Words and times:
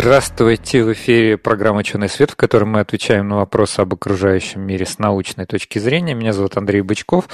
Здравствуйте! 0.00 0.84
В 0.84 0.92
эфире 0.92 1.36
программа 1.36 1.80
«Ученый 1.80 2.08
свет», 2.08 2.30
в 2.30 2.36
которой 2.36 2.66
мы 2.66 2.78
отвечаем 2.78 3.26
на 3.26 3.38
вопросы 3.38 3.80
об 3.80 3.94
окружающем 3.94 4.60
мире 4.60 4.86
с 4.86 5.00
научной 5.00 5.44
точки 5.44 5.80
зрения. 5.80 6.14
Меня 6.14 6.32
зовут 6.32 6.56
Андрей 6.56 6.82
Бычков. 6.82 7.28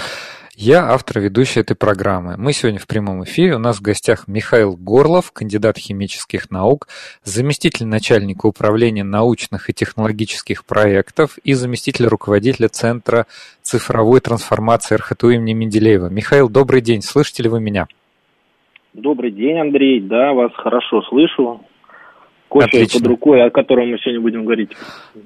Я 0.56 0.86
автор 0.90 1.20
ведущий 1.20 1.60
этой 1.60 1.76
программы. 1.76 2.36
Мы 2.38 2.54
сегодня 2.54 2.80
в 2.80 2.86
прямом 2.86 3.22
эфире. 3.24 3.56
У 3.56 3.58
нас 3.58 3.76
в 3.76 3.82
гостях 3.82 4.28
Михаил 4.28 4.78
Горлов, 4.78 5.30
кандидат 5.30 5.76
химических 5.76 6.50
наук, 6.50 6.88
заместитель 7.22 7.84
начальника 7.86 8.46
управления 8.46 9.04
научных 9.04 9.68
и 9.68 9.74
технологических 9.74 10.64
проектов 10.64 11.36
и 11.44 11.52
заместитель 11.52 12.06
руководителя 12.06 12.70
Центра 12.70 13.26
цифровой 13.60 14.20
трансформации 14.20 14.94
РХТУ 14.94 15.28
имени 15.28 15.52
Менделеева. 15.52 16.06
Михаил, 16.06 16.48
добрый 16.48 16.80
день. 16.80 17.02
Слышите 17.02 17.42
ли 17.42 17.50
вы 17.50 17.60
меня? 17.60 17.88
Добрый 18.94 19.32
день, 19.32 19.58
Андрей. 19.58 20.00
Да, 20.00 20.32
вас 20.32 20.52
хорошо 20.54 21.02
слышу 21.02 21.60
кофе 22.54 22.66
Отлично. 22.66 23.00
под 23.00 23.08
рукой, 23.08 23.44
о 23.44 23.50
котором 23.50 23.90
мы 23.90 23.98
сегодня 23.98 24.20
будем 24.20 24.44
говорить, 24.44 24.70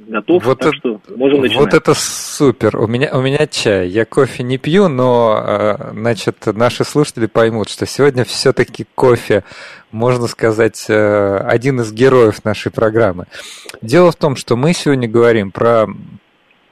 готов, 0.08 0.42
вот 0.46 0.58
так 0.60 0.68
это, 0.68 0.78
что 0.78 1.00
можем 1.14 1.42
начинать. 1.42 1.60
Вот 1.60 1.74
это 1.74 1.92
супер. 1.94 2.78
У 2.78 2.86
меня, 2.86 3.10
у 3.12 3.20
меня 3.20 3.46
чай. 3.46 3.86
Я 3.86 4.06
кофе 4.06 4.42
не 4.42 4.56
пью, 4.56 4.88
но, 4.88 5.38
э, 5.46 5.90
значит, 5.92 6.46
наши 6.46 6.84
слушатели 6.84 7.26
поймут, 7.26 7.68
что 7.68 7.84
сегодня 7.84 8.24
все-таки 8.24 8.86
кофе, 8.94 9.44
можно 9.90 10.26
сказать, 10.26 10.86
э, 10.88 11.36
один 11.44 11.82
из 11.82 11.92
героев 11.92 12.46
нашей 12.46 12.72
программы. 12.72 13.26
Дело 13.82 14.10
в 14.10 14.16
том, 14.16 14.34
что 14.34 14.56
мы 14.56 14.72
сегодня 14.72 15.06
говорим 15.06 15.50
про 15.50 15.86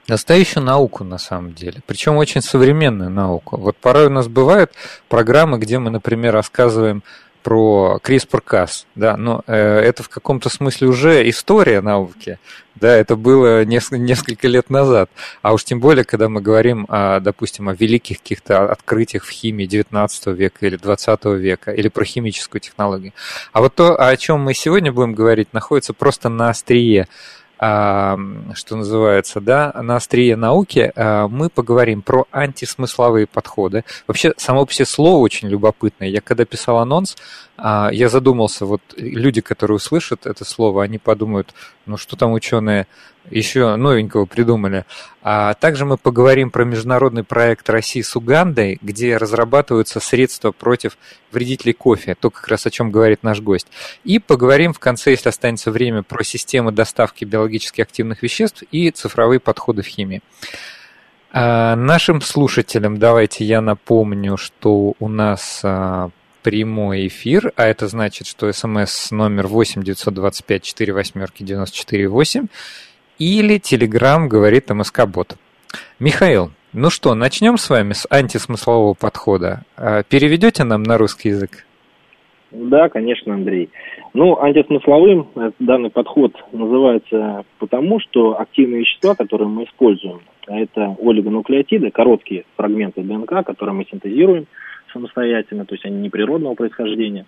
настоящую 0.09 0.65
науку 0.65 1.05
на 1.05 1.19
самом 1.19 1.53
деле, 1.53 1.83
причем 1.87 2.17
очень 2.17 2.41
современную 2.41 3.11
науку. 3.11 3.59
Вот 3.59 3.77
порой 3.77 4.07
у 4.07 4.11
нас 4.11 4.27
бывают 4.27 4.73
программы, 5.11 5.59
где 5.59 5.79
мы, 5.79 5.91
например, 5.91 6.33
рассказываем 6.33 7.03
про 7.47 8.01
CRISPR-Cas, 8.03 8.87
да, 8.97 9.17
но 9.17 9.45
э, 9.47 9.55
это 9.55 10.03
в 10.03 10.09
каком-то 10.09 10.49
смысле 10.49 10.89
уже 10.89 11.31
история 11.31 11.81
науки, 11.81 12.41
да, 12.75 12.93
это 12.97 13.15
было 13.15 13.65
несколько, 13.65 14.49
лет 14.49 14.69
назад, 14.69 15.11
а 15.43 15.53
уж 15.53 15.63
тем 15.63 15.79
более, 15.79 16.05
когда 16.05 16.29
мы 16.29 16.41
говорим, 16.41 16.87
о, 16.89 17.21
допустим, 17.21 17.69
о 17.69 17.73
великих 17.73 18.19
каких-то 18.19 18.65
открытиях 18.73 19.23
в 19.23 19.31
химии 19.31 19.67
19 19.67 20.27
века 20.27 20.67
или 20.67 20.77
20 20.77 21.25
века, 21.27 21.71
или 21.71 21.87
про 21.87 22.05
химическую 22.05 22.61
технологию. 22.61 23.13
А 23.53 23.61
вот 23.61 23.77
то, 23.77 23.95
о 23.95 24.17
чем 24.17 24.41
мы 24.41 24.53
сегодня 24.53 24.91
будем 24.91 25.15
говорить, 25.15 25.53
находится 25.53 25.93
просто 25.93 26.29
на 26.29 26.51
острие 26.51 27.07
что 27.59 28.77
называется, 28.77 29.41
да, 29.41 29.73
на 29.83 29.97
острие 29.97 30.37
науки, 30.37 30.93
а, 30.95 31.27
мы 31.29 31.49
поговорим 31.49 32.03
про 32.03 32.27
антисмысловые 32.31 33.27
подходы. 33.27 33.85
Вообще, 34.07 34.35
само 34.37 34.67
по 34.67 34.73
себе 34.73 34.85
слово 34.85 35.19
очень 35.19 35.49
любопытное. 35.49 36.09
Я 36.09 36.21
когда 36.21 36.45
писал 36.45 36.79
анонс, 36.79 37.17
я 37.59 38.09
задумался, 38.09 38.67
вот 38.67 38.83
люди, 38.97 39.41
которые 39.41 39.77
услышат 39.77 40.27
это 40.27 40.45
слово, 40.45 40.83
они 40.83 40.99
подумают, 40.99 41.55
ну 41.87 41.97
что 41.97 42.17
там 42.17 42.33
ученые 42.33 42.87
еще 43.31 43.77
новенького 43.77 44.27
придумали. 44.27 44.85
А 45.23 45.55
также 45.55 45.85
мы 45.85 45.97
поговорим 45.97 46.51
про 46.51 46.65
международный 46.65 47.25
проект 47.25 47.69
России 47.69 48.03
с 48.03 48.15
Угандой, 48.15 48.79
где 48.83 49.17
разрабатываются 49.17 50.01
средства 50.01 50.53
против 50.53 50.97
вредителей 51.33 51.73
кофе, 51.73 52.15
то 52.15 52.31
как 52.31 52.47
раз 52.49 52.67
о 52.67 52.71
чем 52.71 52.91
говорит 52.91 53.23
наш 53.23 53.41
гость. 53.41 53.69
И 54.05 54.19
поговорим 54.19 54.73
в 54.73 54.79
конце, 54.79 55.11
если 55.13 55.29
останется 55.29 55.71
время, 55.71 56.03
про 56.03 56.23
системы 56.25 56.73
доставки 56.73 57.25
биологически 57.25 57.81
активных 57.81 58.23
веществ 58.23 58.63
и 58.71 58.91
цифровые 58.91 59.41
подходы 59.41 59.83
в 59.83 59.87
химии. 59.87 60.23
А 61.33 61.75
нашим 61.77 62.21
слушателям 62.21 62.99
давайте 62.99 63.45
я 63.45 63.61
напомню, 63.61 64.37
что 64.37 64.95
у 64.99 65.09
нас 65.09 65.61
а, 65.65 66.11
прямой 66.47 67.09
эфир, 67.09 67.51
а 67.57 67.65
это 67.65 67.89
значит, 67.89 68.29
что 68.29 68.53
смс 68.53 69.11
номер 69.11 69.49
8 69.49 69.83
925 69.83 70.63
4 70.63 70.93
восьмерки 70.93 71.43
94 71.43 72.07
8 72.07 72.47
или 73.19 73.57
Telegram 73.57 74.29
говорит 74.29 74.71
МСК-бот. 74.71 75.35
Михаил, 75.99 76.53
ну 76.73 76.89
что, 76.91 77.17
начнем 77.17 77.57
с 77.57 77.69
вами 77.69 77.95
с 77.95 78.07
антисмыслового 78.09 78.95
подхода. 78.95 79.63
А 79.77 80.05
переведете 80.05 80.63
нам 80.63 80.85
на 80.85 80.99
русский 80.99 81.31
язык? 81.31 81.67
Да, 82.53 82.89
конечно, 82.91 83.35
Андрей. 83.35 83.71
Ну, 84.15 84.41
антисмысловым 84.41 85.27
данный 85.59 85.91
подход 85.91 86.33
называется 86.53 87.45
потому, 87.59 87.99
что 87.99 88.41
активные 88.41 88.83
вещества, 88.83 89.17
которые 89.17 89.49
мы 89.49 89.65
используем, 89.65 90.21
это 90.47 90.95
олигонуклеотиды, 91.03 91.91
короткие 91.91 92.45
фрагменты 92.55 93.03
ДНК, 93.03 93.45
которые 93.45 93.75
мы 93.75 93.85
синтезируем– 93.91 94.47
самостоятельно, 94.97 95.65
то 95.65 95.75
есть 95.75 95.85
они 95.85 95.99
не 95.99 96.11
природного 96.11 96.55
происхождения. 96.55 97.27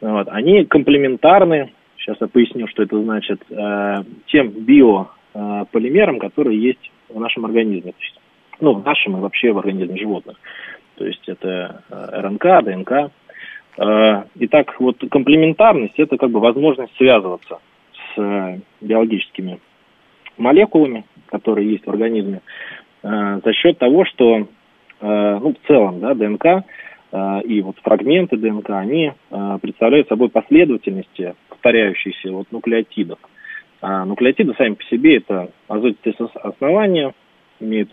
Вот. 0.00 0.28
Они 0.28 0.64
комплементарны, 0.64 1.72
сейчас 1.98 2.16
я 2.20 2.26
поясню, 2.26 2.66
что 2.68 2.82
это 2.82 3.00
значит, 3.02 3.40
э, 3.50 4.02
тем 4.26 4.50
биополимерам, 4.50 6.18
которые 6.18 6.60
есть 6.60 6.90
в 7.08 7.20
нашем 7.20 7.44
организме. 7.44 7.92
То 7.92 8.00
есть, 8.00 8.20
ну, 8.60 8.74
в 8.74 8.84
нашем 8.84 9.16
и 9.16 9.20
вообще 9.20 9.52
в 9.52 9.58
организме 9.58 9.98
животных. 9.98 10.36
То 10.96 11.06
есть 11.06 11.22
это 11.28 11.82
э, 11.90 12.20
РНК, 12.20 12.64
ДНК. 12.64 12.92
Э, 13.78 14.24
итак, 14.36 14.76
вот 14.80 14.96
комплементарность– 15.10 15.94
это 15.98 16.16
как 16.16 16.30
бы 16.30 16.40
возможность 16.40 16.96
связываться 16.96 17.60
с 17.92 18.20
э, 18.20 18.58
биологическими 18.80 19.60
молекулами, 20.38 21.04
которые 21.26 21.70
есть 21.70 21.86
в 21.86 21.90
организме, 21.90 22.40
э, 23.02 23.40
за 23.44 23.52
счет 23.52 23.78
того, 23.78 24.04
что 24.06 24.46
Э, 25.00 25.38
ну, 25.40 25.54
в 25.54 25.66
целом, 25.66 26.00
да, 26.00 26.14
ДНК 26.14 26.44
э, 26.46 26.62
и 27.12 27.60
вот 27.62 27.76
фрагменты 27.82 28.36
ДНК, 28.36 28.70
они 28.70 29.12
э, 29.30 29.58
представляют 29.62 30.08
собой 30.08 30.28
последовательности, 30.28 31.34
повторяющиеся 31.48 32.32
вот 32.32 32.50
нуклеотидов. 32.50 33.18
А 33.80 34.04
нуклеотиды 34.04 34.54
сами 34.58 34.74
по 34.74 34.84
себе 34.84 35.18
это 35.18 35.50
азотистые 35.68 36.28
основания, 36.34 37.14
имеют 37.60 37.90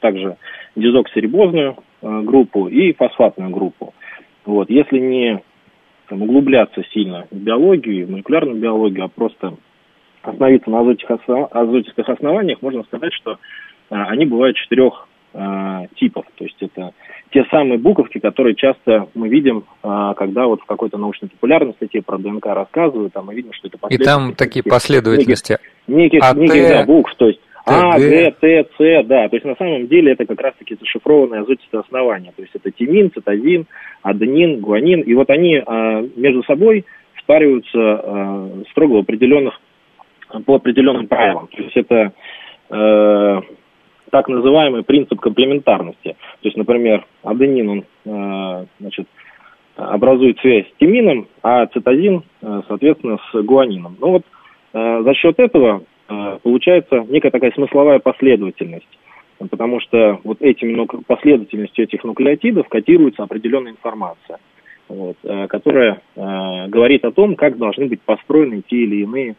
также 0.00 0.36
дезоксирибозную 0.76 1.76
группу 2.00 2.68
и 2.68 2.92
фосфатную 2.92 3.50
группу. 3.50 3.92
Вот. 4.44 4.70
Если 4.70 4.98
не 4.98 5.42
там, 6.08 6.22
углубляться 6.22 6.84
сильно 6.92 7.26
в 7.30 7.36
биологию, 7.36 8.06
в 8.06 8.10
молекулярную 8.10 8.56
биологию, 8.56 9.04
а 9.04 9.08
просто 9.08 9.54
остановиться 10.22 10.70
на 10.70 10.80
азотистых 10.80 12.08
основаниях, 12.08 12.62
можно 12.62 12.84
сказать, 12.84 13.12
что 13.14 13.38
они 13.88 14.26
бывают 14.26 14.56
четырех 14.56 15.07
э, 15.38 15.86
типов. 15.96 16.24
То 16.36 16.44
есть 16.44 16.56
это 16.60 16.92
те 17.32 17.44
самые 17.50 17.78
буковки, 17.78 18.18
которые 18.18 18.54
часто 18.54 19.08
мы 19.14 19.28
видим, 19.28 19.64
э, 19.82 20.12
когда 20.16 20.46
вот 20.46 20.60
в 20.60 20.66
какой-то 20.66 20.98
научно-популярной 20.98 21.74
статье 21.74 22.02
про 22.02 22.18
ДНК 22.18 22.46
рассказывают, 22.46 23.12
там 23.12 23.26
мы 23.26 23.34
видим, 23.34 23.52
что 23.52 23.68
это 23.68 23.78
И 23.90 23.98
там 23.98 24.34
такие 24.34 24.62
последовательности. 24.62 25.58
Неких, 25.86 26.22
неких, 26.22 26.30
а, 26.30 26.34
неких 26.34 26.68
да, 26.68 26.84
букв, 26.84 27.14
то 27.16 27.28
есть 27.28 27.40
а, 27.68 27.98
Г, 27.98 28.34
Т, 28.40 28.66
С, 28.78 29.06
да. 29.06 29.28
То 29.28 29.36
есть 29.36 29.44
на 29.44 29.56
самом 29.56 29.88
деле 29.88 30.12
это 30.12 30.24
как 30.24 30.40
раз-таки 30.40 30.76
зашифрованные 30.80 31.42
азотистые 31.42 31.80
основания. 31.80 32.32
То 32.34 32.42
есть 32.42 32.54
это 32.54 32.70
тимин, 32.70 33.10
цитозин, 33.12 33.66
аденин, 34.02 34.60
гуанин. 34.60 35.02
И 35.02 35.14
вот 35.14 35.28
они 35.30 35.56
э, 35.56 36.08
между 36.16 36.42
собой 36.44 36.86
спариваются 37.18 37.78
э, 37.78 38.62
строго 38.70 38.94
в 38.94 38.98
определенных, 39.00 39.60
по 40.46 40.54
определенным 40.56 41.08
правилам. 41.08 41.48
То 41.48 41.62
есть 41.62 41.76
это 41.76 42.12
э, 42.70 43.40
так 44.10 44.28
называемый 44.28 44.82
принцип 44.82 45.20
комплементарности. 45.20 46.16
То 46.40 46.48
есть, 46.48 46.56
например, 46.56 47.06
аденин, 47.22 47.68
он, 47.68 47.84
э, 48.04 48.66
значит, 48.80 49.06
образует 49.76 50.38
связь 50.40 50.66
с 50.66 50.78
тимином, 50.78 51.28
а 51.42 51.66
цитозин, 51.66 52.22
э, 52.42 52.62
соответственно, 52.66 53.18
с 53.30 53.42
гуанином. 53.42 53.96
Ну 54.00 54.10
вот 54.10 54.22
э, 54.72 55.02
за 55.02 55.14
счет 55.14 55.38
этого 55.38 55.82
получается 56.42 57.04
некая 57.06 57.30
такая 57.30 57.52
смысловая 57.52 57.98
последовательность, 57.98 58.88
потому 59.50 59.78
что 59.78 60.18
вот 60.24 60.40
этими 60.40 60.86
последовательностью 61.06 61.84
этих 61.84 62.02
нуклеотидов 62.02 62.66
кодируется 62.66 63.24
определенная 63.24 63.72
информация, 63.72 64.38
вот, 64.88 65.18
которая 65.50 66.00
говорит 66.16 67.04
о 67.04 67.12
том, 67.12 67.36
как 67.36 67.58
должны 67.58 67.88
быть 67.88 68.00
построены 68.00 68.62
те 68.66 68.76
или 68.76 69.02
иные 69.02 69.36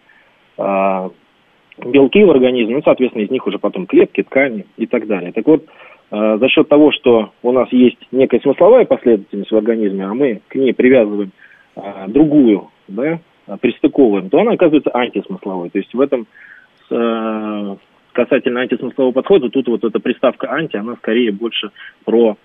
белки 1.86 2.24
в 2.24 2.32
организме, 2.32 2.76
ну, 2.76 2.82
соответственно, 2.84 3.24
из 3.24 3.32
них 3.32 3.46
уже 3.48 3.60
потом 3.60 3.86
клетки, 3.86 4.24
ткани 4.24 4.66
и 4.78 4.86
так 4.86 5.08
далее. 5.08 5.32
Так 5.32 5.46
вот, 5.48 5.66
э, 6.12 6.38
за 6.40 6.50
счет 6.50 6.68
того, 6.68 6.92
что 6.92 7.32
у 7.44 7.52
нас 7.52 7.72
есть 7.72 8.00
некая 8.12 8.40
смысловая 8.40 8.86
последовательность 8.86 9.52
в 9.52 9.58
организме, 9.58 10.06
а 10.06 10.14
мы 10.14 10.42
к 10.48 10.56
ней 10.56 10.74
привязываем 10.74 11.32
э, 11.76 11.82
другую, 12.08 12.70
да, 12.88 13.20
пристыковываем, 13.62 14.30
то 14.30 14.40
она 14.40 14.52
оказывается 14.52 14.92
антисмысловой. 14.94 15.70
То 15.70 15.80
есть 15.80 15.94
в 15.94 16.02
этом 16.02 16.28
э, 16.92 17.76
касательно 18.14 18.62
антисмыслового 18.62 19.12
подхода, 19.12 19.50
тут 19.50 19.68
вот 19.68 19.84
эта 19.84 20.00
приставка 20.00 20.52
анти, 20.52 20.78
она 20.78 20.96
скорее 20.96 21.32
больше 21.32 21.72
про 22.06 22.38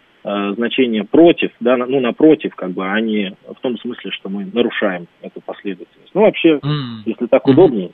значение 0.57 1.05
против, 1.05 1.51
да, 1.61 1.77
ну, 1.77 2.01
напротив, 2.01 2.55
как 2.57 2.71
бы, 2.71 2.91
а 2.91 2.99
не 2.99 3.37
в 3.47 3.61
том 3.61 3.77
смысле, 3.77 4.11
что 4.11 4.31
мы 4.31 4.47
нарушаем 4.51 5.07
эту 5.21 5.43
последовательность. 5.43 6.15
Ну, 6.15 6.23
вообще, 6.23 6.55
mm. 6.55 7.03
если 7.05 7.27
так 7.27 7.47
удобнее, 7.47 7.91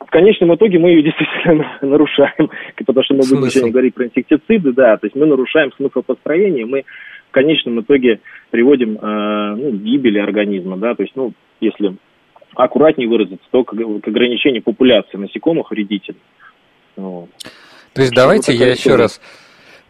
в 0.00 0.10
конечном 0.10 0.54
итоге 0.54 0.78
мы 0.78 0.90
ее 0.90 1.02
действительно 1.02 1.78
нарушаем, 1.82 2.50
потому 2.86 3.04
что 3.04 3.14
мы 3.14 3.20
будем 3.20 3.50
сегодня 3.50 3.72
говорить 3.72 3.94
про 3.94 4.06
инсектициды, 4.06 4.72
да, 4.72 4.96
то 4.96 5.06
есть 5.06 5.16
мы 5.16 5.26
нарушаем 5.26 5.72
смысл 5.72 6.02
построения, 6.02 6.64
мы 6.64 6.84
в 7.28 7.32
конечном 7.32 7.80
итоге 7.80 8.20
приводим 8.50 8.96
э, 8.96 9.54
ну, 9.56 9.72
гибели 9.72 10.18
организма, 10.18 10.76
да, 10.76 10.94
то 10.94 11.02
есть, 11.02 11.16
ну, 11.16 11.32
если 11.60 11.96
аккуратнее 12.54 13.08
выразиться, 13.08 13.46
то 13.50 13.64
к, 13.64 13.74
к 13.74 14.08
ограничению 14.08 14.62
популяции 14.62 15.16
насекомых 15.16 15.70
вредителей. 15.70 16.20
Вот. 16.96 17.28
То 17.92 18.02
есть 18.02 18.14
давайте 18.14 18.52
я 18.52 18.70
еще 18.70 18.96
раз... 18.96 19.20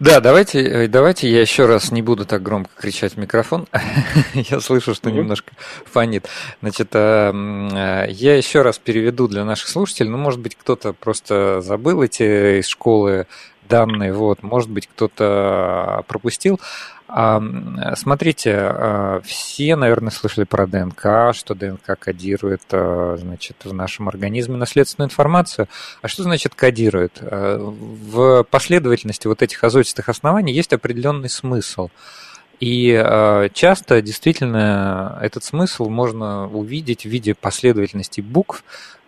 Да, 0.05 0.21
давайте, 0.21 0.61
э, 0.61 0.87
давайте 0.87 1.31
я 1.31 1.41
еще 1.41 1.65
раз 1.65 1.91
не 1.91 2.03
буду 2.03 2.27
так 2.27 2.43
громко 2.43 2.71
кричать 2.77 3.15
в 3.15 3.17
микрофон. 3.17 3.67
я 4.35 4.61
слышу, 4.61 4.95
что 4.95 5.11
немножко 5.11 5.53
фонит. 5.87 6.29
Значит, 6.61 6.91
э, 6.93 7.33
э, 7.33 8.11
я 8.11 8.37
еще 8.37 8.61
раз 8.61 8.79
переведу 8.79 9.29
для 9.29 9.47
наших 9.47 9.67
слушателей. 9.67 10.11
Ну, 10.11 10.19
может 10.19 10.41
быть, 10.41 10.57
кто-то 10.57 10.93
просто 10.93 11.63
забыл 11.63 12.03
эти 12.03 12.61
из 12.61 12.67
школы 12.67 13.27
данные, 13.67 14.13
вот, 14.13 14.43
может 14.43 14.69
быть, 14.69 14.87
кто-то 14.87 16.05
пропустил. 16.07 16.61
Смотрите, 17.07 18.55
а, 18.57 19.21
все, 19.25 19.77
наверное, 19.77 20.11
слышали 20.11 20.45
про 20.45 20.67
ДНК, 20.67 21.35
что 21.35 21.55
ДНК 21.55 21.99
кодирует, 21.99 22.63
а, 22.73 23.17
значит, 23.19 23.57
в 23.65 23.75
нашем 23.75 24.09
организме 24.09 24.57
наследственную 24.57 25.09
информацию. 25.09 25.69
А 26.01 26.09
что 26.09 26.23
значит 26.23 26.55
кодирует? 26.55 27.19
А, 27.21 27.59
в 27.59 28.45
последовательности 28.45 29.27
вот 29.27 29.43
этих 29.43 29.63
азотистых 29.63 30.09
оснований 30.09 30.55
есть 30.55 30.73
определенный 30.73 31.29
смысл. 31.29 31.91
И 32.65 33.51
часто 33.53 34.01
действительно 34.01 35.19
этот 35.21 35.45
смысл 35.45 35.91
можно 35.91 36.49
увидеть 36.49 37.03
в 37.03 37.11
виде 37.11 37.35
последовательности 37.35 38.23
букв, 38.23 38.65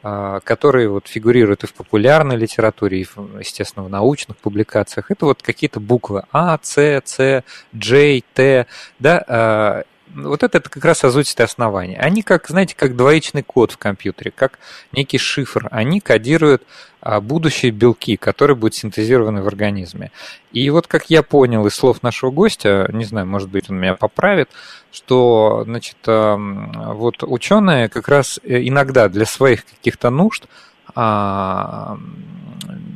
а, 0.09 0.41
которые 0.41 0.89
вот 0.89 1.09
фигурируют 1.09 1.65
и 1.65 1.67
в 1.67 1.73
популярной 1.73 2.37
литературе, 2.37 3.01
и, 3.01 3.07
естественно, 3.41 3.85
в 3.85 3.89
научных 3.89 4.37
публикациях, 4.37 5.11
это 5.11 5.25
вот 5.25 5.43
какие-то 5.43 5.81
буквы 5.81 6.23
А, 6.31 6.59
С, 6.63 7.03
С, 7.05 7.43
J, 7.73 8.23
Т, 8.35 8.67
да, 9.01 9.25
а, 9.27 9.83
вот 10.15 10.43
это, 10.43 10.61
как 10.61 10.85
раз 10.85 11.05
азотистые 11.05 11.45
основания. 11.45 11.99
Они 11.99 12.23
как, 12.23 12.49
знаете, 12.49 12.75
как 12.77 12.97
двоичный 12.97 13.43
код 13.43 13.73
в 13.73 13.79
компьютере, 13.79 14.33
как 14.35 14.59
некий 14.93 15.19
шифр. 15.19 15.69
Они 15.71 16.01
кодируют 16.01 16.63
а, 17.01 17.21
будущие 17.21 17.73
белки, 17.73 18.17
которые 18.17 18.57
будут 18.57 18.75
синтезированы 18.75 19.43
в 19.43 19.47
организме. 19.47 20.11
И 20.53 20.69
вот 20.71 20.87
как 20.87 21.11
я 21.11 21.23
понял 21.23 21.67
из 21.67 21.75
слов 21.75 22.03
нашего 22.03 22.31
гостя, 22.31 22.89
не 22.93 23.05
знаю, 23.05 23.27
может 23.27 23.49
быть, 23.49 23.69
он 23.71 23.79
меня 23.79 23.95
поправит, 23.95 24.49
что, 24.93 25.63
значит, 25.65 25.97
вот 26.05 27.23
ученые 27.23 27.89
как 27.89 28.09
раз 28.09 28.41
э, 28.43 28.67
иногда 28.67 29.09
для 29.09 29.27
своих 29.27 29.67
каких-то 29.67 30.11
нужд 30.11 30.47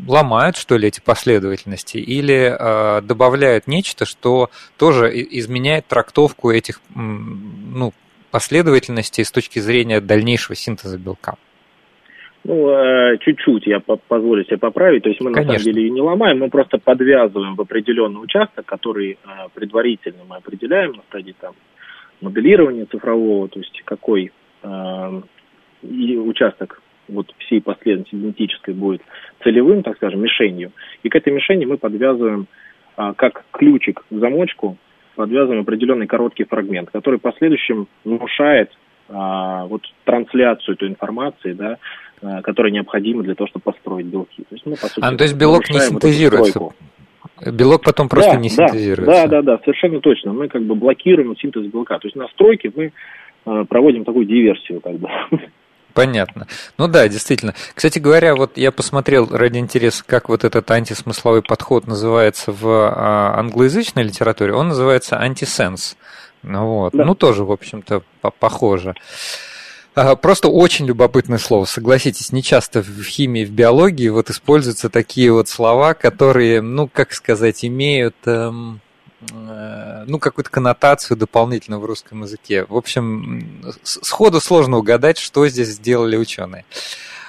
ломают, 0.09 0.57
что 0.57 0.77
ли, 0.77 0.89
эти 0.89 1.01
последовательности, 1.01 1.99
или 1.99 2.55
э, 2.59 3.01
добавляют 3.03 3.67
нечто, 3.67 4.05
что 4.05 4.51
тоже 4.77 5.11
изменяет 5.13 5.87
трактовку 5.87 6.51
этих 6.51 6.81
ну, 6.95 7.93
последовательностей 8.31 9.25
с 9.25 9.31
точки 9.31 9.59
зрения 9.59 10.01
дальнейшего 10.01 10.57
синтеза 10.57 10.99
белка. 10.99 11.37
Ну, 12.43 12.71
э, 12.71 13.19
чуть-чуть 13.19 13.67
я 13.67 13.81
позволю 13.81 14.45
себе 14.45 14.57
поправить. 14.57 15.03
То 15.03 15.11
есть 15.11 15.21
мы 15.21 15.33
Конечно. 15.33 15.53
на 15.53 15.59
самом 15.59 15.65
деле 15.65 15.83
ее 15.87 15.91
не 15.91 16.01
ломаем, 16.01 16.39
мы 16.39 16.49
просто 16.49 16.79
подвязываем 16.79 17.55
в 17.55 17.61
определенный 17.61 18.23
участок, 18.23 18.65
который 18.65 19.13
э, 19.13 19.27
предварительно 19.55 20.25
мы 20.29 20.37
определяем 20.37 20.93
на 20.93 21.03
стадии 21.03 21.35
там 21.39 21.55
моделирования 22.21 22.87
цифрового, 22.87 23.49
то 23.49 23.59
есть 23.59 23.83
какой 23.85 24.33
э, 24.63 25.21
участок 25.83 26.81
вот 27.11 27.33
всей 27.39 27.61
последовательности 27.61 28.15
генетической 28.15 28.75
будет 28.75 29.03
целевым, 29.43 29.83
так 29.83 29.97
скажем, 29.97 30.21
мишенью. 30.21 30.73
И 31.03 31.09
к 31.09 31.15
этой 31.15 31.33
мишени 31.33 31.65
мы 31.65 31.77
подвязываем, 31.77 32.47
а, 32.97 33.15
как 33.15 33.45
ключик 33.53 34.05
к 34.09 34.15
замочку, 34.15 34.77
подвязываем 35.17 35.62
определенный 35.62 36.07
короткий 36.07 36.45
фрагмент, 36.45 36.91
который 36.91 37.19
в 37.19 37.23
последующем 37.23 37.89
внушает 38.05 38.71
а, 39.09 39.67
вот 39.67 39.83
трансляцию 40.05 40.77
той 40.77 40.89
информации, 40.89 41.53
да, 41.53 41.79
а, 42.23 42.43
которая 42.43 42.73
необходима 42.73 43.23
для 43.23 43.35
того, 43.35 43.49
чтобы 43.49 43.65
построить 43.65 44.07
белки. 44.07 44.43
То 44.49 44.55
есть, 44.55 44.67
мы, 44.67 44.73
по 44.73 44.87
сути, 44.87 45.05
а, 45.05 45.17
то 45.17 45.25
есть 45.25 45.37
белок 45.37 45.69
не 45.71 45.81
синтезируется? 45.81 46.61
Вот 46.61 46.75
Белок 47.47 47.83
потом 47.83 48.09
просто 48.09 48.33
да, 48.33 48.39
не 48.39 48.49
синтезируется. 48.51 49.07
Да, 49.07 49.27
да, 49.27 49.43
да, 49.43 49.59
совершенно 49.65 50.01
точно. 50.01 50.33
Мы 50.33 50.49
как 50.49 50.62
бы 50.62 50.75
блокируем 50.75 51.37
синтез 51.37 51.65
белка. 51.67 51.99
То 51.99 52.07
есть 52.07 52.17
на 52.17 52.29
стройке 52.29 52.71
мы 52.75 52.93
э, 53.47 53.65
проводим 53.69 54.05
такую 54.05 54.27
диверсию, 54.27 54.81
как 54.81 54.97
бы. 54.99 55.09
Понятно. 56.00 56.47
Ну 56.79 56.88
да, 56.88 57.08
действительно. 57.08 57.55
Кстати 57.75 57.99
говоря, 57.99 58.35
вот 58.35 58.56
я 58.56 58.73
посмотрел 58.73 59.29
ради 59.31 59.58
интереса, 59.58 60.02
как 60.06 60.31
вот 60.31 60.44
этот 60.44 60.70
антисмысловой 60.70 61.43
подход 61.43 61.87
называется 61.87 62.52
в 62.52 62.64
а, 62.64 63.38
англоязычной 63.38 64.02
литературе. 64.05 64.55
Он 64.55 64.69
называется 64.69 65.19
антисенс. 65.19 65.99
Ну 66.43 66.67
вот. 66.67 66.94
Да. 66.94 67.05
Ну 67.05 67.14
тоже, 67.14 67.44
в 67.44 67.52
общем-то, 67.52 68.02
похоже. 68.38 68.94
А, 69.94 70.17
просто 70.17 70.49
очень 70.49 70.87
любопытное 70.87 71.37
слово, 71.37 71.67
согласитесь, 71.67 72.32
не 72.32 72.43
часто 72.43 72.82
в 72.82 73.02
химии, 73.02 73.44
в 73.44 73.50
биологии 73.50 74.08
вот 74.08 74.31
используются 74.31 74.88
такие 74.88 75.31
вот 75.31 75.49
слова, 75.49 75.93
которые, 75.93 76.62
ну, 76.62 76.88
как 76.88 77.12
сказать, 77.12 77.62
имеют 77.62 78.17
эм, 78.25 78.81
ну, 79.31 80.19
какую-то 80.19 80.51
коннотацию 80.51 81.17
дополнительную 81.17 81.81
в 81.81 81.85
русском 81.85 82.23
языке. 82.23 82.65
В 82.65 82.77
общем, 82.77 83.63
сходу 83.83 84.41
сложно 84.41 84.79
угадать, 84.79 85.19
что 85.19 85.47
здесь 85.47 85.69
сделали 85.69 86.17
ученые. 86.17 86.65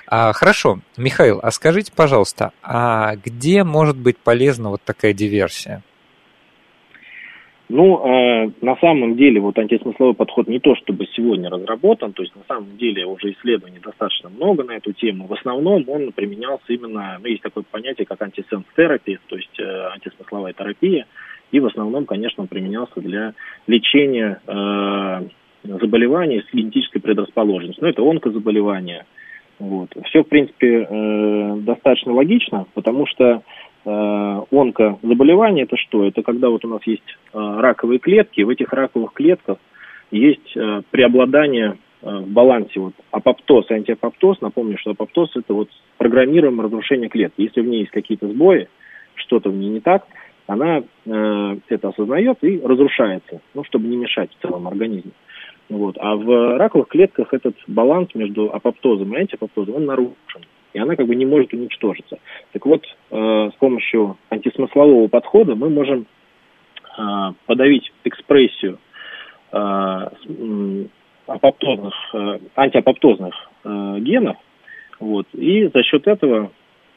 А, 0.07 0.33
хорошо, 0.33 0.79
Михаил, 0.97 1.39
а 1.41 1.51
скажите, 1.51 1.91
пожалуйста, 1.95 2.51
а 2.61 3.15
где 3.15 3.63
может 3.63 3.97
быть 3.97 4.17
полезна 4.17 4.69
вот 4.69 4.81
такая 4.83 5.13
диверсия? 5.13 5.83
Ну, 7.73 8.05
э, 8.05 8.51
на 8.59 8.75
самом 8.81 9.15
деле, 9.15 9.39
вот 9.39 9.57
антисмысловой 9.57 10.13
подход 10.13 10.49
не 10.49 10.59
то 10.59 10.75
чтобы 10.75 11.07
сегодня 11.13 11.49
разработан, 11.49 12.11
то 12.11 12.21
есть 12.21 12.35
на 12.35 12.43
самом 12.45 12.75
деле 12.75 13.05
уже 13.05 13.31
исследований 13.31 13.79
достаточно 13.81 14.27
много 14.27 14.65
на 14.65 14.73
эту 14.73 14.91
тему. 14.91 15.25
В 15.27 15.33
основном 15.33 15.87
он 15.87 16.11
применялся 16.11 16.65
именно, 16.67 17.17
ну, 17.21 17.29
есть 17.29 17.43
такое 17.43 17.63
понятие, 17.71 18.05
как 18.05 18.21
антисенс-терапия, 18.21 19.19
то 19.27 19.37
есть 19.37 19.57
э, 19.57 19.63
антисмысловая 19.93 20.51
терапия, 20.51 21.05
и 21.51 21.59
в 21.59 21.65
основном, 21.65 22.05
конечно, 22.05 22.43
он 22.43 22.47
применялся 22.47 22.99
для 22.99 23.33
лечения 23.67 24.39
э, 24.47 25.21
заболеваний 25.63 26.41
с 26.41 26.53
генетической 26.53 26.99
предрасположенностью. 26.99 27.83
Ну, 27.83 27.89
это 27.89 28.01
онкозаболевания. 28.03 29.05
Вот. 29.59 29.89
Все, 30.05 30.23
в 30.23 30.27
принципе, 30.27 30.87
э, 30.89 31.55
достаточно 31.57 32.13
логично, 32.13 32.65
потому 32.73 33.05
что 33.05 33.43
э, 33.85 34.41
онкозаболевание 34.51 35.65
это 35.65 35.77
что? 35.77 36.05
Это 36.05 36.23
когда 36.23 36.49
вот 36.49 36.65
у 36.65 36.67
нас 36.67 36.81
есть 36.85 37.03
э, 37.33 37.37
раковые 37.37 37.99
клетки, 37.99 38.41
в 38.41 38.49
этих 38.49 38.73
раковых 38.73 39.13
клетках 39.13 39.57
есть 40.09 40.55
э, 40.55 40.81
преобладание 40.89 41.77
э, 42.01 42.09
в 42.09 42.27
балансе 42.27 42.79
вот 42.79 42.93
апоптоз 43.11 43.69
и 43.69 43.75
антиапоптоз. 43.75 44.41
Напомню, 44.41 44.77
что 44.79 44.91
апоптоз 44.91 45.35
это 45.35 45.53
вот 45.53 45.69
программируемое 45.97 46.65
разрушение 46.65 47.09
клетки. 47.09 47.41
Если 47.41 47.61
в 47.61 47.67
ней 47.67 47.81
есть 47.81 47.91
какие-то 47.91 48.27
сбои, 48.27 48.67
что-то 49.13 49.49
в 49.49 49.55
ней 49.55 49.69
не 49.69 49.79
так, 49.79 50.05
она 50.47 50.83
э, 51.05 51.57
это 51.69 51.89
осознает 51.89 52.37
и 52.41 52.59
разрушается, 52.59 53.41
ну, 53.53 53.63
чтобы 53.63 53.87
не 53.87 53.97
мешать 53.97 54.29
в 54.31 54.41
целом 54.41 54.67
организму. 54.67 55.11
Вот. 55.69 55.97
А 55.99 56.15
в 56.15 56.57
раковых 56.57 56.89
клетках 56.89 57.33
этот 57.33 57.55
баланс 57.67 58.09
между 58.13 58.53
апоптозом 58.53 59.13
и 59.13 59.19
антиапоптозом, 59.19 59.75
он 59.75 59.85
нарушен. 59.85 60.15
И 60.73 60.79
она 60.79 60.95
как 60.95 61.07
бы 61.07 61.15
не 61.15 61.25
может 61.25 61.53
уничтожиться. 61.53 62.19
Так 62.51 62.65
вот, 62.65 62.83
э, 63.11 63.49
с 63.53 63.55
помощью 63.57 64.17
антисмыслового 64.29 65.07
подхода 65.07 65.55
мы 65.55 65.69
можем 65.69 66.05
э, 66.97 67.01
подавить 67.45 67.91
экспрессию 68.03 68.79
э, 69.51 70.07
апоптозных, 71.27 71.93
э, 72.13 72.39
антиапоптозных 72.55 73.33
э, 73.63 73.99
генов, 73.99 74.37
вот, 74.99 75.27
и 75.33 75.67
за 75.73 75.83
счет 75.83 76.07
этого 76.07 76.51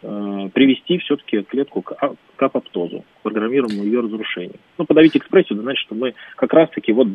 привести 0.05 0.99
все-таки 0.99 1.43
клетку 1.43 1.83
к, 1.83 1.93
а, 1.93 2.15
апоптозу, 2.39 3.05
к 3.19 3.23
программируемому 3.23 3.85
ее 3.85 4.01
разрушению. 4.01 4.59
Ну, 4.79 4.85
подавить 4.85 5.17
экспрессию, 5.17 5.61
значит, 5.61 5.81
что 5.87 5.95
мы 5.95 6.15
как 6.37 6.53
раз-таки 6.53 6.93
вот 6.93 7.09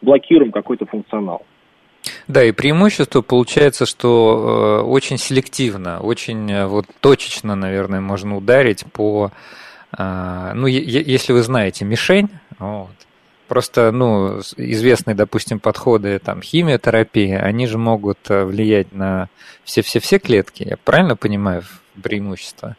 блокируем 0.00 0.52
какой-то 0.52 0.86
функционал. 0.86 1.44
Да, 2.28 2.44
и 2.44 2.52
преимущество 2.52 3.22
получается, 3.22 3.86
что 3.86 4.82
э, 4.82 4.86
очень 4.86 5.18
селективно, 5.18 6.00
очень 6.00 6.50
э, 6.50 6.66
вот 6.66 6.86
точечно, 7.00 7.56
наверное, 7.56 8.00
можно 8.00 8.36
ударить 8.36 8.84
по, 8.92 9.32
э, 9.96 10.52
ну, 10.54 10.66
если 10.66 11.32
вы 11.32 11.42
знаете 11.42 11.84
мишень, 11.84 12.28
вот, 12.58 12.90
Просто, 13.48 13.92
ну, 13.92 14.40
известные, 14.58 15.14
допустим, 15.14 15.58
подходы 15.58 16.18
там 16.18 16.42
химиотерапии, 16.42 17.32
они 17.32 17.66
же 17.66 17.78
могут 17.78 18.18
э, 18.28 18.44
влиять 18.44 18.92
на 18.92 19.30
все-все-все 19.64 20.18
клетки. 20.18 20.64
Я 20.68 20.76
правильно 20.76 21.16
понимаю 21.16 21.62
преимущество? 22.02 22.76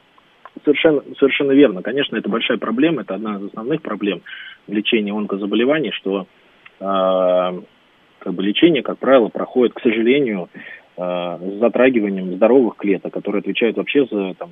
совершенно, 0.63 1.01
совершенно 1.17 1.51
верно. 1.51 1.81
Конечно, 1.81 2.15
это 2.17 2.29
большая 2.29 2.57
проблема, 2.57 3.01
это 3.01 3.15
одна 3.15 3.37
из 3.37 3.45
основных 3.45 3.81
проблем 3.81 4.21
лечения 4.67 5.13
онкозаболеваний, 5.13 5.91
что 5.91 6.27
э, 6.79 6.83
как 8.19 8.33
бы 8.33 8.43
лечение, 8.43 8.83
как 8.83 8.99
правило, 8.99 9.29
проходит, 9.29 9.73
к 9.73 9.81
сожалению, 9.81 10.49
э, 10.97 11.01
с 11.01 11.59
затрагиванием 11.59 12.35
здоровых 12.35 12.75
клеток, 12.77 13.13
которые 13.13 13.39
отвечают 13.39 13.77
вообще 13.77 14.05
за 14.05 14.33
там, 14.35 14.49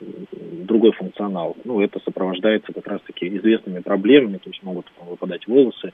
другой 0.00 0.92
функционал. 0.92 1.56
Ну, 1.64 1.80
это 1.80 2.00
сопровождается 2.00 2.72
как 2.72 2.86
раз-таки 2.86 3.28
известными 3.36 3.80
проблемами, 3.80 4.38
то 4.38 4.50
есть 4.50 4.62
могут 4.62 4.86
там, 4.98 5.08
выпадать 5.08 5.46
волосы, 5.46 5.92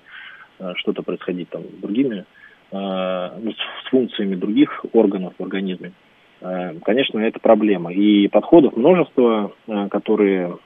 э, 0.59 0.73
что-то 0.77 1.03
происходить 1.03 1.51
там 1.51 1.63
другими, 1.81 2.25
э, 2.71 2.77
с 2.77 3.91
функциями 3.91 4.37
других 4.37 4.85
органов 4.93 5.35
в 5.39 5.43
организме. 5.43 5.89
Э, 5.89 6.06
конечно, 6.41 7.19
это 7.19 7.41
проблема. 7.41 7.93
И 7.93 8.29
подходов 8.29 8.77
множество, 8.77 9.53
э, 9.67 9.89
которые 9.89 10.59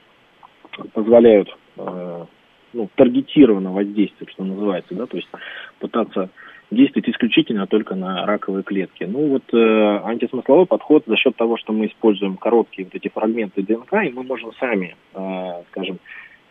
позволяют 0.93 1.49
э, 1.77 2.25
ну, 2.73 2.89
таргетированно 2.95 3.71
воздействовать, 3.71 4.31
что 4.33 4.43
называется, 4.43 4.95
да, 4.95 5.05
то 5.05 5.17
есть 5.17 5.29
пытаться 5.79 6.29
действовать 6.71 7.09
исключительно 7.09 7.67
только 7.67 7.95
на 7.95 8.25
раковые 8.25 8.63
клетки. 8.63 9.03
Ну 9.03 9.27
вот 9.27 9.43
э, 9.53 10.01
антисмысловой 10.05 10.65
подход 10.65 11.03
за 11.05 11.17
счет 11.17 11.35
того, 11.35 11.57
что 11.57 11.73
мы 11.73 11.87
используем 11.87 12.37
короткие 12.37 12.85
вот 12.85 12.95
эти 12.95 13.09
фрагменты 13.09 13.61
ДНК, 13.61 13.93
и 14.05 14.11
мы 14.11 14.23
можем 14.23 14.53
сами, 14.53 14.95
э, 15.13 15.63
скажем, 15.71 15.99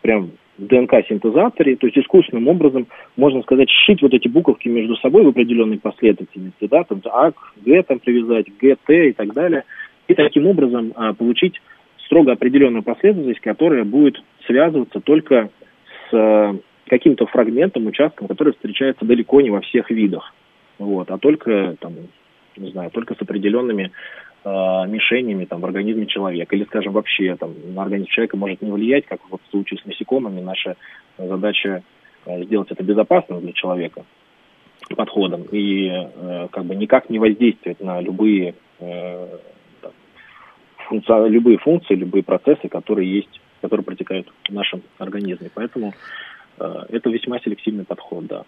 прям 0.01 0.31
ДНК-синтезаторе, 0.61 1.75
то 1.75 1.87
есть 1.87 1.97
искусственным 1.97 2.47
образом, 2.47 2.87
можно 3.17 3.41
сказать, 3.41 3.69
сшить 3.69 4.01
вот 4.01 4.13
эти 4.13 4.27
буковки 4.27 4.67
между 4.67 4.95
собой 4.97 5.23
в 5.23 5.29
определенной 5.29 5.79
последовательности, 5.79 6.67
да, 6.67 6.83
там 6.83 7.01
А 7.05 7.31
к 7.31 7.53
Г 7.65 7.83
там 7.83 7.99
привязать, 7.99 8.47
Г, 8.59 8.75
Т 8.85 9.09
и 9.09 9.13
так 9.13 9.33
далее, 9.33 9.63
и 10.07 10.13
таким 10.13 10.47
образом 10.47 10.93
а, 10.95 11.13
получить 11.13 11.61
строго 12.05 12.33
определенную 12.33 12.83
последовательность, 12.83 13.41
которая 13.41 13.83
будет 13.83 14.21
связываться 14.45 14.99
только 14.99 15.49
с 16.09 16.13
а, 16.13 16.55
каким-то 16.87 17.25
фрагментом, 17.25 17.87
участком, 17.87 18.27
который 18.27 18.53
встречается 18.53 19.05
далеко 19.05 19.41
не 19.41 19.49
во 19.49 19.61
всех 19.61 19.89
видах, 19.89 20.33
вот, 20.77 21.09
а 21.09 21.17
только 21.17 21.75
там, 21.79 21.93
не 22.57 22.69
знаю, 22.71 22.91
только 22.91 23.15
с 23.15 23.21
определенными 23.21 23.91
мишенями 24.43 25.45
там, 25.45 25.61
в 25.61 25.65
организме 25.65 26.07
человека. 26.07 26.55
Или, 26.55 26.63
скажем, 26.65 26.93
вообще 26.93 27.35
там, 27.35 27.53
на 27.73 27.83
организм 27.83 28.09
человека 28.09 28.37
может 28.37 28.61
не 28.61 28.71
влиять, 28.71 29.05
как 29.05 29.19
вот 29.29 29.41
в 29.47 29.51
случае 29.51 29.79
с 29.79 29.85
насекомыми. 29.85 30.41
Наша 30.41 30.77
задача 31.17 31.83
э, 32.25 32.43
сделать 32.43 32.71
это 32.71 32.83
безопасным 32.83 33.41
для 33.41 33.53
человека 33.53 34.03
подходом 34.95 35.43
и 35.51 35.89
э, 35.89 36.47
как 36.51 36.65
бы 36.65 36.75
никак 36.75 37.09
не 37.09 37.19
воздействовать 37.19 37.79
на 37.81 38.01
любые, 38.01 38.55
э, 38.79 39.37
функци... 40.87 41.29
любые 41.29 41.57
функции, 41.57 41.95
любые 41.95 42.23
процессы, 42.23 42.67
которые 42.67 43.13
есть, 43.13 43.41
которые 43.61 43.85
протекают 43.85 44.31
в 44.47 44.53
нашем 44.53 44.81
организме. 44.97 45.49
Поэтому 45.53 45.93
э, 46.59 46.75
это 46.89 47.09
весьма 47.09 47.39
селективный 47.39 47.85
подход, 47.85 48.25
да. 48.25 48.43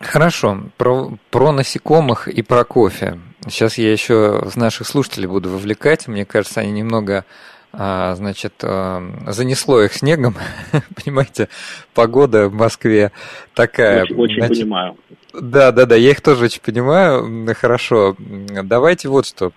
Хорошо, 0.00 0.62
про, 0.76 1.12
про 1.30 1.52
насекомых 1.52 2.28
и 2.28 2.42
про 2.42 2.64
кофе. 2.64 3.18
Сейчас 3.48 3.78
я 3.78 3.90
еще 3.90 4.48
наших 4.54 4.86
слушателей 4.86 5.26
буду 5.26 5.50
вовлекать. 5.50 6.06
Мне 6.06 6.24
кажется, 6.24 6.60
они 6.60 6.70
немного 6.70 7.24
а, 7.72 8.14
значит, 8.14 8.54
а, 8.62 9.02
занесло 9.26 9.82
их 9.82 9.92
снегом. 9.94 10.36
Понимаете, 11.04 11.48
погода 11.94 12.48
в 12.48 12.54
Москве 12.54 13.12
такая. 13.54 14.04
Очень, 14.04 14.16
очень 14.16 14.36
значит, 14.36 14.58
понимаю. 14.62 14.96
Да, 15.32 15.72
да, 15.72 15.84
да, 15.84 15.96
я 15.96 16.10
их 16.10 16.20
тоже 16.20 16.44
очень 16.44 16.62
понимаю. 16.62 17.54
Хорошо. 17.54 18.16
Давайте 18.18 19.08
вот 19.08 19.26
что. 19.26 19.52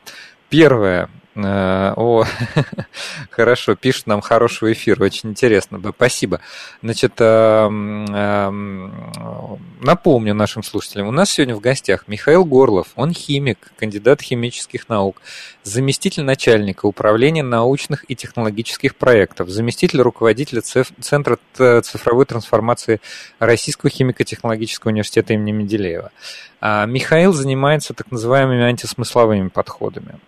Первое. 0.49 1.09
Э, 1.35 1.93
о, 1.95 2.25
хорошо, 3.29 3.75
пишет 3.75 4.07
нам 4.07 4.21
хороший 4.21 4.73
эфир, 4.73 5.01
очень 5.01 5.29
интересно. 5.29 5.79
Спасибо. 5.95 6.41
Значит, 6.81 7.13
эм, 7.19 8.05
эм, 8.13 9.59
напомню 9.81 10.33
нашим 10.33 10.61
слушателям, 10.61 11.07
у 11.07 11.11
нас 11.11 11.29
сегодня 11.29 11.55
в 11.55 11.61
гостях 11.61 12.07
Михаил 12.07 12.43
Горлов, 12.43 12.87
он 12.95 13.13
химик, 13.13 13.71
кандидат 13.77 14.21
химических 14.21 14.89
наук, 14.89 15.21
заместитель 15.63 16.23
начальника 16.23 16.85
управления 16.85 17.43
научных 17.43 18.03
и 18.09 18.15
технологических 18.15 18.95
проектов, 18.95 19.49
заместитель 19.49 20.01
руководителя 20.01 20.61
Центра 20.61 21.37
цифровой 21.55 22.25
трансформации 22.25 22.99
Российского 23.39 23.89
химико-технологического 23.89 24.89
университета 24.89 25.33
имени 25.33 25.51
Менделеева. 25.51 26.11
А, 26.63 26.85
Михаил 26.85 27.33
занимается 27.33 27.93
так 27.93 28.11
называемыми 28.11 28.63
антисмысловыми 28.63 29.47
подходами. 29.47 30.19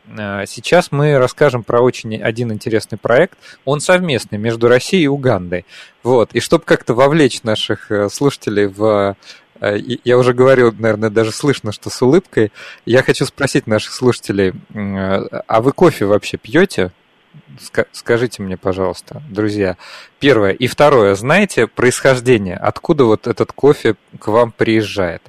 Сейчас 0.47 0.91
мы 0.93 1.17
расскажем 1.17 1.63
про 1.63 1.81
очень 1.81 2.21
один 2.21 2.53
интересный 2.53 2.97
проект. 2.97 3.37
Он 3.65 3.81
совместный 3.81 4.37
между 4.37 4.67
Россией 4.69 5.03
и 5.03 5.07
Угандой. 5.07 5.65
Вот. 6.03 6.29
И 6.33 6.39
чтобы 6.39 6.63
как-то 6.63 6.93
вовлечь 6.93 7.43
наших 7.43 7.91
э, 7.91 8.07
слушателей 8.09 8.67
в 8.67 9.17
э, 9.59 9.77
я 10.03 10.17
уже 10.17 10.33
говорил, 10.33 10.71
наверное, 10.71 11.09
даже 11.09 11.31
слышно, 11.31 11.71
что 11.71 11.89
с 11.89 12.01
улыбкой. 12.01 12.51
Я 12.85 13.03
хочу 13.03 13.25
спросить 13.25 13.67
наших 13.67 13.91
слушателей, 13.93 14.53
а 14.73 15.61
вы 15.61 15.71
кофе 15.73 16.05
вообще 16.05 16.37
пьете? 16.37 16.91
Скажите 17.91 18.43
мне, 18.43 18.57
пожалуйста, 18.57 19.21
друзья. 19.29 19.77
Первое. 20.19 20.51
И 20.51 20.67
второе. 20.67 21.15
Знаете 21.15 21.67
происхождение? 21.67 22.55
Откуда 22.55 23.05
вот 23.05 23.27
этот 23.27 23.51
кофе 23.51 23.95
к 24.19 24.27
вам 24.27 24.51
приезжает? 24.51 25.23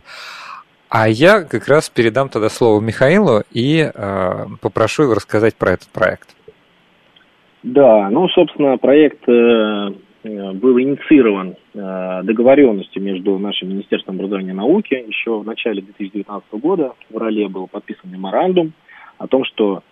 А 0.96 1.08
я 1.08 1.42
как 1.42 1.66
раз 1.66 1.90
передам 1.90 2.28
тогда 2.28 2.48
слово 2.48 2.80
Михаилу 2.80 3.42
и 3.50 3.80
э, 3.82 4.46
попрошу 4.60 5.02
его 5.02 5.14
рассказать 5.14 5.56
про 5.56 5.72
этот 5.72 5.88
проект. 5.88 6.36
Да, 7.64 8.08
ну, 8.10 8.28
собственно, 8.28 8.78
проект 8.78 9.28
э, 9.28 9.88
был 10.22 10.78
инициирован 10.78 11.56
э, 11.74 12.20
договоренностью 12.22 13.02
между 13.02 13.36
нашим 13.40 13.70
Министерством 13.70 14.14
образования 14.14 14.50
и 14.50 14.54
науки. 14.54 14.94
Еще 14.94 15.36
в 15.36 15.44
начале 15.44 15.82
2019 15.82 16.52
года 16.62 16.92
в 17.10 17.16
Роле 17.16 17.48
был 17.48 17.66
подписан 17.66 18.12
меморандум 18.12 18.72
о 19.18 19.26
том, 19.26 19.44
что 19.46 19.82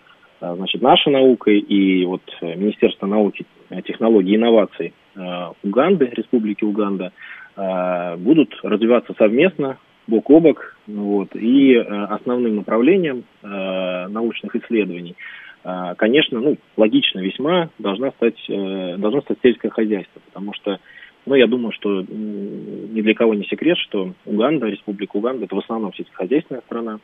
э, 0.40 0.54
значит, 0.54 0.82
наша 0.82 1.10
наука 1.10 1.50
и 1.50 2.04
вот 2.04 2.22
Министерство 2.42 3.06
науки, 3.06 3.44
технологий 3.88 4.34
и 4.34 4.36
инноваций 4.36 4.94
э, 5.16 5.20
Уганды, 5.64 6.12
Республики 6.14 6.62
Уганда, 6.62 7.10
э, 7.56 8.16
будут 8.18 8.54
развиваться 8.62 9.14
совместно 9.18 9.78
бок 10.06 10.30
о 10.30 10.40
бок, 10.40 10.76
вот, 10.86 11.34
и 11.34 11.74
э, 11.74 11.80
основным 11.80 12.56
направлением 12.56 13.24
э, 13.42 14.06
научных 14.08 14.54
исследований, 14.56 15.16
э, 15.64 15.94
конечно, 15.96 16.40
ну, 16.40 16.56
логично 16.76 17.20
весьма 17.20 17.70
должна 17.78 18.10
стать, 18.12 18.42
должно 18.48 19.20
стать 19.22 19.38
сельское 19.42 19.70
хозяйство, 19.70 20.20
потому 20.26 20.54
что, 20.54 20.78
ну, 21.26 21.34
я 21.34 21.46
думаю, 21.46 21.72
что 21.72 22.02
ни 22.02 23.00
для 23.00 23.14
кого 23.14 23.34
не 23.34 23.44
секрет, 23.44 23.78
что 23.78 24.12
Уганда, 24.26 24.66
Республика 24.66 25.16
Уганда, 25.16 25.44
это 25.44 25.54
в 25.54 25.60
основном 25.60 25.94
сельскохозяйственная 25.94 26.62
страна, 26.62 26.98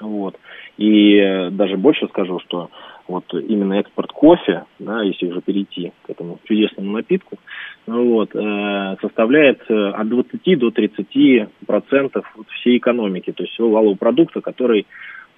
вот, 0.00 0.38
и 0.76 1.48
даже 1.52 1.76
больше 1.76 2.06
скажу, 2.08 2.38
что 2.40 2.70
вот 3.08 3.24
именно 3.32 3.74
экспорт 3.74 4.12
кофе, 4.12 4.64
да, 4.78 5.02
если 5.02 5.26
уже 5.26 5.40
перейти 5.40 5.92
к 6.02 6.10
этому 6.10 6.38
чудесному 6.44 6.92
напитку, 6.92 7.38
вот, 7.86 8.34
э, 8.34 8.96
составляет 9.00 9.62
э, 9.68 9.90
от 9.90 10.08
20 10.08 10.58
до 10.58 10.70
30 10.70 11.48
процентов 11.66 12.24
всей 12.60 12.78
экономики, 12.78 13.32
то 13.32 13.42
есть 13.42 13.54
всего 13.54 13.70
валового 13.70 13.96
продукта, 13.96 14.40
который 14.40 14.86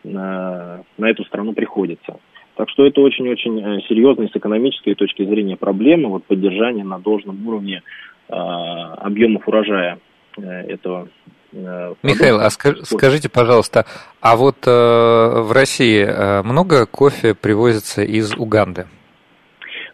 на, 0.04 0.82
на 0.96 1.10
эту 1.10 1.24
страну 1.24 1.52
приходится. 1.52 2.16
Так 2.56 2.70
что 2.70 2.86
это 2.86 3.00
очень-очень 3.00 3.60
э, 3.60 3.80
серьезная 3.88 4.28
с 4.28 4.36
экономической 4.36 4.94
точки 4.94 5.24
зрения 5.24 5.56
проблема, 5.56 6.08
вот 6.08 6.24
поддержание 6.24 6.84
на 6.84 6.98
должном 6.98 7.46
уровне 7.46 7.82
э, 8.28 8.32
объемов 8.32 9.46
урожая 9.46 9.98
э, 10.36 10.42
этого 10.42 11.08
Э, 11.52 11.94
Михаил, 12.02 12.40
а 12.40 12.50
скажите, 12.50 13.28
пожалуйста, 13.28 13.86
а 14.20 14.36
вот 14.36 14.66
э, 14.66 14.70
в 14.70 15.52
России 15.52 16.04
э, 16.04 16.42
много 16.42 16.86
кофе 16.86 17.34
привозится 17.34 18.02
из 18.02 18.34
Уганды? 18.34 18.86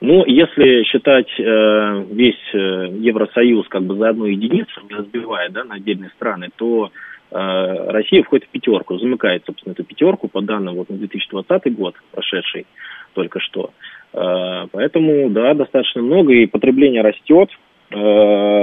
Ну, 0.06 0.24
если 0.26 0.82
считать 0.84 1.28
э, 1.38 2.04
весь 2.10 2.54
э, 2.54 2.88
Евросоюз 2.98 3.66
как 3.68 3.84
бы 3.84 3.96
за 3.96 4.10
одну 4.10 4.26
единицу, 4.26 4.80
не 4.88 4.96
разбивая 4.96 5.48
да, 5.48 5.64
на 5.64 5.76
отдельные 5.76 6.10
страны, 6.10 6.50
то 6.56 6.90
э, 7.30 7.90
Россия 7.90 8.22
входит 8.22 8.46
в 8.46 8.50
пятерку, 8.50 8.98
замыкает, 8.98 9.44
собственно, 9.46 9.72
эту 9.72 9.84
пятерку 9.84 10.28
по 10.28 10.42
данным 10.42 10.74
вот 10.74 10.90
на 10.90 10.96
2020 10.96 11.74
год, 11.74 11.94
прошедший 12.12 12.66
только 13.14 13.40
что. 13.40 13.70
Э, 14.12 14.66
поэтому, 14.70 15.30
да, 15.30 15.54
достаточно 15.54 16.02
много, 16.02 16.34
и 16.34 16.46
потребление 16.46 17.00
растет. 17.00 17.48
Э, 17.90 17.96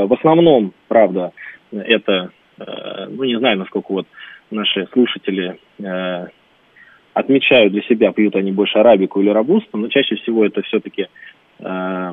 в 0.05 0.13
основном, 0.13 0.73
правда, 0.87 1.31
это 1.71 2.29
Э, 2.65 3.07
ну, 3.09 3.23
не 3.23 3.37
знаю, 3.37 3.57
насколько 3.57 3.91
вот 3.91 4.07
наши 4.49 4.87
слушатели 4.91 5.57
э, 5.79 6.27
отмечают 7.13 7.73
для 7.73 7.81
себя, 7.83 8.11
пьют 8.11 8.35
они 8.35 8.51
больше 8.51 8.79
арабику 8.79 9.21
или 9.21 9.29
рабусту, 9.29 9.77
но 9.77 9.87
чаще 9.87 10.15
всего 10.15 10.45
это 10.45 10.61
все-таки 10.61 11.07
э, 11.59 12.11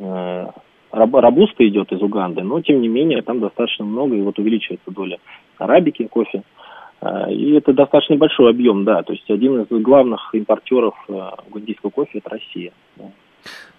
э, 0.00 0.46
рабуста 0.92 1.66
идет 1.66 1.92
из 1.92 2.00
Уганды, 2.02 2.42
но 2.42 2.60
тем 2.60 2.80
не 2.80 2.88
менее 2.88 3.22
там 3.22 3.40
достаточно 3.40 3.84
много, 3.84 4.16
и 4.16 4.22
вот 4.22 4.38
увеличивается 4.38 4.90
доля 4.90 5.18
арабики, 5.58 6.06
кофе. 6.06 6.42
И 7.28 7.52
это 7.52 7.74
достаточно 7.74 8.16
большой 8.16 8.50
объем, 8.50 8.84
да. 8.84 9.02
То 9.02 9.12
есть 9.12 9.30
один 9.30 9.60
из 9.60 9.66
главных 9.82 10.34
импортеров 10.34 10.94
угандийского 11.46 11.90
кофе– 11.90 12.18
это 12.24 12.30
Россия. 12.30 12.72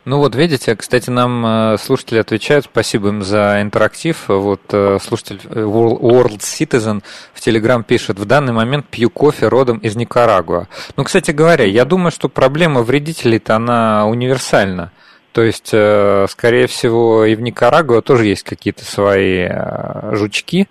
Ну 0.09 0.19
вот, 0.19 0.35
видите, 0.35 0.73
кстати, 0.77 1.09
нам 1.09 1.45
э, 1.45 1.77
слушатели 1.77 2.19
отвечают, 2.19 2.63
спасибо 2.63 3.09
им 3.09 3.23
за 3.23 3.61
интерактив. 3.61 4.29
Вот 4.29 4.61
э, 4.71 4.99
слушатель 5.01 5.41
э, 5.49 5.63
World 5.63 6.37
Citizen 6.37 7.03
в 7.33 7.45
Telegram 7.45 7.83
пишет, 7.83 8.17
в 8.17 8.23
данный 8.23 8.53
момент 8.53 8.85
пью 8.87 9.09
кофе 9.09 9.49
родом 9.49 9.79
из 9.79 9.97
Никарагуа. 9.97 10.67
Ну, 10.95 11.03
кстати 11.03 11.31
говоря, 11.31 11.65
я 11.65 11.83
думаю, 11.83 12.11
что 12.11 12.29
проблема 12.29 12.83
вредителей-то 12.83 13.57
она 13.57 14.07
универсальна. 14.07 14.93
То 15.33 15.43
есть, 15.43 15.67
скорее 15.67 16.67
всего, 16.67 17.25
и 17.25 17.35
в 17.35 17.41
Никарагуа 17.41 18.01
тоже 18.01 18.27
есть 18.27 18.43
какие-то 18.43 18.85
свои 18.85 19.49
жучки. 20.13 20.69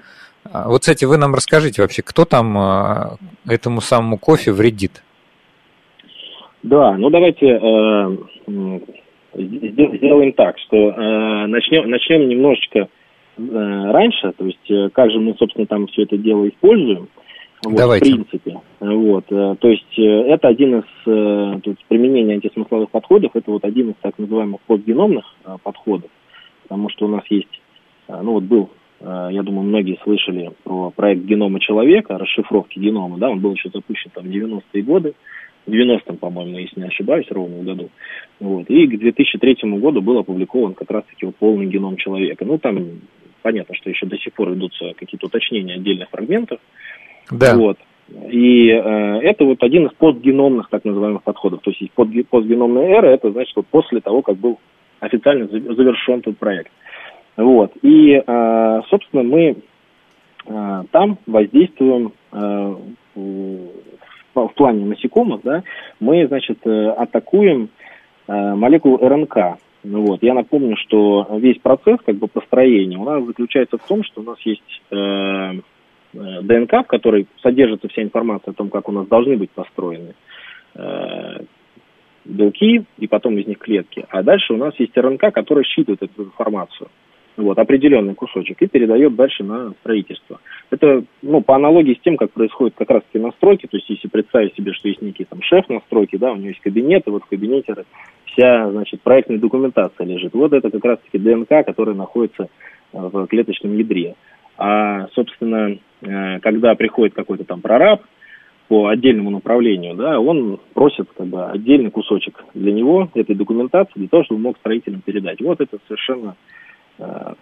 А 0.50 0.66
вот, 0.68 0.80
кстати, 0.80 1.04
вы 1.04 1.18
нам 1.18 1.34
расскажите 1.34 1.82
вообще, 1.82 2.00
кто 2.00 2.24
там 2.24 3.18
этому 3.46 3.82
самому 3.82 4.16
кофе 4.16 4.52
вредит? 4.52 5.02
Да, 6.62 6.92
ну 6.92 7.10
давайте 7.10 7.60
сделаем 8.46 10.32
так, 10.32 10.58
что 10.58 10.76
э, 10.76 11.46
начнем, 11.46 11.90
начнем 11.90 12.28
немножечко 12.28 12.78
э, 12.78 12.88
раньше, 13.38 14.32
то 14.32 14.44
есть 14.44 14.70
э, 14.70 14.88
как 14.92 15.10
же 15.10 15.18
мы, 15.18 15.34
собственно, 15.38 15.66
там 15.66 15.86
все 15.88 16.02
это 16.02 16.16
дело 16.16 16.48
используем. 16.48 17.08
Вот, 17.64 17.74
Давайте. 17.74 18.10
В 18.10 18.14
принципе. 18.14 18.60
Вот, 18.80 19.24
э, 19.30 19.56
то 19.58 19.68
есть 19.68 19.98
э, 19.98 20.02
это 20.02 20.48
один 20.48 20.80
из 20.80 20.84
э, 21.06 21.60
то 21.62 21.70
есть 21.70 21.84
применения 21.88 22.34
антисмысловых 22.34 22.90
подходов, 22.90 23.32
это 23.34 23.50
вот 23.50 23.64
один 23.64 23.90
из 23.90 23.96
так 24.00 24.18
называемых 24.18 24.60
постгеномных 24.62 25.24
э, 25.44 25.56
подходов, 25.62 26.10
потому 26.62 26.88
что 26.90 27.06
у 27.06 27.08
нас 27.08 27.24
есть, 27.30 27.60
э, 28.08 28.20
ну 28.22 28.32
вот 28.32 28.44
был 28.44 28.70
э, 29.00 29.28
я 29.32 29.42
думаю, 29.42 29.66
многие 29.66 29.98
слышали 30.04 30.52
про 30.64 30.90
проект 30.90 31.22
генома 31.24 31.58
человека, 31.60 32.18
расшифровки 32.18 32.78
генома, 32.78 33.18
да, 33.18 33.30
он 33.30 33.40
был 33.40 33.52
еще 33.52 33.70
запущен 33.70 34.10
там 34.14 34.24
в 34.24 34.28
90-е 34.28 34.82
годы, 34.82 35.14
в 35.45 35.45
90-м, 35.70 36.16
по-моему, 36.18 36.58
если 36.58 36.80
не 36.80 36.86
ошибаюсь, 36.86 37.26
ровно 37.30 37.56
в 37.58 37.64
году. 37.64 37.90
Вот. 38.40 38.68
И 38.68 38.86
к 38.86 38.98
2003 38.98 39.58
году 39.78 40.00
был 40.00 40.18
опубликован 40.18 40.74
как 40.74 40.90
раз-таки 40.90 41.26
вот 41.26 41.36
полный 41.36 41.66
геном 41.66 41.96
человека. 41.96 42.44
Ну, 42.44 42.58
там 42.58 43.00
понятно, 43.42 43.74
что 43.74 43.90
еще 43.90 44.06
до 44.06 44.18
сих 44.18 44.32
пор 44.32 44.52
идутся 44.54 44.92
какие-то 44.96 45.26
уточнения 45.26 45.74
отдельных 45.74 46.10
фрагментов. 46.10 46.60
Да. 47.30 47.56
Вот. 47.56 47.78
И 48.30 48.68
э, 48.68 49.18
это 49.22 49.44
вот 49.44 49.62
один 49.62 49.86
из 49.86 49.92
постгеномных 49.94 50.68
так 50.68 50.84
называемых 50.84 51.22
подходов. 51.22 51.60
То 51.62 51.70
есть 51.70 51.90
под, 51.92 52.08
постгеномная 52.28 52.98
эра, 52.98 53.06
это 53.08 53.32
значит 53.32 53.54
вот 53.56 53.66
после 53.66 54.00
того, 54.00 54.22
как 54.22 54.36
был 54.36 54.58
официально 55.00 55.46
завершен 55.46 56.22
тот 56.22 56.38
проект. 56.38 56.70
Вот. 57.36 57.72
И, 57.82 58.22
э, 58.24 58.80
собственно, 58.88 59.22
мы 59.22 59.56
э, 60.46 60.82
там 60.90 61.18
воздействуем 61.26 62.12
э, 62.32 62.76
в 64.42 64.54
плане 64.54 64.84
насекомых, 64.84 65.40
да, 65.42 65.62
мы, 66.00 66.26
значит, 66.26 66.58
э, 66.66 66.88
атакуем 66.90 67.70
э, 68.28 68.54
молекулу 68.54 68.98
РНК. 68.98 69.58
Ну 69.84 70.04
вот. 70.04 70.22
Я 70.22 70.34
напомню, 70.34 70.76
что 70.76 71.28
весь 71.38 71.58
процесс 71.58 71.98
как 72.04 72.16
бы 72.16 72.26
построения 72.26 72.98
у 72.98 73.04
нас 73.04 73.24
заключается 73.24 73.78
в 73.78 73.86
том, 73.86 74.02
что 74.04 74.20
у 74.20 74.24
нас 74.24 74.38
есть 74.40 74.82
э, 74.90 74.96
э 74.96 76.42
ДНК, 76.42 76.72
в 76.84 76.86
которой 76.86 77.26
содержится 77.42 77.88
вся 77.88 78.02
информация 78.02 78.52
о 78.52 78.54
том, 78.54 78.70
как 78.70 78.88
у 78.88 78.92
нас 78.92 79.06
должны 79.06 79.36
быть 79.36 79.50
построены 79.50 80.14
э, 80.74 81.38
белки, 82.24 82.84
и 82.98 83.06
потом 83.06 83.38
из 83.38 83.46
них 83.46 83.58
клетки. 83.58 84.06
А 84.10 84.22
дальше 84.22 84.54
у 84.54 84.56
нас 84.56 84.74
есть 84.78 84.96
РНК, 84.96 85.32
которая 85.32 85.64
считывает 85.64 86.02
эту 86.02 86.24
информацию 86.24 86.88
вот, 87.36 87.58
определенный 87.58 88.14
кусочек 88.14 88.60
и 88.62 88.66
передает 88.66 89.14
дальше 89.14 89.44
на 89.44 89.72
строительство. 89.80 90.40
Это, 90.70 91.04
ну, 91.22 91.42
по 91.42 91.54
аналогии 91.54 91.94
с 91.94 92.02
тем, 92.02 92.16
как 92.16 92.32
происходит 92.32 92.74
как 92.76 92.90
раз-таки 92.90 93.18
настройки, 93.18 93.66
то 93.66 93.76
есть 93.76 93.88
если 93.88 94.08
представить 94.08 94.54
себе, 94.56 94.72
что 94.72 94.88
есть 94.88 95.00
некий 95.00 95.24
там 95.24 95.40
шеф 95.42 95.68
настройки, 95.68 96.16
да, 96.16 96.32
у 96.32 96.36
него 96.36 96.48
есть 96.48 96.60
кабинет, 96.60 97.06
и 97.06 97.10
вот 97.10 97.22
в 97.22 97.28
кабинете 97.28 97.74
вся, 98.24 98.70
значит, 98.70 99.00
проектная 99.02 99.38
документация 99.38 100.06
лежит. 100.06 100.34
Вот 100.34 100.52
это 100.52 100.70
как 100.70 100.84
раз-таки 100.84 101.18
ДНК, 101.18 101.64
которая 101.64 101.94
находится 101.94 102.48
э, 102.92 102.98
в 102.98 103.26
клеточном 103.26 103.76
ядре. 103.76 104.16
А, 104.58 105.06
собственно, 105.12 105.78
э, 106.02 106.40
когда 106.40 106.74
приходит 106.74 107.14
какой-то 107.14 107.44
там 107.44 107.60
прораб 107.60 108.02
по 108.66 108.88
отдельному 108.88 109.30
направлению, 109.30 109.94
да, 109.94 110.18
он 110.18 110.58
просит 110.74 111.08
как 111.16 111.28
бы 111.28 111.44
отдельный 111.46 111.92
кусочек 111.92 112.44
для 112.54 112.72
него, 112.72 113.08
этой 113.14 113.36
документации, 113.36 113.92
для 113.94 114.08
того, 114.08 114.24
чтобы 114.24 114.40
мог 114.40 114.58
строителям 114.58 115.00
передать. 115.00 115.40
Вот 115.40 115.60
это 115.60 115.78
совершенно 115.86 116.34
Э, 116.98 117.34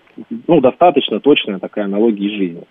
ну, 0.47 0.61
достаточно 0.61 1.21
точная 1.21 1.59
такая 1.59 1.85
аналогия 1.85 2.27
из 2.27 2.33
жизни. 2.33 2.63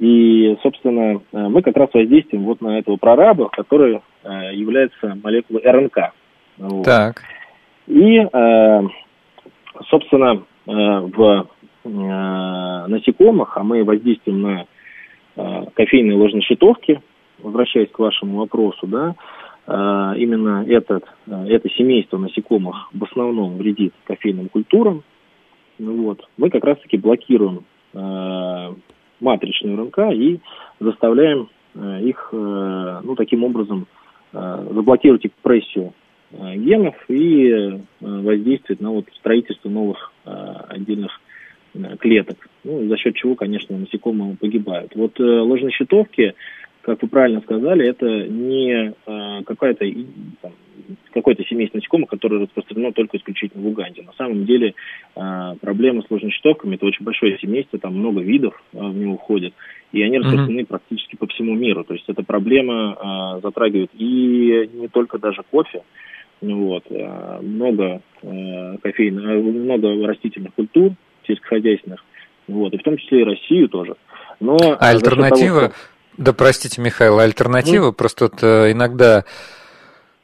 И, 0.00 0.56
собственно, 0.62 1.20
э, 1.32 1.48
мы 1.48 1.62
как 1.62 1.76
раз 1.76 1.90
воздействуем 1.92 2.44
вот 2.44 2.60
на 2.60 2.78
этого 2.78 2.96
прораба, 2.96 3.48
который 3.50 4.00
э, 4.24 4.54
является 4.54 5.16
молекулой 5.22 5.62
РНК. 5.62 6.12
Вот. 6.58 6.84
Так. 6.84 7.22
И, 7.86 8.20
собственно, 9.88 10.44
в 10.64 11.46
насекомых, 11.82 13.56
а 13.56 13.64
мы 13.64 13.82
воздействуем 13.82 14.42
на 14.42 14.66
кофейные 15.74 16.16
ложношитовки, 16.16 17.00
возвращаясь 17.38 17.90
к 17.90 17.98
вашему 17.98 18.38
вопросу, 18.38 18.86
да, 18.86 19.16
именно 20.16 20.64
этот, 20.68 21.04
это 21.26 21.68
семейство 21.70 22.18
насекомых 22.18 22.90
в 22.92 23.02
основном 23.02 23.56
вредит 23.56 23.92
кофейным 24.04 24.50
культурам, 24.50 25.02
ну 25.80 26.02
вот. 26.02 26.28
Мы 26.36 26.50
как 26.50 26.62
раз-таки 26.64 26.98
блокируем 26.98 27.64
э, 27.94 28.74
матричную 29.20 29.76
РНК 29.76 29.98
и 30.12 30.40
заставляем 30.80 31.48
э, 31.74 32.02
их, 32.02 32.30
э, 32.32 33.00
ну, 33.02 33.14
таким 33.14 33.44
образом, 33.44 33.86
э, 34.32 34.66
заблокировать 34.72 35.26
экспрессию 35.26 35.92
генов 36.32 36.94
и 37.08 37.80
воздействовать 38.00 38.80
на 38.80 38.92
вот 38.92 39.06
строительство 39.16 39.68
новых 39.68 40.12
отдельных 40.24 41.20
клеток, 41.98 42.48
ну, 42.62 42.86
за 42.86 42.96
счет 42.98 43.16
чего, 43.16 43.34
конечно, 43.34 43.76
насекомые 43.76 44.36
погибают. 44.36 44.92
Вот 44.94 45.18
ложнощитовки, 45.18 46.34
как 46.82 47.02
вы 47.02 47.08
правильно 47.08 47.40
сказали, 47.42 47.88
это 47.88 48.06
не 48.06 48.92
э, 48.92 49.42
какая-то 49.44 49.84
там, 50.40 50.52
какое-то 51.12 51.44
семейство 51.44 51.78
насекомых, 51.78 52.08
которое 52.08 52.42
распространено 52.42 52.92
только 52.92 53.16
исключительно 53.16 53.62
в 53.62 53.66
Уганде. 53.66 54.02
На 54.02 54.12
самом 54.12 54.44
деле 54.44 54.74
э, 55.16 55.54
проблема 55.60 56.02
с 56.02 56.10
ложночетовками– 56.10 56.74
это 56.76 56.86
очень 56.86 57.04
большое 57.04 57.38
семейство, 57.38 57.78
там 57.78 57.94
много 57.94 58.20
видов 58.20 58.60
э, 58.72 58.78
в 58.78 58.96
него 58.96 59.16
входит, 59.16 59.54
и 59.92 60.02
они 60.02 60.18
распространены 60.18 60.60
mm-hmm. 60.60 60.66
практически 60.66 61.16
по 61.16 61.26
всему 61.26 61.54
миру. 61.54 61.84
То 61.84 61.94
есть 61.94 62.08
эта 62.08 62.22
проблема 62.22 62.96
э, 63.36 63.40
затрагивает 63.42 63.90
и 63.94 64.70
не 64.72 64.88
только 64.88 65.18
даже 65.18 65.42
кофе, 65.50 65.82
вот, 66.40 66.84
э, 66.90 67.40
много 67.42 68.00
э, 68.22 68.76
кофейных, 68.82 69.44
много 69.44 70.06
растительных 70.06 70.54
культур 70.54 70.92
сельскохозяйственных, 71.26 72.04
вот, 72.48 72.72
и 72.72 72.78
в 72.78 72.82
том 72.82 72.96
числе 72.96 73.20
и 73.20 73.24
Россию 73.24 73.68
тоже. 73.68 73.96
Но 74.40 74.56
а 74.56 74.88
альтернатива, 74.88 75.60
того. 75.60 75.74
Да 76.20 76.32
простите, 76.34 76.80
Михаил, 76.80 77.18
альтернатива, 77.18 77.86
ну, 77.86 77.92
просто 77.92 78.26
вот, 78.26 78.42
э, 78.42 78.72
иногда 78.72 79.24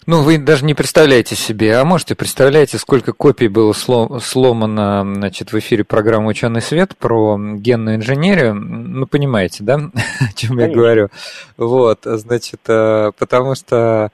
ну, 0.05 0.23
вы 0.23 0.39
даже 0.39 0.65
не 0.65 0.75
представляете 0.75 1.35
себе, 1.35 1.77
а 1.77 1.85
можете 1.85 2.15
представляете, 2.15 2.79
сколько 2.79 3.13
копий 3.13 3.49
было 3.49 3.73
сломано 3.73 5.15
значит, 5.17 5.53
в 5.53 5.59
эфире 5.59 5.83
программы 5.85 6.29
«Ученый 6.29 6.63
свет» 6.63 6.97
про 6.97 7.37
генную 7.39 7.97
инженерию. 7.97 8.55
Ну, 8.55 9.07
понимаете, 9.07 9.65
да, 9.65 9.75
о 10.21 10.33
чем 10.35 10.59
я 10.59 10.69
говорю? 10.69 11.09
Вот, 11.57 12.01
значит, 12.05 12.61
э, 12.69 13.11
потому 13.19 13.57
что 13.57 14.13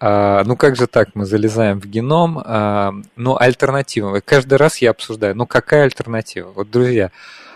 а, 0.00 0.44
ну 0.44 0.56
как 0.56 0.76
же 0.76 0.86
так, 0.86 1.10
мы 1.14 1.24
залезаем 1.24 1.80
в 1.80 1.86
геном, 1.86 2.40
а, 2.44 2.94
ну 3.16 3.36
альтернатива. 3.36 4.20
Каждый 4.24 4.58
раз 4.58 4.78
я 4.78 4.90
обсуждаю, 4.90 5.34
ну 5.34 5.46
какая 5.46 5.84
альтернатива? 5.84 6.52
Вот, 6.54 6.70
друзья, 6.70 7.10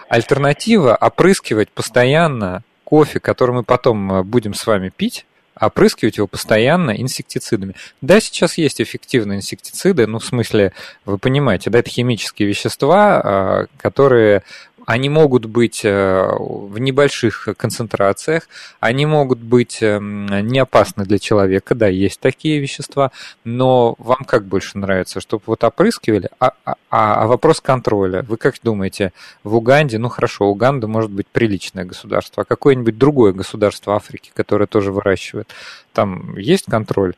альтернатива 0.09 0.97
опрыскивать 0.97 1.71
постоянно 1.71 2.65
кофе, 2.89 3.21
который 3.21 3.55
мы 3.55 3.65
потом 3.65 4.11
э, 4.11 4.23
будем 4.23 4.55
с 4.55 4.67
вами 4.67 4.89
пить, 4.89 5.27
опрыскивать 5.61 6.17
его 6.17 6.27
постоянно 6.27 6.93
инсектицидами. 6.93 7.75
Да, 8.01 8.19
сейчас 8.19 8.57
есть 8.57 8.81
эффективные 8.81 9.41
инсектициды, 9.41 10.07
ну, 10.07 10.21
в 10.21 10.25
смысле, 10.25 10.73
вы 11.05 11.19
понимаете, 11.19 11.69
да, 11.69 11.81
это 11.81 11.91
химические 11.91 12.49
вещества, 12.49 13.21
а, 13.23 13.67
которые 13.77 14.43
они 14.89 15.11
могут 15.11 15.45
быть 15.45 15.85
э, 15.85 16.31
в 16.39 16.79
небольших 16.79 17.49
концентрациях, 17.59 18.49
они 18.81 19.05
могут 19.05 19.39
быть 19.39 19.83
эм, 19.83 20.25
не 20.47 20.61
опасны 20.61 21.05
для 21.05 21.19
человека, 21.19 21.75
да, 21.75 21.89
есть 21.89 22.21
такие 22.21 22.59
вещества, 22.59 23.13
но 23.45 23.97
вам 23.99 24.25
как 24.27 24.47
больше 24.47 24.79
нравится, 24.79 25.21
чтобы 25.21 25.43
вот 25.45 25.63
опрыскивали, 25.63 26.31
а, 26.41 26.53
а, 26.65 26.77
а 26.91 27.27
вопрос 27.27 27.61
контроля. 27.61 28.25
Вы 28.27 28.39
как 28.39 28.55
думаете, 28.63 29.13
в 29.45 29.57
Уганде, 29.57 29.99
ну 29.99 30.09
хорошо, 30.09 30.47
Уганда 30.47 30.87
может 30.87 31.11
быть 31.11 31.27
приличное 31.27 31.85
государство, 31.85 32.45
а 32.45 32.47
какое-нибудь 32.47 32.97
другое 32.97 33.35
государство 33.35 33.95
Африки, 33.95 34.31
которое 34.35 34.67
тоже 34.67 34.91
выращивает, 34.91 35.51
там 35.93 36.35
есть 36.39 36.65
контроль? 36.65 37.13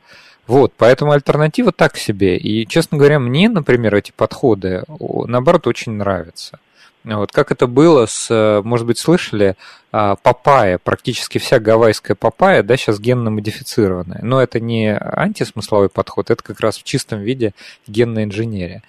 Вот, 0.49 0.73
поэтому 0.77 1.13
альтернатива 1.13 1.71
так 1.71 1.97
себе. 1.97 2.37
И, 2.37 2.67
честно 2.67 2.99
говоря, 2.99 3.21
мне, 3.21 3.49
например, 3.49 3.95
эти 3.95 4.11
подходы, 4.11 4.83
наоборот, 4.89 5.69
очень 5.69 5.93
нравятся. 5.93 6.59
Вот, 7.05 7.33
как 7.33 7.51
это 7.51 7.67
было 7.67 8.07
с, 8.07 8.61
может 8.63 8.87
быть, 8.87 8.99
слышали, 8.99 9.57
а, 9.91 10.17
папайя, 10.17 10.79
практически 10.79 11.39
вся 11.39 11.59
гавайская 11.59 12.15
папайя, 12.15 12.63
да, 12.63 12.77
сейчас 12.77 13.01
генно 13.01 13.31
модифицированная. 13.31 14.21
Но 14.23 14.41
это 14.41 14.61
не 14.61 14.97
антисмысловой 14.97 15.89
подход, 15.89 16.31
это 16.31 16.43
как 16.43 16.61
раз 16.61 16.77
в 16.77 16.83
чистом 16.85 17.21
виде 17.21 17.55
генная 17.87 18.25
инженерия. 18.25 18.83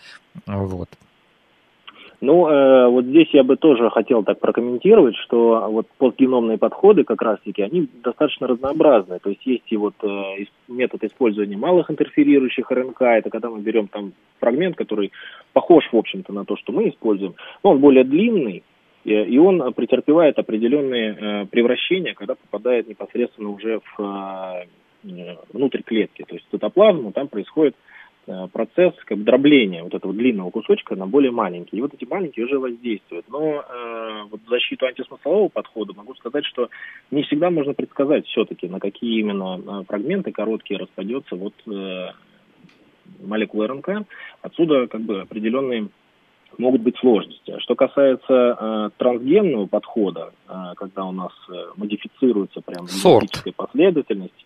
Вот. 0.46 0.90
Ну, 2.22 2.48
э, 2.48 2.88
вот 2.88 3.06
здесь 3.06 3.30
я 3.34 3.44
бы 3.44 3.58
тоже 3.58 3.90
хотел 3.90 4.24
так 4.24 4.40
прокомментировать, 4.40 5.16
что 5.18 5.68
вот 5.72 5.88
постгеномные 5.98 6.60
подходы 6.60 7.04
как 7.04 7.20
раз-таки, 7.20 7.64
они 7.64 7.90
достаточно 8.04 8.46
разнообразны. 8.46 9.18
То 9.18 9.32
есть 9.32 9.44
есть 9.44 9.64
и 9.72 9.78
вот 9.78 9.96
э, 10.04 10.46
метод 10.68 11.04
использования 11.04 11.58
малых 11.58 11.90
интерферирующих 11.90 12.70
РНК, 12.70 13.02
это 13.02 13.32
когда 13.32 13.50
мы 13.50 13.60
берем 13.60 13.88
там 13.88 14.14
фрагмент, 14.40 14.76
который 14.76 15.12
похож, 15.54 15.84
в 15.92 15.98
общем-то, 15.98 16.32
на 16.32 16.46
то, 16.46 16.56
что 16.58 16.72
мы 16.72 16.90
используем, 16.90 17.34
но 17.64 17.72
он 17.72 17.80
более 17.80 18.04
длинный, 18.04 18.64
и 19.04 19.38
он 19.40 19.74
претерпевает 19.74 20.38
определенные 20.38 21.16
э, 21.16 21.46
превращения, 21.48 22.14
когда 22.14 22.36
попадает 22.36 22.88
непосредственно 22.88 23.50
уже 23.50 23.80
в 23.98 24.66
э, 25.04 25.36
внутрь 25.52 25.82
клетки. 25.82 26.24
То 26.28 26.36
есть 26.36 26.46
цитоплазму 26.52 27.12
там 27.14 27.30
происходит 27.30 27.76
Э, 27.76 27.91
процесс 28.52 28.94
как 29.06 29.18
бы 29.18 29.24
дробления 29.24 29.84
вот 29.84 29.94
этого 29.94 30.14
длинного 30.14 30.50
кусочка 30.52 30.96
на 30.96 31.08
более 31.08 31.32
маленький. 31.32 31.78
И 31.78 31.82
вот 31.82 31.94
эти 31.94 32.06
маленькие 32.06 32.46
уже 32.46 32.60
воздействуют. 32.60 33.26
Но 33.30 33.62
э, 33.62 34.24
вот 34.30 34.42
в 34.46 34.50
защиту 34.50 34.86
антисмыслового 34.86 35.50
подхода 35.50 35.94
могу 35.94 36.14
сказать, 36.16 36.46
что 36.46 36.70
не 37.10 37.24
всегда 37.24 37.50
можно 37.50 37.74
предсказать 37.74 38.26
все-таки, 38.28 38.68
на 38.68 38.80
какие 38.80 39.20
именно 39.20 39.60
э, 39.60 39.84
фрагменты 39.88 40.32
короткие 40.32 40.80
распадется 40.80 41.36
вот 41.36 41.54
э, 41.68 42.10
молекула 43.22 43.68
РНК. 43.68 44.08
Отсюда 44.42 44.88
как 44.88 45.02
бы 45.02 45.22
определенные 45.22 45.90
могут 46.58 46.82
быть 46.82 46.98
сложности. 46.98 47.60
Что 47.60 47.76
касается 47.76 48.34
э, 48.34 48.90
трансгенного 48.98 49.68
подхода, 49.68 50.34
э, 50.48 50.54
когда 50.76 51.06
у 51.06 51.12
нас 51.12 51.32
э, 51.50 51.54
модифицируется 51.76 52.62
прям 52.62 52.86
генетическая 52.86 53.54
последовательность, 53.54 54.46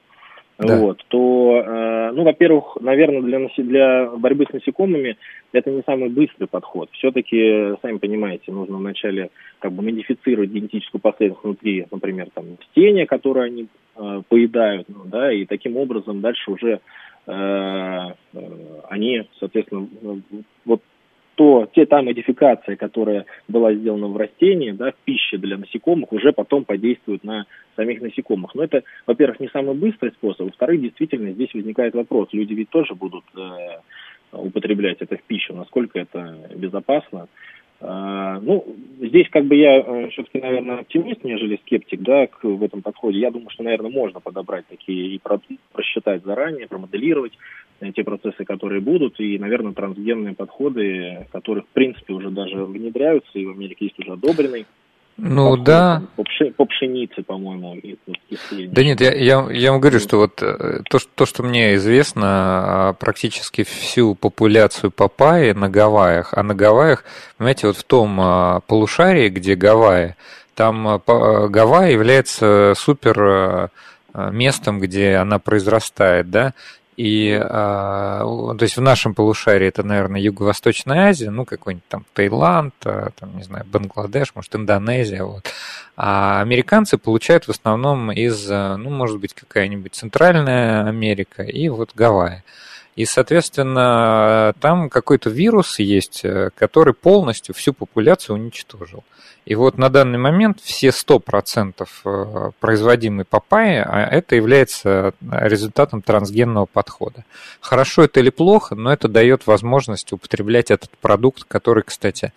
да. 0.58 0.80
вот, 0.80 1.04
то, 1.10 1.64
э, 1.66 2.12
ну, 2.14 2.24
во-первых, 2.24 2.78
наверное, 2.80 3.22
для, 3.22 3.40
для 3.64 4.06
борьбы 4.12 4.46
с 4.50 4.54
насекомыми 4.54 5.18
это 5.52 5.70
не 5.70 5.82
самый 5.86 6.10
быстрый 6.10 6.48
подход. 6.48 6.90
Все-таки, 6.94 7.76
сами 7.82 7.98
понимаете, 7.98 8.52
нужно 8.52 8.78
вначале 8.78 9.32
как 9.60 9.74
бы 9.74 9.84
модифицировать 9.84 10.52
генетическую 10.52 11.02
последовательность 11.02 11.44
внутри, 11.44 11.86
например, 11.92 12.30
там, 12.34 12.46
растения, 12.60 13.06
которые 13.06 13.46
они 13.46 13.68
э, 13.98 14.22
поедают, 14.30 14.88
ну, 14.88 15.02
да, 15.06 15.32
и 15.32 15.46
таким 15.46 15.76
образом 15.76 16.22
дальше 16.22 16.52
уже 16.52 16.80
э, 17.28 17.32
э 17.32 18.14
они, 18.90 19.24
соответственно, 19.40 19.88
вот 20.64 20.82
то 21.36 21.68
те, 21.74 21.86
та 21.86 22.02
модификация, 22.02 22.76
которая 22.76 23.26
была 23.48 23.74
сделана 23.74 24.08
в 24.08 24.18
растении, 24.18 24.72
да, 24.72 24.92
в 24.92 24.96
пище 25.06 25.38
для 25.38 25.58
насекомых, 25.58 26.12
уже 26.12 26.32
потом 26.32 26.64
подействует 26.64 27.24
на 27.24 27.46
самих 27.76 28.02
насекомых. 28.02 28.56
Но 28.56 28.64
это, 28.64 28.84
во-первых, 29.06 29.40
не 29.40 29.50
самый 29.50 29.76
быстрый 29.76 30.12
способ, 30.12 30.48
во-вторых, 30.48 30.82
действительно, 30.82 31.32
здесь 31.32 31.54
возникает 31.54 31.94
вопрос. 31.94 32.30
Люди 32.32 32.54
ведь 32.54 32.70
тоже 32.70 32.96
будут 32.96 33.26
э, 33.38 33.50
употреблять 34.32 34.98
это 35.02 35.18
в 35.18 35.24
пищу, 35.24 35.54
насколько 35.54 36.00
это 36.00 36.38
безопасно. 36.56 37.28
А, 37.82 38.40
ну, 38.40 38.66
здесь 39.02 39.28
как 39.30 39.46
бы 39.46 39.56
я 39.56 39.80
э, 39.80 40.10
все-таки, 40.10 40.40
наверное, 40.40 40.80
оптимист, 40.80 41.24
нежели 41.24 41.58
скептик, 41.58 42.02
да, 42.02 42.28
к, 42.28 42.44
в 42.44 42.64
этом 42.64 42.82
подходе. 42.82 43.20
Я 43.20 43.32
думаю, 43.32 43.50
что, 43.50 43.64
наверное, 43.64 43.92
можно 43.92 44.20
подобрать 44.22 44.66
такие 44.68 45.16
и 45.16 45.22
просчитать 45.74 46.24
заранее, 46.24 46.68
промоделировать 46.68 47.34
э, 47.34 47.38
те 47.80 48.04
процессы, 48.04 48.46
которые 48.46 48.82
будут, 48.82 49.20
и, 49.20 49.38
наверное, 49.38 49.74
трансгенные 49.74 50.34
подходы, 50.34 51.28
которые, 51.32 51.64
в 51.64 51.68
принципе, 51.68 52.14
уже 52.14 52.30
даже 52.30 52.64
внедряются, 52.64 53.38
и 53.38 53.46
в 53.46 53.52
Америке 53.52 53.86
есть 53.86 54.00
уже 54.00 54.14
одобренный 54.14 54.66
ну 55.18 55.52
подход, 55.52 55.64
да. 55.64 56.02
По, 56.18 56.24
пши, 56.24 56.52
по 56.52 56.66
пшенице, 56.66 57.24
по-моему. 57.24 57.78
Да 58.68 58.84
нет, 58.84 59.00
я, 59.00 59.14
я, 59.14 59.48
я 59.50 59.72
вам 59.72 59.80
говорю, 59.80 60.00
что 60.00 60.18
вот 60.18 60.42
э, 60.42 60.82
то, 60.90 61.00
то, 61.16 61.26
что 61.26 61.42
мне 61.42 61.76
известно, 61.76 62.90
а, 62.90 62.94
практически 62.94 63.64
всю 63.64 64.16
популяцию 64.16 64.92
папайи 64.92 65.54
на 65.54 65.70
Гавайях, 65.70 66.34
а 66.34 66.44
на 66.44 66.54
Гавайях, 66.54 67.06
понимаете, 67.38 67.68
вот 67.68 67.78
в 67.78 67.84
том 67.86 68.20
а, 68.20 68.60
полушарии, 68.68 69.30
где 69.30 69.56
Гавайи, 69.56 70.16
там 70.54 70.86
а, 70.86 71.48
Гавайи 71.48 71.94
является 71.94 72.74
супер 72.76 73.72
местом, 74.14 74.80
где 74.80 75.16
она 75.16 75.40
произрастает, 75.40 76.30
да, 76.30 76.54
и, 76.98 77.38
а, 77.42 78.22
то 78.58 78.64
есть 78.64 78.78
в 78.78 78.82
нашем 78.82 79.14
полушарии 79.14 79.68
это, 79.68 79.84
наверное, 79.84 80.22
Юго-Восточная 80.22 81.10
Азия, 81.10 81.30
ну, 81.30 81.46
какой-нибудь 81.46 81.88
там 81.88 82.06
Таиланд, 82.14 82.74
а, 82.86 83.10
там, 83.20 83.36
не 83.38 83.44
знаю, 83.44 83.66
Бангладеш, 83.66 84.34
может, 84.36 84.56
Индонезия, 84.56 85.24
вот. 85.24 85.46
А 85.98 86.42
американцы 86.42 86.98
получают 86.98 87.46
в 87.46 87.50
основном 87.50 88.12
из, 88.12 88.50
ну, 88.50 88.90
может 88.90 89.20
быть, 89.20 89.34
какая-нибудь 89.34 89.96
Центральная 89.96 90.88
Америка 90.88 91.44
и 91.44 91.70
вот 91.70 91.92
Гавайи. 91.96 92.44
И, 92.96 93.04
соответственно, 93.04 94.54
там 94.62 94.90
какой-то 94.90 95.30
вирус 95.30 95.80
есть, 95.80 96.22
э, 96.24 96.50
который 96.56 96.94
полностью 96.94 97.54
всю 97.54 97.74
популяцию 97.74 98.38
уничтожил. 98.38 99.04
И 99.46 99.54
вот 99.54 99.78
на 99.78 99.90
данный 99.90 100.18
момент 100.18 100.60
все 100.62 100.90
100% 100.90 101.88
э, 102.06 102.52
производимой 102.60 103.26
папайи, 103.26 103.84
а 103.86 104.08
это 104.10 104.36
является 104.36 105.14
результатом 105.22 106.02
трансгенного 106.02 106.66
подхода. 106.66 107.26
Хорошо 107.60 108.04
это 108.06 108.22
или 108.22 108.32
плохо, 108.32 108.76
но 108.76 108.92
это 108.92 109.08
дает 109.08 109.46
возможность 109.46 110.14
употреблять 110.14 110.72
этот 110.72 110.90
продукт, 111.00 111.44
который, 111.44 111.84
кстати, 111.84 112.34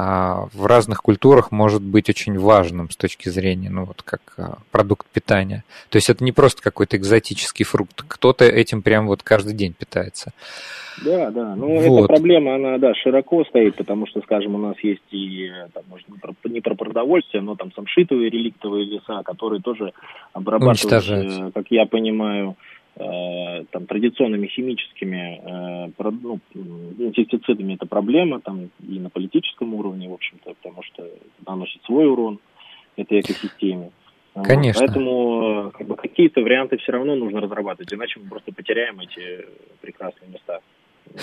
в 0.00 0.66
разных 0.66 1.02
культурах 1.02 1.50
может 1.50 1.82
быть 1.82 2.08
очень 2.08 2.38
важным 2.38 2.88
с 2.88 2.96
точки 2.96 3.30
зрения, 3.30 3.68
ну 3.68 3.84
вот 3.84 4.02
как 4.02 4.20
а, 4.36 4.58
продукт 4.70 5.08
питания. 5.08 5.64
То 5.88 5.96
есть 5.96 6.08
это 6.08 6.22
не 6.22 6.30
просто 6.30 6.62
какой-то 6.62 6.96
экзотический 6.96 7.64
фрукт, 7.64 8.04
кто-то 8.06 8.44
этим 8.44 8.82
прям 8.82 9.08
вот 9.08 9.24
каждый 9.24 9.54
день 9.54 9.74
питается. 9.76 10.32
Да, 11.04 11.30
да. 11.30 11.56
Ну, 11.56 11.80
вот. 11.80 12.04
эта 12.04 12.06
проблема, 12.06 12.54
она, 12.54 12.78
да, 12.78 12.94
широко 12.94 13.44
стоит, 13.44 13.76
потому 13.76 14.06
что, 14.06 14.20
скажем, 14.20 14.54
у 14.54 14.58
нас 14.58 14.76
есть 14.82 15.02
и, 15.10 15.50
там, 15.72 15.82
может, 15.88 16.08
не 16.08 16.18
про, 16.18 16.34
не 16.44 16.60
про 16.60 16.74
продовольствие, 16.74 17.42
но 17.42 17.56
там 17.56 17.72
самшитовые 17.72 18.30
реликтовые 18.30 18.84
леса, 18.84 19.22
которые 19.24 19.60
тоже 19.60 19.92
обрабатываются, 20.32 21.50
как 21.54 21.66
я 21.70 21.86
понимаю, 21.86 22.56
там, 22.98 23.86
традиционными 23.86 24.46
химическими 24.48 25.40
э, 25.44 26.10
ну, 26.22 26.40
инсектицидами 26.98 27.74
это 27.74 27.86
проблема 27.86 28.40
там, 28.40 28.70
и 28.86 28.98
на 28.98 29.10
политическом 29.10 29.74
уровне, 29.74 30.08
в 30.08 30.14
общем-то, 30.14 30.54
потому 30.54 30.82
что 30.82 31.08
наносит 31.46 31.82
свой 31.84 32.08
урон 32.08 32.40
этой 32.96 33.20
экосистеме. 33.20 33.90
Конечно. 34.44 34.84
Поэтому 34.84 35.72
как 35.76 35.86
бы, 35.86 35.96
какие-то 35.96 36.40
варианты 36.40 36.76
все 36.78 36.92
равно 36.92 37.14
нужно 37.14 37.40
разрабатывать, 37.40 37.92
иначе 37.92 38.20
мы 38.20 38.28
просто 38.28 38.52
потеряем 38.52 39.00
эти 39.00 39.46
прекрасные 39.80 40.30
места. 40.30 40.60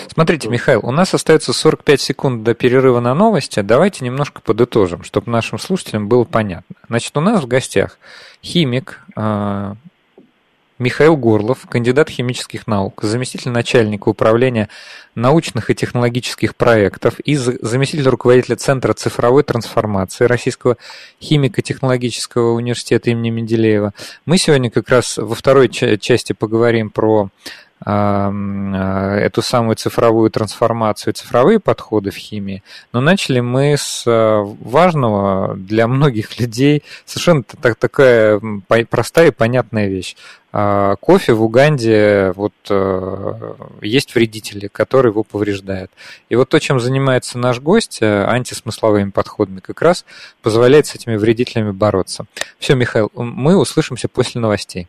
Смотрите, 0.08 0.48
Михаил, 0.48 0.80
у 0.82 0.90
нас 0.90 1.14
остается 1.14 1.52
45 1.52 2.00
секунд 2.00 2.42
до 2.42 2.54
перерыва 2.54 3.00
на 3.00 3.14
новости. 3.14 3.60
Давайте 3.60 4.04
немножко 4.04 4.40
подытожим, 4.40 5.04
чтобы 5.04 5.30
нашим 5.30 5.58
слушателям 5.58 6.08
было 6.08 6.24
понятно. 6.24 6.74
Значит, 6.88 7.16
у 7.16 7.20
нас 7.20 7.42
в 7.42 7.46
гостях 7.46 7.98
химик, 8.42 9.04
э, 9.16 9.74
Михаил 10.78 11.16
Горлов, 11.16 11.66
кандидат 11.68 12.10
химических 12.10 12.66
наук, 12.66 13.02
заместитель 13.02 13.50
начальника 13.50 14.10
управления 14.10 14.68
научных 15.14 15.70
и 15.70 15.74
технологических 15.74 16.54
проектов 16.54 17.18
и 17.20 17.34
заместитель 17.34 18.08
руководителя 18.08 18.56
Центра 18.56 18.92
цифровой 18.92 19.42
трансформации 19.42 20.26
Российского 20.26 20.76
химико-технологического 21.22 22.52
университета 22.52 23.10
имени 23.10 23.30
Менделеева. 23.30 23.94
Мы 24.26 24.36
сегодня 24.36 24.70
как 24.70 24.90
раз 24.90 25.16
во 25.16 25.34
второй 25.34 25.70
части 25.70 26.34
поговорим 26.34 26.90
про 26.90 27.30
эту 27.84 29.42
самую 29.42 29.76
цифровую 29.76 30.30
трансформацию, 30.30 31.12
цифровые 31.12 31.60
подходы 31.60 32.10
в 32.10 32.16
химии. 32.16 32.62
Но 32.92 33.02
начали 33.02 33.40
мы 33.40 33.76
с 33.76 34.04
а, 34.06 34.42
важного 34.42 35.54
для 35.54 35.86
многих 35.86 36.40
людей 36.40 36.82
совершенно 37.04 37.42
так, 37.42 37.76
такая 37.76 38.40
простая 38.88 39.28
и 39.28 39.30
понятная 39.30 39.88
вещь. 39.88 40.16
А, 40.52 40.96
кофе 40.96 41.34
в 41.34 41.42
Уганде 41.42 42.32
вот 42.34 42.54
есть 43.82 44.14
вредители, 44.14 44.68
которые 44.68 45.10
его 45.10 45.22
повреждают. 45.22 45.90
И 46.30 46.36
вот 46.36 46.48
то, 46.48 46.58
чем 46.58 46.80
занимается 46.80 47.36
наш 47.36 47.60
гость, 47.60 48.02
антисмысловыми 48.02 49.10
подходами, 49.10 49.60
как 49.60 49.82
раз 49.82 50.06
позволяет 50.40 50.86
с 50.86 50.94
этими 50.94 51.16
вредителями 51.16 51.72
бороться. 51.72 52.24
Все, 52.58 52.74
Михаил, 52.74 53.12
мы 53.14 53.58
услышимся 53.58 54.08
после 54.08 54.40
новостей. 54.40 54.88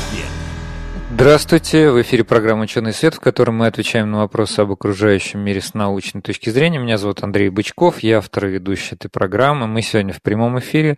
Здравствуйте, 1.21 1.91
в 1.91 2.01
эфире 2.01 2.23
программа 2.23 2.63
«Ученый 2.63 2.93
свет», 2.93 3.13
в 3.13 3.19
которой 3.19 3.51
мы 3.51 3.67
отвечаем 3.67 4.09
на 4.09 4.21
вопросы 4.21 4.61
об 4.61 4.71
окружающем 4.71 5.39
мире 5.39 5.61
с 5.61 5.75
научной 5.75 6.19
точки 6.19 6.49
зрения. 6.49 6.79
Меня 6.79 6.97
зовут 6.97 7.21
Андрей 7.21 7.49
Бычков, 7.49 7.99
я 7.99 8.17
автор 8.17 8.47
и 8.47 8.53
ведущий 8.53 8.95
этой 8.95 9.07
программы. 9.07 9.67
Мы 9.67 9.83
сегодня 9.83 10.13
в 10.13 10.21
прямом 10.23 10.57
эфире. 10.57 10.97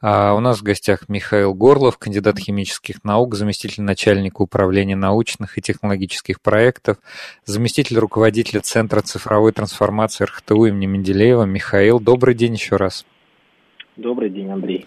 А 0.00 0.32
у 0.32 0.40
нас 0.40 0.60
в 0.60 0.62
гостях 0.62 1.10
Михаил 1.10 1.52
Горлов, 1.52 1.98
кандидат 1.98 2.38
химических 2.38 3.04
наук, 3.04 3.34
заместитель 3.34 3.82
начальника 3.82 4.40
управления 4.40 4.96
научных 4.96 5.58
и 5.58 5.60
технологических 5.60 6.40
проектов, 6.40 6.96
заместитель 7.44 7.98
руководителя 7.98 8.62
Центра 8.62 9.02
цифровой 9.02 9.52
трансформации 9.52 10.24
РХТУ 10.24 10.64
имени 10.64 10.86
Менделеева. 10.86 11.42
Михаил, 11.42 12.00
добрый 12.00 12.34
день 12.34 12.54
еще 12.54 12.76
раз. 12.76 13.04
Добрый 13.96 14.30
день, 14.30 14.50
Андрей. 14.50 14.86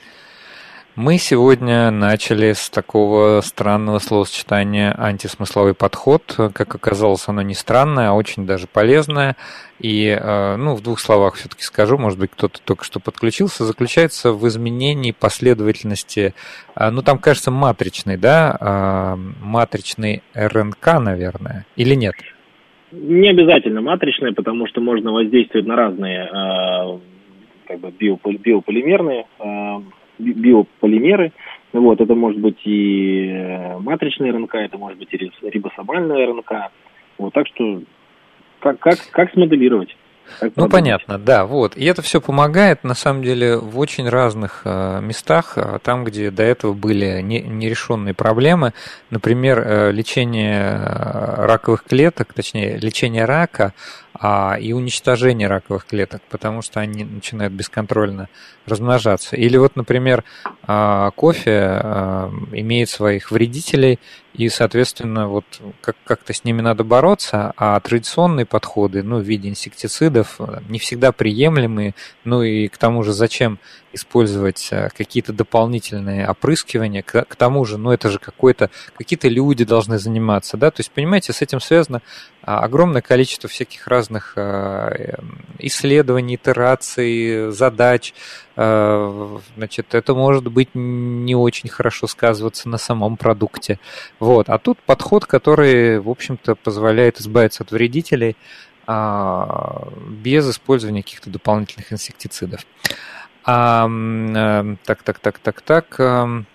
Мы 0.97 1.19
сегодня 1.19 1.89
начали 1.89 2.51
с 2.51 2.69
такого 2.69 3.39
странного 3.39 3.99
словосочетания 3.99 4.93
антисмысловой 4.97 5.73
подход. 5.73 6.21
Как 6.53 6.75
оказалось, 6.75 7.29
оно 7.29 7.41
не 7.41 7.53
странное, 7.53 8.09
а 8.09 8.13
очень 8.13 8.45
даже 8.45 8.67
полезное. 8.67 9.37
И, 9.79 10.07
э, 10.07 10.55
ну, 10.57 10.75
в 10.75 10.81
двух 10.81 10.99
словах 10.99 11.35
все-таки 11.35 11.63
скажу, 11.63 11.97
может 11.97 12.19
быть, 12.19 12.31
кто-то 12.31 12.59
только 12.61 12.83
что 12.83 12.99
подключился, 12.99 13.63
заключается 13.63 14.33
в 14.33 14.45
изменении 14.49 15.15
последовательности, 15.17 16.33
э, 16.75 16.89
ну, 16.89 17.01
там, 17.01 17.19
кажется, 17.19 17.51
матричной, 17.51 18.17
да, 18.17 18.57
э, 18.59 19.15
матричной 19.41 20.23
РНК, 20.33 20.99
наверное, 20.99 21.65
или 21.77 21.95
нет? 21.95 22.15
Не 22.91 23.29
обязательно 23.29 23.79
матричная, 23.79 24.33
потому 24.33 24.67
что 24.67 24.81
можно 24.81 25.13
воздействовать 25.13 25.65
на 25.65 25.77
разные 25.77 26.99
как 27.65 27.79
бы 27.79 27.91
биополимерные 27.91 29.25
биополимеры. 30.21 31.31
Вот, 31.73 32.01
это 32.01 32.15
может 32.15 32.39
быть 32.39 32.59
и 32.65 33.27
э, 33.29 33.77
матричная 33.79 34.31
РНК, 34.33 34.55
это 34.55 34.77
может 34.77 34.99
быть 34.99 35.07
и 35.13 35.31
рибосомальная 35.49 36.27
РНК. 36.27 36.71
Вот, 37.17 37.33
так 37.33 37.47
что 37.47 37.81
как, 38.59 38.79
как, 38.79 38.97
как 39.11 39.31
смоделировать? 39.31 39.95
Как 40.39 40.51
ну, 40.55 40.69
понятно, 40.69 41.17
да, 41.17 41.45
вот. 41.45 41.75
И 41.75 41.85
это 41.85 42.01
все 42.01 42.21
помогает, 42.21 42.83
на 42.83 42.93
самом 42.93 43.23
деле, 43.23 43.57
в 43.57 43.79
очень 43.79 44.07
разных 44.07 44.61
э, 44.65 44.99
местах, 45.01 45.53
э, 45.55 45.79
там, 45.81 46.03
где 46.03 46.29
до 46.29 46.43
этого 46.43 46.73
были 46.73 47.21
не, 47.21 47.41
нерешенные 47.41 48.13
проблемы. 48.13 48.73
Например, 49.09 49.91
лечение 49.91 50.77
раковых 51.37 51.85
клеток, 51.85 52.33
точнее, 52.33 52.77
лечение 52.77 53.25
рака 53.25 53.73
а, 54.13 54.57
и 54.59 54.73
уничтожение 54.73 55.47
раковых 55.47 55.85
клеток, 55.85 56.21
потому 56.29 56.61
что 56.61 56.79
они 56.79 57.03
начинают 57.03 57.53
бесконтрольно 57.53 58.29
размножаться. 58.65 59.35
Или 59.35 59.57
вот, 59.57 59.75
например, 59.75 60.23
а, 60.63 61.11
кофе 61.11 61.51
а, 61.51 62.31
имеет 62.51 62.89
своих 62.89 63.31
вредителей, 63.31 63.99
и, 64.33 64.47
соответственно, 64.47 65.27
вот 65.27 65.45
как- 65.81 65.97
как-то 66.05 66.33
с 66.33 66.45
ними 66.45 66.61
надо 66.61 66.83
бороться, 66.83 67.53
а 67.57 67.79
традиционные 67.79 68.45
подходы, 68.45 69.03
ну, 69.03 69.17
в 69.17 69.23
виде 69.23 69.49
инсектицидов, 69.49 70.39
не 70.69 70.79
всегда 70.79 71.11
приемлемы, 71.11 71.95
ну 72.23 72.41
и 72.41 72.67
к 72.69 72.77
тому 72.77 73.03
же 73.03 73.11
зачем 73.11 73.59
использовать 73.93 74.69
э, 74.71 74.89
какие-то 74.95 75.33
дополнительные 75.33 76.27
опрыскивания, 76.29 77.03
к, 77.03 77.25
к 77.25 77.35
тому 77.35 77.65
же, 77.65 77.77
ну 77.77 77.91
это 77.91 78.09
же 78.09 78.19
какой-то, 78.19 78.69
какие-то 78.97 79.27
люди 79.27 79.65
должны 79.65 79.99
заниматься, 79.99 80.55
да, 80.55 80.71
то 80.71 80.79
есть, 80.79 80.91
понимаете, 80.91 81.33
с 81.33 81.41
этим 81.41 81.59
связано 81.59 82.01
огромное 82.41 83.01
количество 83.01 83.49
всяких 83.49 83.87
разных 83.87 84.33
а, 84.35 84.89
эм, 84.89 85.39
исследований, 85.59 86.35
итераций, 86.35 87.51
задач, 87.51 88.13
а, 88.55 89.39
значит, 89.55 89.93
это 89.93 90.13
может 90.13 90.51
быть 90.51 90.69
не 90.73 91.35
очень 91.35 91.69
хорошо 91.69 92.07
сказываться 92.07 92.67
на 92.69 92.77
самом 92.77 93.17
продукте, 93.17 93.79
вот, 94.19 94.49
а 94.49 94.57
тут 94.57 94.79
подход, 94.79 95.25
который, 95.25 95.99
в 95.99 96.09
общем-то, 96.09 96.55
позволяет 96.55 97.19
избавиться 97.19 97.63
от 97.63 97.71
вредителей 97.71 98.35
без 98.87 100.49
использования 100.49 101.03
каких-то 101.03 101.29
дополнительных 101.29 101.93
инсектицидов. 101.93 102.65
А, 103.45 103.87
так, 104.85 105.03
так, 105.03 105.19
так, 105.19 105.39
так, 105.39 105.61
так. 105.61 106.47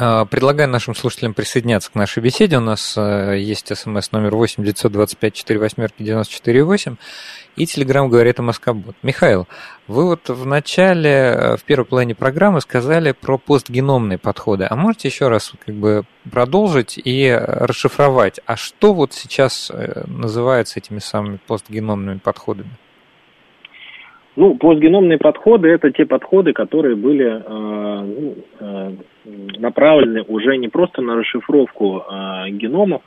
Предлагаю 0.00 0.70
нашим 0.70 0.94
слушателям 0.94 1.34
присоединяться 1.34 1.90
к 1.90 1.94
нашей 1.94 2.22
беседе. 2.22 2.56
У 2.56 2.60
нас 2.60 2.96
есть 2.96 3.76
смс 3.76 4.12
номер 4.12 4.34
8 4.34 4.64
925 4.64 5.34
4 5.34 5.60
восьмерки 5.60 6.02
94 6.02 6.64
8 6.64 6.96
и 7.56 7.66
телеграм 7.66 8.08
говорит 8.08 8.38
о 8.40 8.42
Москобот. 8.42 8.96
Михаил, 9.02 9.46
вы 9.88 10.06
вот 10.06 10.30
в 10.30 10.46
начале, 10.46 11.58
в 11.58 11.64
первой 11.64 11.84
половине 11.84 12.14
программы 12.14 12.62
сказали 12.62 13.12
про 13.12 13.36
постгеномные 13.36 14.16
подходы. 14.16 14.66
А 14.70 14.74
можете 14.74 15.08
еще 15.08 15.28
раз 15.28 15.52
как 15.66 15.74
бы 15.74 16.04
продолжить 16.30 16.98
и 17.04 17.30
расшифровать, 17.38 18.40
а 18.46 18.56
что 18.56 18.94
вот 18.94 19.12
сейчас 19.12 19.70
называется 20.06 20.78
этими 20.78 21.00
самыми 21.00 21.38
постгеномными 21.46 22.20
подходами? 22.20 22.70
Ну, 24.36 24.54
постгеномные 24.56 25.18
подходы– 25.18 25.68
это 25.70 25.90
те 25.90 26.06
подходы, 26.06 26.52
которые 26.52 26.94
были 26.94 27.26
э, 27.26 28.04
ну, 28.04 28.34
э, 28.60 28.90
направлены 29.58 30.22
уже 30.22 30.56
не 30.56 30.68
просто 30.68 31.02
на 31.02 31.16
расшифровку 31.16 32.04
э, 32.08 32.50
геномов, 32.50 33.02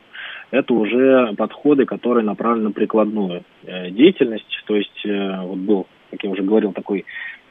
это 0.52 0.74
уже 0.74 1.34
подходы, 1.38 1.86
которые 1.86 2.26
направлены 2.26 2.66
на 2.66 2.72
прикладную 2.72 3.44
э, 3.66 3.90
деятельность. 3.92 4.64
То 4.66 4.76
есть 4.76 5.06
э, 5.06 5.42
вот 5.44 5.60
был, 5.60 5.88
как 6.12 6.24
я 6.24 6.30
уже 6.30 6.44
говорил, 6.44 6.74
такой 6.74 7.06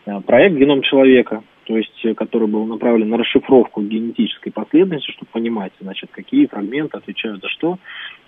э, 0.04 0.20
проект 0.20 0.56
«Геном 0.56 0.82
человека», 0.82 1.42
то 1.64 1.76
есть, 1.76 2.04
э, 2.04 2.12
который 2.12 2.48
был 2.48 2.66
направлен 2.66 3.08
на 3.08 3.16
расшифровку 3.16 3.80
генетической 3.80 4.50
последовательности, 4.50 5.12
чтобы 5.12 5.30
понимать, 5.32 5.72
значит, 5.80 6.10
какие 6.12 6.44
фрагменты 6.44 6.98
отвечают 6.98 7.40
за 7.40 7.48
что, 7.48 7.78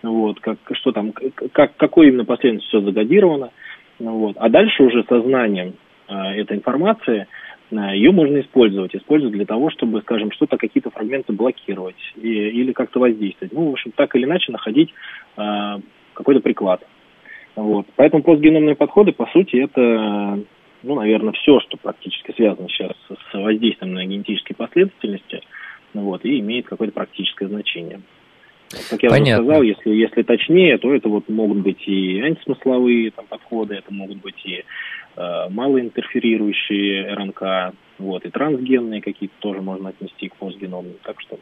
вот, 0.03 0.41
как, 0.41 0.57
что 0.73 0.93
там, 0.93 1.13
как, 1.13 1.77
какой 1.77 2.09
именно 2.09 2.25
последовательность 2.25 2.69
все 2.69 2.81
загодировано– 2.81 3.51
вот. 3.99 4.37
А 4.39 4.49
дальше 4.49 4.83
уже 4.83 5.05
сознанием 5.05 5.75
э, 6.09 6.15
этой 6.15 6.57
информации 6.57 7.27
э, 7.71 7.77
ее 7.95 8.13
можно 8.13 8.41
использовать. 8.41 8.95
Использовать 8.95 9.35
для 9.35 9.47
того, 9.47 9.71
чтобы, 9.71 10.01
скажем, 10.01 10.33
что-то, 10.33 10.57
какие-то 10.57 10.91
фрагменты 10.91 11.33
блокировать 11.33 11.97
и, 12.17 12.29
или 12.29 12.73
как-то 12.73 13.01
воздействовать. 13.01 13.53
Ну, 13.53 13.71
в 13.71 13.73
общем, 13.73 13.93
так 13.93 14.15
или 14.17 14.25
иначе 14.25 14.53
находить 14.53 14.93
э, 15.37 15.77
какой-то 16.15 16.41
приклад. 16.41 16.83
Вот. 17.57 17.87
Поэтому 17.97 18.23
постгеномные 18.23 18.75
подходы, 18.75 19.13
по 19.13 19.27
сути, 19.27 19.57
это, 19.57 20.41
ну, 20.83 20.95
наверное, 20.95 21.33
все, 21.33 21.61
что 21.61 21.77
практически 21.77 22.33
связано 22.33 22.69
сейчас 22.69 22.97
с 23.09 23.35
воздействием 23.35 23.95
на 23.95 24.05
генетические 24.05 24.57
последовательности, 24.57 25.41
вот, 25.93 26.25
и 26.25 26.41
имеет 26.41 26.67
какое-то 26.67 26.95
практическое 26.95 27.47
значение. 27.47 28.01
Как 28.91 29.03
я 29.03 29.11
Понятно. 29.11 29.43
уже 29.43 29.45
сказал, 29.45 29.63
если, 29.63 29.91
если 29.91 30.23
точнее, 30.23 30.79
то 30.79 30.95
это 30.95 31.09
вот 31.09 31.29
могут 31.29 31.59
быть 31.59 31.87
и 31.87 32.21
антисмысловые 32.21 33.11
там, 33.11 33.27
подходы, 33.27 33.75
это 33.75 33.93
могут 33.93 34.19
быть 34.19 34.45
и 34.45 34.65
э, 35.17 35.49
малоинтерферирующие 35.51 37.15
РНК, 37.15 37.75
вот, 37.99 38.25
и 38.25 38.31
трансгенные 38.31 39.01
какие-то 39.01 39.35
тоже 39.39 39.61
можно 39.61 39.91
отнести 39.91 40.29
к 40.29 40.37
постгеномным. 40.37 40.95
Так 41.03 41.21
что 41.21 41.39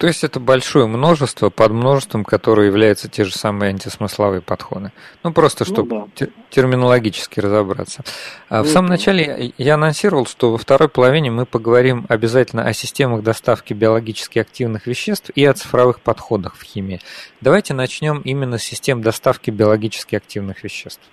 то 0.00 0.06
есть 0.06 0.24
это 0.24 0.40
большое 0.40 0.86
множество, 0.86 1.50
под 1.50 1.72
множеством, 1.72 2.24
которое 2.24 2.68
являются 2.68 3.10
те 3.10 3.24
же 3.24 3.32
самые 3.32 3.68
антисмысловые 3.68 4.40
подходы. 4.40 4.92
Ну, 5.22 5.30
просто 5.30 5.66
ну 5.68 5.74
чтобы 5.74 5.94
ну, 5.94 6.08
да. 6.18 6.26
терминологически 6.48 7.38
разобраться. 7.38 8.02
А 8.48 8.62
в 8.62 8.66
самом 8.66 8.88
начале 8.88 9.52
я 9.58 9.74
анонсировал, 9.74 10.24
что 10.24 10.52
во 10.52 10.56
второй 10.56 10.88
половине 10.88 11.30
мы 11.30 11.44
поговорим 11.44 12.06
обязательно 12.08 12.64
о 12.64 12.72
системах 12.72 13.22
доставки 13.22 13.74
биологически 13.74 14.38
активных 14.38 14.86
веществ 14.86 15.32
и 15.34 15.44
о 15.44 15.52
цифровых 15.52 16.00
подходах 16.00 16.54
в 16.54 16.62
химии. 16.62 17.00
Давайте 17.42 17.74
начнем 17.74 18.22
именно 18.24 18.56
с 18.56 18.62
систем 18.62 19.02
доставки 19.02 19.50
биологически 19.50 20.16
активных 20.16 20.64
веществ. 20.64 21.10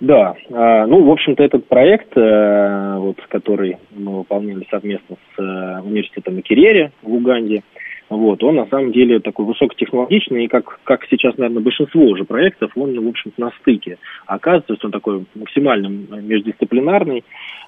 Да, 0.00 0.34
а, 0.50 0.86
ну, 0.86 1.04
в 1.04 1.10
общем-то, 1.10 1.42
этот 1.42 1.66
проект, 1.66 2.16
э, 2.16 2.96
вот, 2.96 3.16
который 3.28 3.76
мы 3.90 4.18
выполняли 4.18 4.66
совместно 4.70 5.16
с 5.16 5.38
э, 5.38 5.80
университетом 5.82 6.36
Макерери 6.36 6.90
в 7.02 7.12
Уганде, 7.12 7.62
вот, 8.10 8.42
он 8.42 8.56
на 8.56 8.66
самом 8.66 8.90
деле 8.90 9.20
такой 9.20 9.46
высокотехнологичный, 9.46 10.44
и 10.44 10.48
как, 10.48 10.80
как 10.82 11.06
сейчас, 11.08 11.38
наверное, 11.38 11.62
большинство 11.62 12.02
уже 12.02 12.24
проектов, 12.24 12.72
он, 12.74 12.98
в 12.98 13.08
общем-то, 13.08 13.40
на 13.40 13.52
стыке. 13.60 13.98
Оказывается, 14.26 14.84
он 14.84 14.90
такой 14.90 15.24
максимально 15.36 15.86
междисциплинарный, 15.86 17.22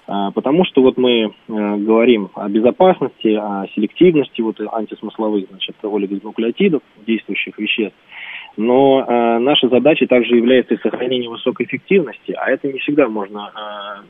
а, 0.09 0.33
потому 0.33 0.65
что 0.65 0.83
вот 0.83 0.99
мы 0.99 1.27
э, 1.27 1.31
говорим 1.47 2.31
о 2.35 2.49
безопасности, 2.49 3.39
о 3.41 3.67
селективности 3.73 4.41
вот 4.41 4.61
антисмысловых, 4.61 5.47
значит, 5.49 5.77
олигонуклеотидов, 5.81 6.83
действующих 7.07 7.57
веществ, 7.59 7.97
но 8.57 9.07
э, 9.07 9.39
наша 9.39 9.69
задача 9.69 10.09
также 10.09 10.35
является 10.35 10.75
и 10.75 10.81
сохранение 10.83 11.31
высокой 11.31 11.67
эффективности, 11.67 12.33
а 12.33 12.51
это 12.51 12.67
не 12.67 12.81
всегда 12.81 13.09
можно 13.09 13.53
э, 13.55 14.03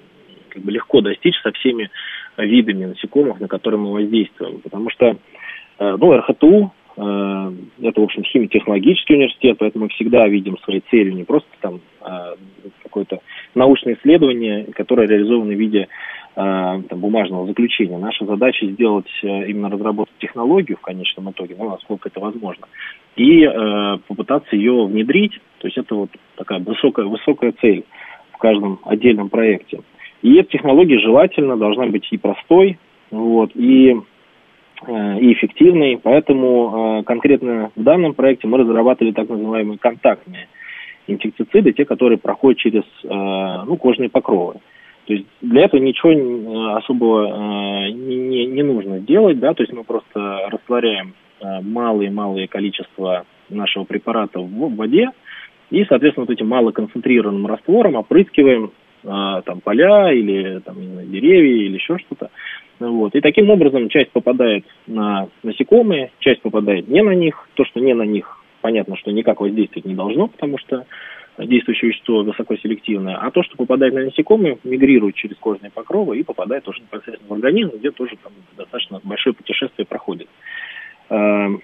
как 0.48 0.62
бы 0.62 0.72
легко 0.72 1.02
достичь 1.02 1.38
со 1.42 1.52
всеми 1.52 1.90
видами 2.38 2.86
насекомых, 2.86 3.38
на 3.38 3.48
которые 3.48 3.78
мы 3.80 3.92
воздействуем, 3.92 4.62
потому 4.62 4.88
что 4.88 5.18
ну, 5.78 6.16
РХТУ 6.16 6.72
э, 6.96 7.52
это, 7.82 8.00
в 8.00 8.04
общем, 8.04 8.24
химико-технологический 8.24 9.14
университет, 9.14 9.56
поэтому 9.58 9.84
мы 9.84 9.88
всегда 9.90 10.26
видим 10.28 10.58
своей 10.58 10.82
целью 10.90 11.14
не 11.14 11.24
просто 11.24 11.48
там 11.60 11.80
э, 12.02 12.34
какое-то 12.82 13.20
научное 13.54 13.94
исследование, 13.94 14.64
которое 14.72 15.06
реализовано 15.06 15.52
в 15.52 15.58
виде 15.58 15.88
там, 16.34 16.82
бумажного 16.92 17.46
заключения. 17.46 17.98
Наша 17.98 18.24
задача 18.24 18.64
сделать 18.64 19.10
именно 19.22 19.68
разработать 19.68 20.14
технологию 20.18 20.78
в 20.78 20.80
конечном 20.80 21.30
итоге, 21.30 21.54
ну, 21.58 21.68
насколько 21.68 22.08
это 22.08 22.20
возможно, 22.20 22.68
и 23.16 23.42
э, 23.42 23.98
попытаться 24.08 24.56
ее 24.56 24.86
внедрить. 24.86 25.38
То 25.58 25.68
есть 25.68 25.76
это 25.76 25.94
вот 25.94 26.10
такая 26.36 26.58
высокая, 26.60 27.04
высокая 27.04 27.52
цель 27.60 27.84
в 28.32 28.38
каждом 28.38 28.80
отдельном 28.84 29.28
проекте. 29.28 29.82
И 30.22 30.34
эта 30.36 30.52
технология 30.52 30.98
желательно 31.00 31.58
должна 31.58 31.86
быть 31.86 32.08
и 32.10 32.16
простой, 32.16 32.78
вот, 33.10 33.50
и 33.54 33.94
Э, 33.94 34.11
и 34.88 35.32
эффективный. 35.32 35.98
Поэтому 36.02 37.00
э, 37.00 37.04
конкретно 37.04 37.70
в 37.74 37.82
данном 37.82 38.14
проекте 38.14 38.48
мы 38.48 38.58
разрабатывали 38.58 39.12
так 39.12 39.28
называемые 39.28 39.78
контактные 39.78 40.48
инсектициды, 41.06 41.72
те, 41.72 41.84
которые 41.84 42.18
проходят 42.18 42.58
через 42.58 42.82
э, 43.04 43.08
ну, 43.08 43.76
кожные 43.76 44.08
покровы. 44.08 44.54
То 45.06 45.14
есть 45.14 45.26
для 45.40 45.64
этого 45.64 45.80
ничего 45.80 46.76
особого 46.76 47.88
не, 47.88 48.46
не 48.46 48.62
нужно 48.62 49.00
делать, 49.00 49.40
да, 49.40 49.52
то 49.52 49.64
есть 49.64 49.72
мы 49.72 49.82
просто 49.82 50.48
растворяем 50.48 51.14
малые-малые 51.40 52.46
количества 52.46 53.24
нашего 53.50 53.82
препарата 53.82 54.38
в 54.38 54.76
воде 54.76 55.08
и, 55.70 55.84
соответственно, 55.86 56.26
вот 56.26 56.32
этим 56.32 56.46
малоконцентрированным 56.46 57.48
раствором 57.48 57.96
опрыскиваем 57.96 58.70
там 59.02 59.60
поля 59.64 60.12
или 60.12 60.60
там, 60.60 60.76
деревья 61.10 61.66
или 61.66 61.74
еще 61.74 61.98
что-то. 61.98 62.30
Вот. 62.90 63.14
И 63.14 63.20
таким 63.20 63.50
образом 63.50 63.88
часть 63.88 64.10
попадает 64.10 64.64
на 64.86 65.28
насекомые, 65.42 66.10
часть 66.18 66.42
попадает 66.42 66.88
не 66.88 67.02
на 67.02 67.14
них. 67.14 67.48
То, 67.54 67.64
что 67.64 67.80
не 67.80 67.94
на 67.94 68.02
них, 68.02 68.42
понятно, 68.60 68.96
что 68.96 69.10
никак 69.12 69.40
воздействовать 69.40 69.86
не 69.86 69.94
должно, 69.94 70.28
потому 70.28 70.58
что 70.58 70.86
действующее 71.38 71.90
вещество 71.90 72.22
высокоселективное, 72.22 73.16
а 73.16 73.30
то, 73.30 73.42
что 73.42 73.56
попадает 73.56 73.94
на 73.94 74.04
насекомые, 74.04 74.58
мигрирует 74.64 75.14
через 75.14 75.36
кожные 75.38 75.70
покровы 75.70 76.18
и 76.18 76.24
попадает 76.24 76.64
тоже 76.64 76.80
непосредственно 76.80 77.30
в 77.30 77.32
организм, 77.32 77.76
где 77.76 77.90
тоже 77.90 78.16
там 78.22 78.32
достаточно 78.56 79.00
большое 79.02 79.34
путешествие 79.34 79.86
проходит. 79.86 80.28
Эм, 81.08 81.62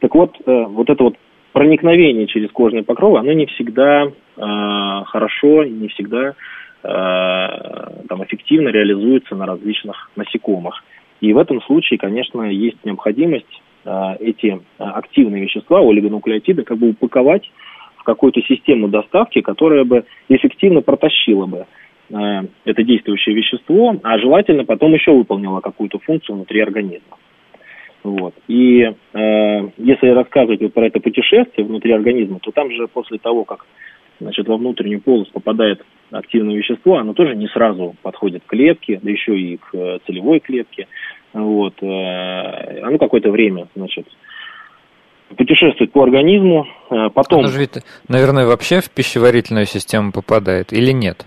так 0.00 0.14
вот, 0.14 0.36
э, 0.46 0.64
вот 0.68 0.88
это 0.88 1.04
вот 1.04 1.16
проникновение 1.52 2.26
через 2.26 2.50
кожные 2.50 2.84
покровы, 2.84 3.18
оно 3.18 3.32
не 3.32 3.46
всегда 3.46 4.04
э, 4.04 4.10
хорошо, 4.36 5.64
не 5.64 5.88
всегда 5.88 6.34
там, 6.82 8.24
эффективно 8.24 8.68
реализуется 8.68 9.34
на 9.34 9.46
различных 9.46 10.10
насекомых. 10.16 10.82
И 11.20 11.32
в 11.32 11.38
этом 11.38 11.60
случае, 11.62 11.98
конечно, 11.98 12.42
есть 12.42 12.78
необходимость 12.84 13.62
э, 13.84 13.90
эти 14.20 14.46
э, 14.56 14.58
активные 14.78 15.42
вещества, 15.42 15.80
олигонуклеотиды, 15.80 16.62
как 16.62 16.78
бы 16.78 16.90
упаковать 16.90 17.50
в 17.96 18.04
какую-то 18.04 18.40
систему 18.42 18.88
доставки, 18.88 19.42
которая 19.42 19.84
бы 19.84 20.04
эффективно 20.28 20.80
протащила 20.80 21.46
бы 21.46 21.66
это 22.64 22.82
действующее 22.82 23.36
вещество, 23.36 23.94
а 24.02 24.18
желательно 24.18 24.64
потом 24.64 24.92
еще 24.94 25.12
выполнила 25.12 25.60
какую-то 25.60 26.00
функцию 26.00 26.34
внутри 26.34 26.60
организма. 26.60 27.18
Вот. 28.02 28.34
И 28.48 28.80
э, 28.82 29.68
если 29.76 30.08
рассказывать 30.08 30.60
вот 30.60 30.72
про 30.72 30.86
это 30.86 31.00
путешествие 31.00 31.66
внутри 31.66 31.92
организма, 31.92 32.40
то 32.40 32.50
там 32.50 32.70
же 32.72 32.88
после 32.88 33.18
того, 33.18 33.44
как 33.44 33.66
значит, 34.20 34.46
во 34.46 34.56
внутреннюю 34.56 35.00
полость 35.00 35.32
попадает 35.32 35.84
активное 36.10 36.56
вещество, 36.56 36.98
оно 36.98 37.14
тоже 37.14 37.34
не 37.34 37.48
сразу 37.48 37.94
подходит 38.02 38.42
к 38.44 38.50
клетке, 38.50 39.00
да 39.02 39.10
еще 39.10 39.38
и 39.38 39.56
к 39.56 39.74
э, 39.74 39.98
целевой 40.06 40.40
клетке. 40.40 40.86
Вот. 41.32 41.74
Э, 41.82 42.80
оно 42.82 42.98
какое-то 42.98 43.30
время, 43.30 43.68
значит, 43.74 44.06
путешествует 45.36 45.92
по 45.92 46.02
организму, 46.02 46.66
э, 46.90 47.08
потом... 47.14 47.40
Оно 47.40 47.48
же 47.48 47.60
ведь, 47.60 47.78
наверное, 48.08 48.46
вообще 48.46 48.80
в 48.80 48.90
пищеварительную 48.90 49.66
систему 49.66 50.12
попадает 50.12 50.72
или 50.72 50.92
нет? 50.92 51.26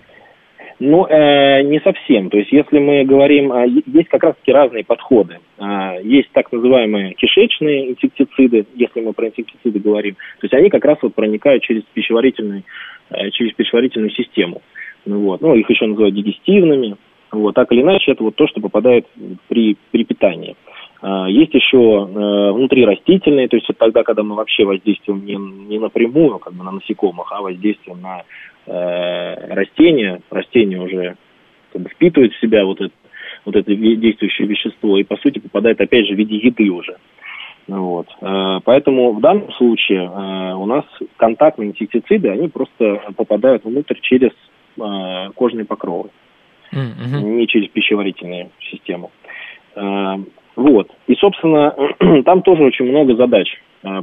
Ну, 0.80 1.06
э, 1.06 1.62
не 1.62 1.80
совсем. 1.80 2.30
То 2.30 2.38
есть, 2.38 2.50
если 2.50 2.78
мы 2.78 3.04
говорим, 3.04 3.52
э, 3.52 3.68
есть 3.86 4.08
как 4.08 4.24
раз-таки 4.24 4.52
разные 4.52 4.84
подходы. 4.84 5.38
Э, 5.58 6.00
есть 6.02 6.30
так 6.32 6.50
называемые 6.50 7.14
кишечные 7.14 7.90
инсектициды, 7.92 8.66
если 8.74 9.00
мы 9.00 9.12
про 9.12 9.28
инсектициды 9.28 9.78
говорим. 9.78 10.14
То 10.14 10.44
есть, 10.44 10.54
они 10.54 10.70
как 10.70 10.84
раз 10.84 10.98
вот 11.02 11.14
проникают 11.14 11.62
через 11.62 11.82
пищеварительную, 11.94 12.64
э, 13.10 13.30
через 13.30 13.54
пищеварительную 13.54 14.10
систему. 14.10 14.62
Ну, 15.06 15.20
вот. 15.20 15.40
ну, 15.42 15.54
их 15.54 15.68
еще 15.70 15.86
называют 15.86 16.14
дигестивными. 16.14 16.96
Вот. 17.30 17.54
Так 17.54 17.70
или 17.72 17.82
иначе, 17.82 18.12
это 18.12 18.24
вот 18.24 18.34
то, 18.34 18.46
что 18.48 18.60
попадает 18.60 19.06
при, 19.48 19.76
при 19.92 20.04
питании. 20.04 20.56
Э, 21.02 21.26
есть 21.28 21.52
еще 21.52 21.78
э, 21.78 22.52
внутри 22.52 22.84
растительные, 22.86 23.48
то 23.48 23.56
есть 23.56 23.68
это 23.68 23.78
тогда, 23.78 24.02
когда 24.02 24.22
мы 24.22 24.34
вообще 24.34 24.64
воздействуем 24.64 25.24
не, 25.24 25.36
не 25.68 25.78
напрямую 25.78 26.38
как 26.38 26.54
бы 26.54 26.64
на 26.64 26.72
насекомых, 26.72 27.30
а 27.30 27.42
воздействуем 27.42 28.00
на 28.00 28.22
растения, 28.66 30.20
растения 30.30 30.80
уже 30.80 31.16
как 31.72 31.82
бы 31.82 31.88
впитывают 31.90 32.32
в 32.32 32.40
себя 32.40 32.64
вот 32.64 32.80
это, 32.80 32.94
вот 33.44 33.56
это 33.56 33.74
действующее 33.74 34.46
вещество 34.46 34.96
и, 34.98 35.02
по 35.02 35.16
сути, 35.16 35.38
попадает, 35.38 35.80
опять 35.80 36.06
же, 36.06 36.14
в 36.14 36.18
виде 36.18 36.36
еды 36.36 36.70
уже. 36.70 36.96
Вот. 37.66 38.06
Э, 38.20 38.60
поэтому 38.64 39.12
в 39.12 39.20
данном 39.20 39.52
случае 39.52 40.04
э, 40.04 40.54
у 40.54 40.66
нас 40.66 40.84
контактные 41.16 41.70
инсектициды, 41.70 42.28
они 42.28 42.48
просто 42.48 43.00
попадают 43.16 43.64
внутрь 43.64 43.98
через 44.02 44.30
э, 44.78 45.30
кожные 45.34 45.64
покровы, 45.64 46.10
mm-hmm. 46.72 47.22
не 47.22 47.46
через 47.46 47.68
пищеварительную 47.68 48.50
систему. 48.70 49.10
Вот. 50.56 50.88
И, 51.08 51.14
собственно, 51.16 51.74
там 52.24 52.42
тоже 52.42 52.62
очень 52.62 52.84
много 52.84 53.16
задач. 53.16 53.48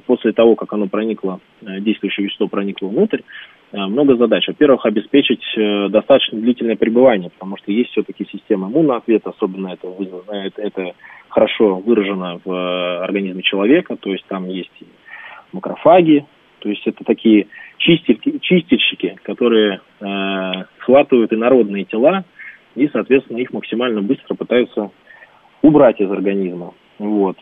После 0.06 0.32
того, 0.32 0.56
как 0.56 0.72
оно 0.74 0.88
проникло, 0.88 1.39
действующее 1.62 2.26
вещество 2.26 2.48
проникло 2.48 2.88
внутрь, 2.88 3.22
Э, 3.74 3.86
много 3.86 4.15
задач. 4.17 4.48
Во-первых, 4.48 4.86
обеспечить 4.86 5.44
э, 5.58 5.88
достаточно 5.89 6.39
длительное 6.39 6.76
пребывание, 6.76 7.30
потому 7.30 7.58
что 7.58 7.72
есть 7.72 7.91
все-таки 7.91 8.28
система 8.32 8.67
иммунного 8.67 8.98
ответа, 8.98 9.30
особенно 9.30 9.70
это, 9.70 9.88
это, 10.58 10.94
хорошо 11.30 11.76
выражено 11.76 12.41
в 12.44 12.52
э, 12.52 13.04
организме 13.04 13.41
человека, 13.41 13.96
то 13.96 14.12
есть 14.12 14.26
там 14.28 14.50
есть 14.50 14.72
макрофаги, 15.54 16.26
то 16.60 16.67
есть 16.67 16.86
это 16.86 17.06
такие 17.06 17.48
чистильки, 17.78 18.39
чистильщики, 18.39 19.17
которые 19.24 19.80
э, 20.02 20.52
схватывают 20.82 21.32
инородные 21.32 21.86
тела 21.86 22.26
и, 22.76 22.89
соответственно, 22.89 23.38
их 23.38 23.54
максимально 23.54 24.02
быстро 24.02 24.36
пытаются 24.36 24.91
убрать 25.62 26.02
из 26.02 26.12
организма. 26.12 26.74
Вот. 27.00 27.38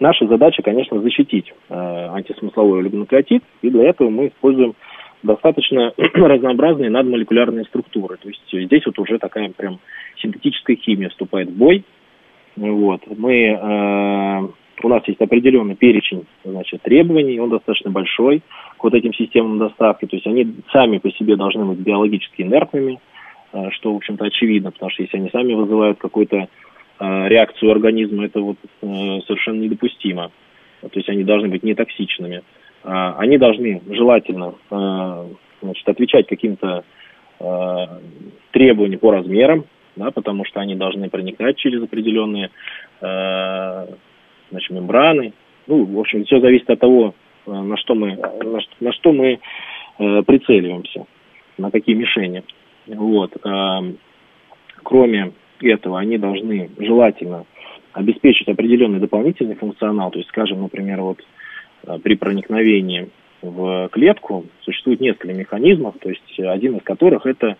Наша 0.00 0.26
задача, 0.26 0.62
конечно, 0.62 1.00
защитить 1.00 1.52
э, 1.68 1.74
антисмысловой 1.74 2.80
олигонуклеотид, 2.80 3.42
и 3.62 3.70
для 3.70 3.88
этого 3.88 4.10
мы 4.10 4.28
используем 4.28 4.74
достаточно 5.22 5.92
разнообразные 5.96 6.90
надмолекулярные 6.90 7.64
структуры. 7.64 8.16
То 8.16 8.28
есть 8.28 8.42
здесь 8.50 8.86
вот 8.86 8.98
уже 8.98 9.18
такая 9.18 9.50
прям 9.56 9.80
синтетическая 10.18 10.76
химия 10.76 11.08
вступает 11.08 11.48
в 11.48 11.56
бой. 11.56 11.84
Вот. 12.56 13.02
Мы, 13.16 13.46
э, 13.46 14.48
у 14.82 14.88
нас 14.88 15.02
есть 15.08 15.20
определенный 15.20 15.74
перечень 15.74 16.26
значит, 16.44 16.82
требований, 16.82 17.40
он 17.40 17.50
достаточно 17.50 17.90
большой 17.90 18.42
к 18.76 18.84
вот 18.84 18.94
этим 18.94 19.12
системам 19.14 19.58
доставки. 19.58 20.06
То 20.06 20.16
есть 20.16 20.26
они 20.26 20.54
сами 20.72 20.98
по 20.98 21.10
себе 21.10 21.36
должны 21.36 21.64
быть 21.64 21.78
биологически 21.78 22.42
инертными, 22.42 23.00
э, 23.52 23.70
что, 23.70 23.92
в 23.92 23.96
общем-то, 23.96 24.24
очевидно, 24.24 24.70
потому 24.70 24.90
что 24.92 25.02
если 25.02 25.16
они 25.16 25.30
сами 25.30 25.54
вызывают 25.54 25.98
какой-то 25.98 26.36
Э, 26.36 26.48
реакцию 27.00 27.70
организма, 27.70 28.24
это 28.26 28.40
вот 28.40 28.56
э, 28.82 29.20
совершенно 29.26 29.60
недопустимо. 29.60 30.30
То 30.80 30.90
есть 30.94 31.08
они 31.08 31.24
должны 31.24 31.48
быть 31.48 31.62
нетоксичными. 31.62 32.42
А, 32.84 33.14
они 33.18 33.38
должны 33.38 33.82
желательно 33.88 34.54
э, 34.70 35.26
значит, 35.62 35.88
отвечать 35.88 36.26
каким-то 36.26 36.84
требованиям 38.50 38.98
по 38.98 39.12
размерам, 39.12 39.64
да, 39.94 40.10
потому 40.10 40.44
что 40.44 40.58
они 40.58 40.74
должны 40.74 41.08
проникать 41.08 41.56
через 41.56 41.80
определенные 41.80 42.50
значит, 42.98 44.70
мембраны. 44.70 45.34
Ну, 45.68 45.84
в 45.84 46.00
общем, 46.00 46.24
все 46.24 46.40
зависит 46.40 46.68
от 46.68 46.80
того, 46.80 47.14
на 47.46 47.76
что 47.76 47.94
мы, 47.94 48.16
на 48.16 48.60
что, 48.60 48.72
на 48.80 48.92
что 48.92 49.12
мы 49.12 49.38
прицеливаемся, 49.98 51.06
на 51.58 51.70
какие 51.70 51.94
мишени. 51.94 52.42
Вот. 52.88 53.36
Кроме 54.82 55.32
этого 55.62 55.98
они 55.98 56.18
должны 56.18 56.70
желательно 56.78 57.44
обеспечить 57.92 58.48
определенный 58.48 59.00
дополнительный 59.00 59.54
функционал. 59.54 60.10
То 60.10 60.18
есть, 60.18 60.28
скажем, 60.30 60.62
например, 60.62 61.00
вот 61.00 61.18
э, 61.86 61.98
при 62.02 62.14
проникновении 62.14 63.08
в 63.42 63.88
клетку 63.92 64.46
существует 64.62 65.00
несколько 65.00 65.32
механизмов, 65.32 65.96
то 66.00 66.08
есть 66.08 66.40
один 66.40 66.76
из 66.76 66.82
которых 66.82 67.26
это 67.26 67.56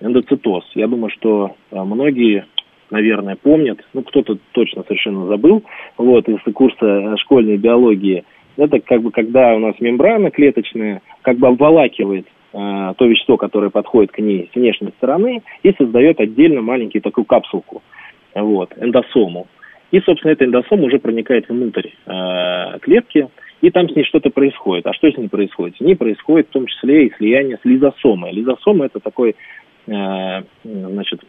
эндоцитоз. 0.00 0.64
Я 0.74 0.86
думаю, 0.86 1.10
что 1.10 1.56
э, 1.70 1.82
многие, 1.82 2.46
наверное, 2.90 3.36
помнят, 3.36 3.80
ну 3.92 4.02
кто-то 4.02 4.38
точно 4.52 4.82
совершенно 4.84 5.26
забыл, 5.26 5.64
вот 5.96 6.28
из 6.28 6.40
курса 6.52 6.86
э, 6.86 7.16
школьной 7.18 7.56
биологии. 7.56 8.24
Это 8.56 8.80
как 8.80 9.02
бы 9.02 9.10
когда 9.10 9.54
у 9.54 9.58
нас 9.58 9.74
мембрана 9.80 10.30
клеточная 10.30 11.02
как 11.22 11.38
бы 11.38 11.48
обволакивает 11.48 12.26
то 12.52 13.06
вещество, 13.06 13.36
которое 13.36 13.70
подходит 13.70 14.10
к 14.10 14.18
ней 14.18 14.50
с 14.52 14.56
внешней 14.56 14.90
стороны, 14.98 15.42
и 15.62 15.72
создает 15.72 16.18
отдельно 16.18 16.62
маленькую 16.62 17.02
такую 17.02 17.24
капсулку, 17.24 17.82
вот, 18.34 18.72
эндосому. 18.76 19.46
И, 19.90 20.00
собственно, 20.00 20.32
эта 20.32 20.44
эндосома 20.44 20.84
уже 20.84 20.98
проникает 20.98 21.48
внутрь 21.48 21.88
э, 22.06 22.78
клетки, 22.80 23.28
и 23.60 23.70
там 23.70 23.88
с 23.88 23.94
ней 23.94 24.04
что-то 24.04 24.30
происходит. 24.30 24.86
А 24.86 24.94
что 24.94 25.10
с 25.10 25.16
ней 25.16 25.28
происходит? 25.28 25.76
С 25.76 25.80
ней 25.80 25.96
происходит 25.96 26.48
в 26.48 26.52
том 26.52 26.66
числе 26.66 27.06
и 27.06 27.12
слияние 27.16 27.58
с 27.60 27.64
лизосомой. 27.64 28.32
Лизосома– 28.32 28.86
это 28.86 29.00
такой, 29.00 29.34
э, 29.86 30.42
значит, 30.64 31.20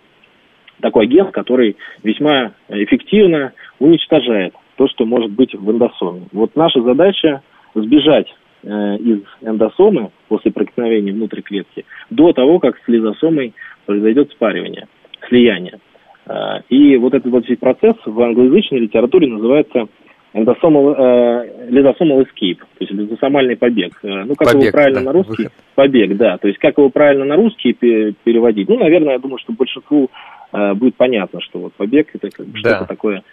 такой 0.80 1.06
агент, 1.06 1.32
который 1.32 1.78
весьма 2.04 2.54
эффективно 2.70 3.54
уничтожает 3.80 4.54
то, 4.78 4.88
что 4.88 5.06
может 5.06 5.32
быть 5.32 5.54
в 5.54 5.72
эндосоме. 5.72 6.28
Вот 6.32 6.56
наша 6.56 6.82
задача 6.82 7.42
сбежать 7.74 8.28
э, 8.28 8.34
из 8.64 9.22
эндосомы 9.42 10.12
после 10.28 10.52
проникновения 10.52 11.14
внутрь 11.14 11.42
клетки 11.42 11.86
до 12.10 12.32
того, 12.32 12.60
как 12.60 12.78
с 12.78 12.88
лизосомой 12.88 13.54
произойдет 13.86 14.32
спаривание, 14.32 14.88
слияние. 15.28 15.80
Э, 16.28 16.62
и 16.70 16.98
вот 16.98 17.14
этот 17.14 17.32
вот 17.32 17.46
процесс 17.60 17.96
в 18.06 18.22
англоязычной 18.22 18.80
литературе 18.80 19.28
называется 19.28 19.88
эндосомал, 20.34 20.96
э, 20.98 21.68
лизосомал 21.70 22.22
escape, 22.22 22.60
то 22.60 22.80
есть 22.80 22.92
лизосомальный 22.92 23.58
побег. 23.58 24.00
Э, 24.04 24.24
ну, 24.24 24.36
как 24.36 24.50
побег, 24.50 24.64
его 24.64 24.72
правильно 24.72 25.00
да, 25.00 25.06
на 25.06 25.12
русский? 25.14 25.44
Выход. 25.44 25.54
Побег, 25.76 26.18
да. 26.18 26.38
То 26.38 26.48
есть 26.48 26.60
как 26.60 26.78
его 26.78 26.90
правильно 26.90 27.26
на 27.26 27.36
русский 27.36 27.74
переводить? 27.74 28.70
Ну, 28.70 28.78
наверное, 28.78 29.14
я 29.14 29.20
думаю, 29.20 29.40
что 29.40 29.54
большинству 29.54 30.10
э, 30.54 30.74
будет 30.74 30.96
понятно, 30.96 31.42
что 31.42 31.60
вот 31.60 31.74
побег 31.74 32.08
это 32.14 32.30
как 32.30 32.46
бы 32.46 32.62
да. 32.62 32.70
что-то 32.70 32.86
такое, 32.86 33.24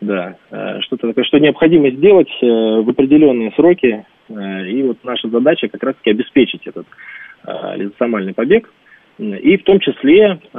да, 0.00 0.36
э, 0.50 0.80
что-то 0.80 1.08
такое, 1.08 1.24
что 1.24 1.38
необходимо 1.38 1.90
сделать 1.90 2.30
э, 2.40 2.46
в 2.46 2.88
определенные 2.88 3.52
сроки. 3.52 4.04
Э, 4.28 4.66
и 4.66 4.82
вот 4.82 4.98
наша 5.04 5.28
задача 5.28 5.68
как 5.68 5.82
раз-таки 5.82 6.10
обеспечить 6.10 6.66
этот 6.66 6.86
э, 7.46 7.76
лизосомальный 7.76 8.34
побег. 8.34 8.70
И 9.18 9.56
в 9.56 9.62
том 9.62 9.80
числе 9.80 10.38
э, 10.52 10.58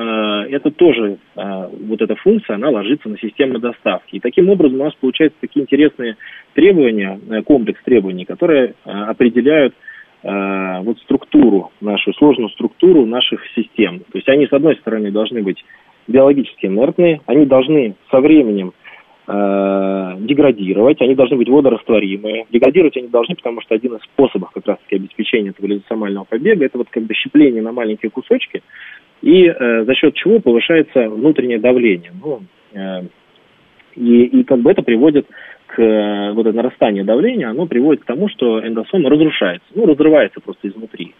это 0.49 0.71
тоже, 0.71 1.19
вот 1.35 2.01
эта 2.01 2.15
функция, 2.15 2.55
она 2.55 2.69
ложится 2.69 3.07
на 3.07 3.15
систему 3.19 3.59
доставки. 3.59 4.15
И 4.15 4.19
таким 4.19 4.49
образом 4.49 4.81
у 4.81 4.83
нас 4.85 4.95
получаются 4.95 5.39
такие 5.39 5.61
интересные 5.61 6.17
требования, 6.55 7.19
комплекс 7.45 7.79
требований, 7.83 8.25
которые 8.25 8.73
определяют 8.83 9.75
вот 10.23 10.97
структуру, 11.01 11.71
нашу 11.81 12.13
сложную 12.13 12.49
структуру 12.49 13.05
наших 13.05 13.41
систем. 13.55 13.99
То 13.99 14.17
есть 14.17 14.27
они, 14.27 14.47
с 14.47 14.53
одной 14.53 14.75
стороны, 14.77 15.11
должны 15.11 15.43
быть 15.43 15.63
биологически 16.07 16.65
инертные, 16.65 17.21
они 17.27 17.45
должны 17.45 17.95
со 18.09 18.19
временем 18.19 18.69
э, 18.69 18.86
деградировать, 19.27 21.01
они 21.01 21.13
должны 21.13 21.35
быть 21.35 21.49
водорастворимые. 21.49 22.45
Деградировать 22.49 22.95
они 22.95 23.09
должны, 23.09 23.35
потому 23.35 23.59
что 23.61 23.75
один 23.75 23.95
из 23.95 24.01
способов 24.03 24.51
как 24.51 24.65
раз-таки 24.65 24.95
обеспечения 24.95 25.49
этого 25.49 25.65
лизосомального 25.65 26.23
побега 26.23 26.65
это 26.65 26.77
вот 26.77 26.87
как 26.89 27.03
бы 27.03 27.13
щепление 27.13 27.61
на 27.61 27.73
маленькие 27.73 28.09
кусочки, 28.09 28.63
и 29.21 29.45
э, 29.45 29.83
за 29.83 29.95
счет 29.95 30.13
чего 30.13 30.39
повышается 30.39 31.09
внутреннее 31.09 31.59
давление. 31.59 32.13
Ну, 32.23 32.41
э, 32.73 33.01
и, 33.95 34.23
и 34.23 34.43
как 34.45 34.59
бы 34.59 34.71
это 34.71 34.81
приводит 34.81 35.27
к 35.67 35.81
э, 35.81 36.31
вот 36.31 36.47
это 36.47 36.55
нарастание 36.55 37.03
давления, 37.03 37.49
оно 37.49 37.65
приводит 37.65 38.03
к 38.03 38.05
тому, 38.05 38.29
что 38.29 38.65
эндосома 38.65 39.09
разрушается, 39.09 39.67
ну, 39.75 39.85
разрывается 39.85 40.39
просто 40.39 40.69
изнутри. 40.69 41.13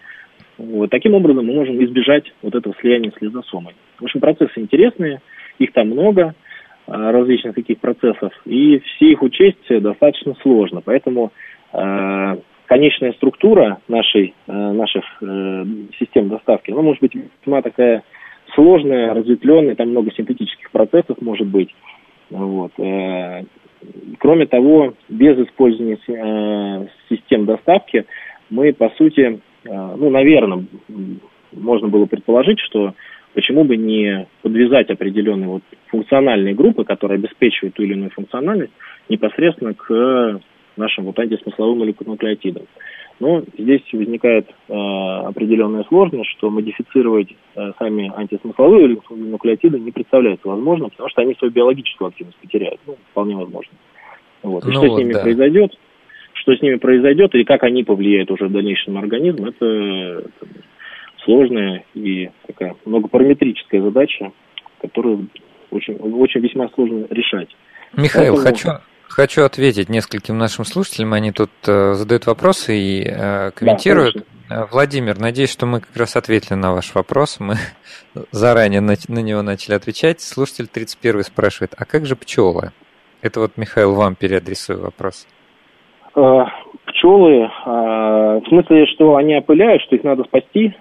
Вот. 0.58 0.90
Таким 0.92 1.14
образом 1.14 1.46
мы 1.46 1.54
можем 1.54 1.84
избежать 1.84 2.32
вот 2.42 2.56
этого 2.56 2.74
слияния 2.80 3.12
с 3.12 3.22
лизосомой. 3.22 3.74
В 4.00 4.06
общем, 4.06 4.22
процессы 4.22 4.54
интересные, 4.56 5.22
их 5.60 5.74
там 5.74 5.90
много– 5.90 6.36
Э, 6.46 6.47
различных 6.88 7.56
таких 7.56 7.80
процессов, 7.80 8.32
и 8.46 8.80
все 8.80 9.12
их 9.12 9.22
учесть 9.22 9.68
достаточно 9.70 10.36
сложно. 10.42 10.82
Поэтому 10.84 11.32
э, 11.74 12.38
конечная 12.66 13.14
структура 13.14 13.80
нашей, 13.88 14.34
э, 14.48 14.52
наших 14.52 15.04
э, 15.22 15.66
систем 16.00 16.30
доставки, 16.30 16.72
она 16.72 16.82
может 16.82 17.02
быть 17.02 17.16
весьма 17.16 17.62
такая 17.62 18.04
сложная, 18.54 19.14
разветвленная, 19.14 19.76
там 19.76 19.90
много 19.90 20.12
синтетических 20.12 20.72
процессов 20.72 21.18
может 21.22 21.48
быть. 21.48 21.74
Вот. 22.30 22.72
Э, 22.78 23.44
кроме 24.20 24.46
того, 24.46 24.94
без 25.10 25.38
использования 25.40 25.98
э, 26.08 26.88
систем 27.10 27.46
доставки 27.46 28.06
мы, 28.50 28.74
по 28.74 28.90
сути, 28.92 29.22
э, 29.22 29.96
ну, 29.98 30.10
наверное, 30.10 30.66
можно 31.54 31.88
было 31.88 32.06
предположить, 32.06 32.60
что 32.60 32.94
почему 33.38 33.66
бы 33.66 33.78
не 33.78 34.26
подвязать 34.42 34.90
определенные 34.90 35.48
вот 35.48 35.62
функциональные 35.90 36.56
группы, 36.56 36.84
которые 36.84 37.18
обеспечивают 37.18 37.76
ту 37.76 37.84
или 37.84 37.94
иную 37.94 38.10
функциональность, 38.10 38.74
непосредственно 39.10 39.76
к 39.76 40.42
нашим 40.76 41.04
вот 41.04 41.20
антисмысловым 41.20 41.94
нуклеотидам. 42.04 42.64
Но 43.20 43.44
здесь 43.56 43.84
возникает 43.94 44.48
э, 44.50 44.74
определенная 44.74 45.84
сложность, 45.84 46.32
что 46.32 46.50
модифицировать 46.50 47.28
э, 47.56 47.74
сами 47.78 48.12
антисмысловые 48.16 48.98
нуклеотиды 49.12 49.80
не 49.80 49.92
представляется 49.92 50.48
возможным, 50.48 50.90
потому 50.90 51.10
что 51.10 51.22
они 51.22 51.36
свою 51.36 51.54
биологическую 51.54 52.08
активность 52.08 52.38
потеряют. 52.38 52.80
Ну, 52.88 52.98
вполне 53.12 53.36
возможно. 53.36 53.74
Вот. 54.42 54.64
И 54.64 54.68
ну 54.70 54.74
что 54.74 54.82
вот, 54.82 54.96
с 54.96 54.98
ними 54.98 55.14
да. 55.14 55.22
произойдет, 55.22 55.78
что 56.34 56.56
с 56.56 56.62
ними 56.64 56.78
произойдет 56.78 57.36
и 57.36 57.44
как 57.44 57.62
они 57.62 57.84
повлияют 57.84 58.32
уже 58.32 58.48
в 58.48 58.52
дальнейшем 58.52 58.96
на 58.96 59.02
организм, 59.02 59.46
это 59.46 60.24
сложная 61.28 61.84
и 61.94 62.32
такая 62.48 62.76
многопараметрическая 62.86 63.82
задача, 63.82 64.32
которую 64.82 65.28
очень, 65.72 65.96
очень 65.96 66.40
весьма 66.40 66.70
сложно 66.70 67.06
решать. 67.10 67.50
Михаил, 67.96 68.36
Поэтому... 68.36 68.56
хочу, 68.56 68.70
хочу 69.10 69.44
ответить 69.44 69.90
нескольким 69.90 70.38
нашим 70.38 70.64
слушателям. 70.64 71.14
Они 71.14 71.32
тут 71.32 71.52
э, 71.68 71.94
задают 71.94 72.26
вопросы 72.28 72.78
и 72.78 73.04
э, 73.06 73.52
комментируют. 73.52 74.26
Да, 74.50 74.64
э, 74.64 74.66
Владимир, 74.72 75.20
надеюсь, 75.20 75.52
что 75.52 75.66
мы 75.66 75.82
как 75.82 75.96
раз 75.98 76.16
ответили 76.16 76.54
на 76.56 76.72
ваш 76.72 76.96
вопрос. 76.96 77.40
Мы 77.42 77.56
заранее 78.32 78.80
на, 78.80 78.96
на 79.10 79.20
него 79.20 79.42
начали 79.42 79.76
отвечать. 79.76 80.22
Слушатель 80.22 80.68
31 80.68 81.24
спрашивает, 81.24 81.74
а 81.78 81.84
как 81.84 82.06
же 82.06 82.16
пчелы? 82.16 82.72
Это 83.22 83.42
вот, 83.42 83.58
Михаил, 83.58 83.96
вам 83.96 84.16
переадресую 84.16 84.82
вопрос. 84.82 85.28
Э, 86.16 86.46
пчелы, 86.86 87.42
э, 87.44 87.48
в 87.66 88.44
смысле, 88.48 88.86
что 88.88 89.18
они 89.18 89.36
опыляют, 89.36 89.82
что 89.84 89.98
их 89.98 90.06
надо 90.06 90.24
спасти? 90.24 90.74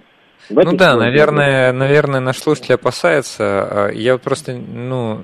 Ну 0.51 0.77
да, 0.77 0.97
наверное, 0.97 1.73
наверное, 1.73 2.21
наш 2.21 2.39
слушатель 2.39 2.75
опасается. 2.75 3.45
А 3.45 3.91
я 3.93 4.17
просто, 4.19 4.53
ну, 4.55 5.21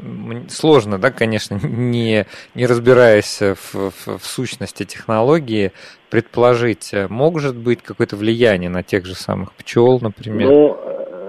сложно, 0.49 0.99
да, 0.99 1.11
конечно, 1.11 1.59
не, 1.63 2.27
не 2.55 2.67
разбираясь 2.67 3.41
в, 3.41 3.91
в, 3.91 4.19
в 4.19 4.25
сущности 4.25 4.85
технологии, 4.85 5.73
предположить, 6.11 6.95
может 7.09 7.57
быть 7.57 7.83
какое-то 7.83 8.17
влияние 8.17 8.69
на 8.69 8.83
тех 8.83 9.07
же 9.07 9.15
самых 9.15 9.53
пчел, 9.55 9.99
например? 10.01 10.49
Ну, 10.51 10.79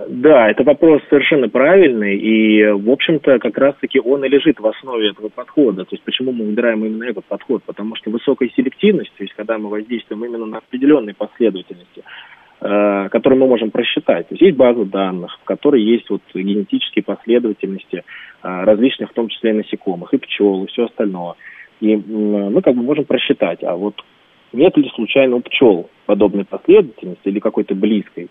да, 0.07 0.49
это 0.49 0.63
вопрос 0.63 1.01
совершенно 1.09 1.49
правильный, 1.49 2.17
и, 2.17 2.65
в 2.65 2.89
общем-то, 2.89 3.39
как 3.39 3.57
раз-таки 3.57 3.99
он 3.99 4.23
и 4.25 4.29
лежит 4.29 4.59
в 4.59 4.67
основе 4.67 5.09
этого 5.09 5.29
подхода. 5.29 5.85
То 5.85 5.95
есть, 5.95 6.03
почему 6.03 6.31
мы 6.31 6.45
выбираем 6.45 6.83
именно 6.85 7.05
этот 7.05 7.25
подход? 7.25 7.63
Потому 7.63 7.95
что 7.95 8.11
высокая 8.11 8.49
селективность, 8.55 9.13
то 9.17 9.23
есть, 9.23 9.33
когда 9.35 9.57
мы 9.57 9.69
воздействуем 9.69 10.25
именно 10.25 10.45
на 10.45 10.57
определенные 10.57 11.15
последовательности, 11.15 12.03
Э, 12.65 13.09
которые 13.09 13.39
мы 13.39 13.47
можем 13.47 13.71
просчитать. 13.71 14.29
То 14.29 14.35
есть 14.35 14.41
есть 14.41 14.55
база 14.55 14.85
данных, 14.85 15.37
в 15.41 15.43
которой 15.43 15.83
есть 15.83 16.09
вот 16.09 16.21
генетические 16.33 17.03
последовательности 17.03 17.97
э, 17.97 18.01
различных, 18.41 19.09
в 19.09 19.13
том 19.13 19.27
числе 19.27 19.49
и 19.49 19.55
насекомых, 19.55 20.13
и 20.13 20.17
пчел, 20.17 20.63
и 20.63 20.67
все 20.67 20.85
остальное. 20.85 21.33
И 21.81 21.93
мы 21.93 22.61
как 22.61 22.75
бы 22.75 22.83
можем 22.83 23.03
просчитать, 23.03 23.61
а 23.65 23.75
вот 23.75 23.95
нет 24.53 24.77
ли 24.77 24.89
случайно 24.95 25.35
у 25.35 25.41
пчел 25.41 25.89
подобной 26.05 26.45
последовательности 26.45 27.27
или 27.27 27.39
какой-то 27.39 27.75
близкой 27.75 28.29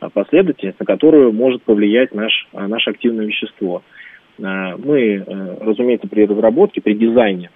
э, 0.00 0.08
последовательности, 0.12 0.80
на 0.80 0.86
которую 0.86 1.32
может 1.32 1.62
повлиять 1.62 2.12
наш, 2.12 2.48
наше 2.52 2.90
активное 2.90 3.26
вещество. 3.26 3.82
Мы, 4.38 5.24
разумеется, 5.60 6.08
при 6.08 6.24
разработке, 6.24 6.80
при 6.80 6.94
дизайне, 6.94 7.50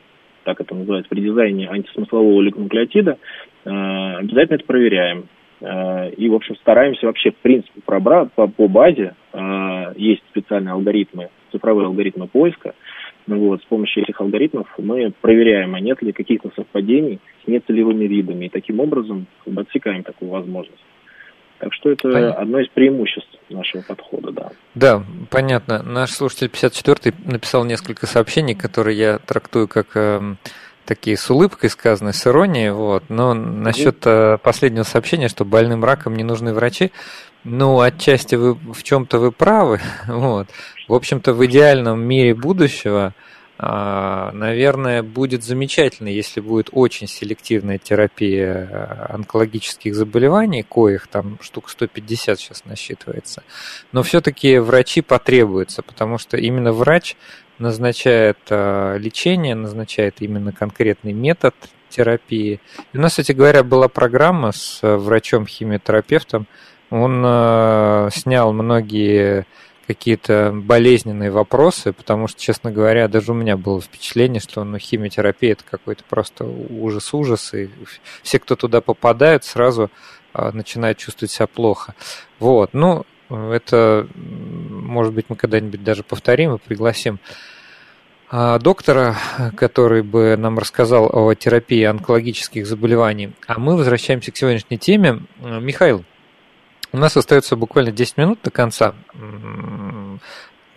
так 0.44 0.60
это 0.60 0.74
называется, 0.74 1.08
при 1.08 1.20
дизайне 1.20 1.68
антисмыслового 1.68 2.40
олигонуклеотида, 2.40 3.18
обязательно 3.64 4.56
это 4.56 4.64
проверяем. 4.64 5.28
Э, 5.62 6.10
и, 6.10 6.28
в 6.28 6.34
общем, 6.34 6.56
стараемся 6.56 7.06
вообще, 7.06 7.30
в 7.30 7.36
принципе, 7.36 7.80
пробра... 7.84 8.26
по, 8.34 8.48
по 8.48 8.68
базе. 8.68 9.14
Э, 9.32 9.92
есть 9.96 10.22
специальные 10.30 10.72
алгоритмы, 10.72 11.28
цифровые 11.52 11.86
алгоритмы 11.86 12.26
поиска. 12.26 12.74
Ну, 13.26 13.38
вот, 13.38 13.62
с 13.62 13.64
помощью 13.64 14.02
этих 14.02 14.20
алгоритмов 14.20 14.66
мы 14.78 15.12
проверяем, 15.20 15.76
а 15.76 15.80
нет 15.80 16.02
ли 16.02 16.12
каких-то 16.12 16.50
совпадений 16.56 17.20
с 17.44 17.46
нецелевыми 17.46 18.04
видами. 18.06 18.46
И 18.46 18.48
таким 18.48 18.80
образом 18.80 19.26
отсекаем 19.56 20.02
такую 20.02 20.30
возможность. 20.30 20.82
Так 21.58 21.72
что 21.74 21.90
это 21.90 22.10
понятно. 22.10 22.42
одно 22.42 22.58
из 22.58 22.68
преимуществ 22.70 23.38
нашего 23.48 23.82
подхода, 23.82 24.32
да. 24.32 24.50
Да, 24.74 25.04
понятно. 25.30 25.80
Наш 25.84 26.10
слушатель 26.10 26.48
54-й 26.48 27.14
написал 27.30 27.64
несколько 27.64 28.06
сообщений, 28.06 28.56
которые 28.56 28.98
я 28.98 29.18
трактую 29.18 29.68
как 29.68 29.96
эм, 29.96 30.38
такие 30.94 31.16
с 31.16 31.30
улыбкой 31.30 31.70
сказаны, 31.70 32.12
с 32.12 32.26
иронией, 32.26 32.70
вот. 32.70 33.04
Но 33.08 33.32
насчет 33.32 34.06
э, 34.06 34.36
последнего 34.42 34.82
сообщения, 34.82 35.28
что 35.28 35.46
больным 35.46 35.82
раком 35.84 36.14
не 36.16 36.22
нужны 36.22 36.52
врачи, 36.52 36.92
ну, 37.44 37.80
отчасти 37.80 38.34
вы 38.34 38.54
в 38.54 38.82
чем-то 38.82 39.18
вы 39.18 39.32
правы, 39.32 39.80
вот. 40.06 40.48
В 40.88 40.92
общем-то, 40.92 41.32
в 41.32 41.46
идеальном 41.46 42.02
мире 42.02 42.34
будущего 42.34 43.14
а, 43.64 44.32
наверное, 44.32 45.04
будет 45.04 45.44
замечательно, 45.44 46.08
если 46.08 46.40
будет 46.40 46.70
очень 46.72 47.06
селективная 47.06 47.78
терапия 47.78 48.68
э, 48.68 49.14
онкологических 49.14 49.94
заболеваний, 49.94 50.64
коих 50.64 51.06
там 51.06 51.38
штук 51.40 51.70
150 51.70 52.40
сейчас 52.40 52.64
насчитывается. 52.64 53.44
Но 53.92 54.02
все-таки 54.02 54.58
врачи 54.58 55.00
потребуются, 55.00 55.82
потому 55.82 56.18
что 56.18 56.36
именно 56.36 56.72
врач 56.72 57.14
назначает 57.62 58.38
э, 58.50 58.98
лечение, 58.98 59.54
назначает 59.54 60.16
именно 60.20 60.52
конкретный 60.52 61.12
метод 61.12 61.54
терапии. 61.88 62.60
У 62.92 62.98
нас, 62.98 63.12
кстати 63.12 63.32
говоря, 63.32 63.62
была 63.62 63.88
программа 63.88 64.52
с 64.52 64.80
врачом-химиотерапевтом. 64.82 66.46
Он 66.90 67.22
э, 67.24 68.08
снял 68.12 68.52
многие 68.52 69.46
какие-то 69.86 70.52
болезненные 70.54 71.30
вопросы, 71.30 71.92
потому 71.92 72.28
что, 72.28 72.40
честно 72.40 72.70
говоря, 72.70 73.08
даже 73.08 73.32
у 73.32 73.34
меня 73.34 73.56
было 73.56 73.80
впечатление, 73.80 74.40
что 74.40 74.64
ну, 74.64 74.78
химиотерапия 74.78 75.52
это 75.52 75.64
какой-то 75.68 76.04
просто 76.08 76.44
ужас-ужас, 76.44 77.52
и 77.54 77.70
все, 78.22 78.38
кто 78.38 78.56
туда 78.56 78.80
попадают, 78.80 79.44
сразу 79.44 79.90
а, 80.32 80.52
начинают 80.52 80.98
чувствовать 80.98 81.32
себя 81.32 81.46
плохо. 81.46 81.94
Вот, 82.38 82.70
ну, 82.72 83.04
это, 83.32 84.06
может 84.14 85.12
быть, 85.12 85.26
мы 85.28 85.36
когда-нибудь 85.36 85.82
даже 85.82 86.02
повторим 86.02 86.54
и 86.54 86.58
пригласим 86.58 87.18
а, 88.30 88.58
доктора, 88.58 89.16
который 89.56 90.02
бы 90.02 90.36
нам 90.38 90.58
рассказал 90.58 91.10
о 91.12 91.34
терапии 91.34 91.82
онкологических 91.84 92.66
заболеваний. 92.66 93.32
А 93.46 93.58
мы 93.58 93.76
возвращаемся 93.76 94.32
к 94.32 94.36
сегодняшней 94.36 94.78
теме. 94.78 95.22
Михаил, 95.38 96.04
у 96.92 96.98
нас 96.98 97.16
остается 97.16 97.56
буквально 97.56 97.92
10 97.92 98.16
минут 98.16 98.38
до 98.42 98.50
конца. 98.50 98.94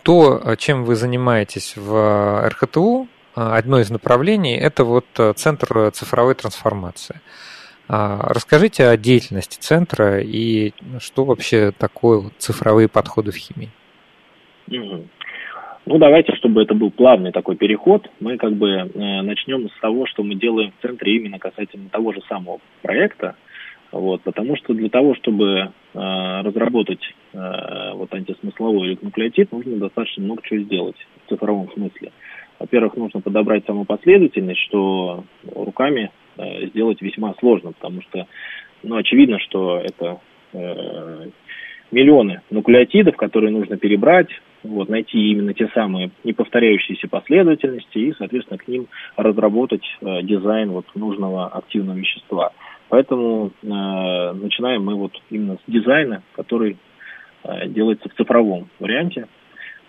То, 0.04 0.56
чем 0.58 0.84
вы 0.84 0.96
занимаетесь 0.96 1.76
в 1.78 2.48
РХТУ, 2.50 3.08
одно 3.34 3.80
из 3.80 3.90
направлений, 3.90 4.56
это 4.58 4.84
вот 4.84 5.06
Центр 5.36 5.92
цифровой 5.92 6.36
трансформации. 6.36 7.22
А, 7.88 8.34
расскажите 8.34 8.88
о 8.88 8.98
деятельности 8.98 9.60
центра 9.60 10.20
и 10.20 10.74
что 11.00 11.24
вообще 11.24 11.72
такое 11.72 12.20
вот 12.20 12.34
цифровые 12.38 12.88
подходы 12.88 13.32
в 13.32 13.36
химии. 13.36 13.70
Ну, 15.88 16.00
давайте, 16.00 16.36
чтобы 16.36 16.64
это 16.64 16.74
был 16.74 16.90
плавный 16.90 17.32
такой 17.32 17.56
переход, 17.56 18.10
мы 18.20 18.38
как 18.38 18.54
бы 18.54 18.70
э, 18.70 19.22
начнем 19.22 19.70
с 19.70 19.80
того, 19.80 20.08
что 20.08 20.24
мы 20.24 20.34
делаем 20.34 20.72
в 20.72 20.82
центре 20.82 21.16
именно 21.16 21.38
касательно 21.38 21.90
того 21.90 22.12
же 22.12 22.22
самого 22.28 22.60
проекта, 22.82 23.36
вот, 23.92 24.24
потому 24.24 24.56
что 24.58 24.74
для 24.74 24.90
того, 24.90 25.14
чтобы 25.14 25.48
э, 25.60 25.70
разработать 25.94 27.04
э, 27.34 27.92
вот 27.94 28.12
антисмысловой 28.16 28.88
олигонуклеотид, 28.88 29.52
нужно 29.52 29.78
достаточно 29.78 30.24
много 30.24 30.42
чего 30.44 30.64
сделать 30.64 30.96
в 31.24 31.30
цифровом 31.30 31.72
смысле. 31.72 32.12
Во-первых, 32.58 32.96
нужно 32.98 33.22
подобрать 33.22 33.66
саму 33.68 33.86
последовательность, 33.86 34.62
что 34.62 35.24
руками 35.54 36.10
сделать 36.38 37.02
весьма 37.02 37.34
сложно, 37.40 37.72
потому 37.72 38.02
что, 38.02 38.28
ну, 38.84 38.98
очевидно, 38.98 39.40
что 39.40 39.80
это 39.80 40.20
э, 40.54 41.30
миллионы 41.92 42.42
нуклеотидов, 42.50 43.16
которые 43.16 43.52
нужно 43.52 43.78
перебрать, 43.78 44.30
вот, 44.64 44.90
найти 44.90 45.32
именно 45.32 45.54
те 45.54 45.68
самые 45.74 46.12
неповторяющиеся 46.24 47.08
последовательности 47.08 47.98
и, 47.98 48.14
соответственно, 48.14 48.58
к 48.58 48.68
ним 48.68 48.88
разработать 49.16 49.86
э, 50.02 50.24
дизайн 50.24 50.72
вот 50.72 50.86
нужного 50.96 51.48
активного 51.48 51.98
вещества. 51.98 52.52
Поэтому 52.90 53.52
э, 53.62 53.68
начинаем 53.68 54.84
мы 54.84 54.96
вот 54.96 55.14
именно 55.30 55.56
с 55.56 55.72
дизайна, 55.72 56.24
который 56.34 56.78
э, 57.44 57.68
делается 57.68 58.10
в 58.10 58.14
цифровом 58.14 58.70
варианте. 58.80 59.28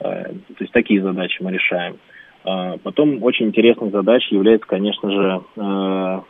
Э, 0.00 0.24
то 0.24 0.60
есть 0.60 0.72
такие 0.72 1.02
задачи 1.02 1.42
мы 1.42 1.52
решаем. 1.52 1.96
Э, 2.44 2.76
потом 2.82 3.22
очень 3.22 3.46
интересной 3.46 3.90
задачей 3.90 4.34
является, 4.34 4.66
конечно 4.66 5.10
же, 5.10 5.40
э, 5.56 6.20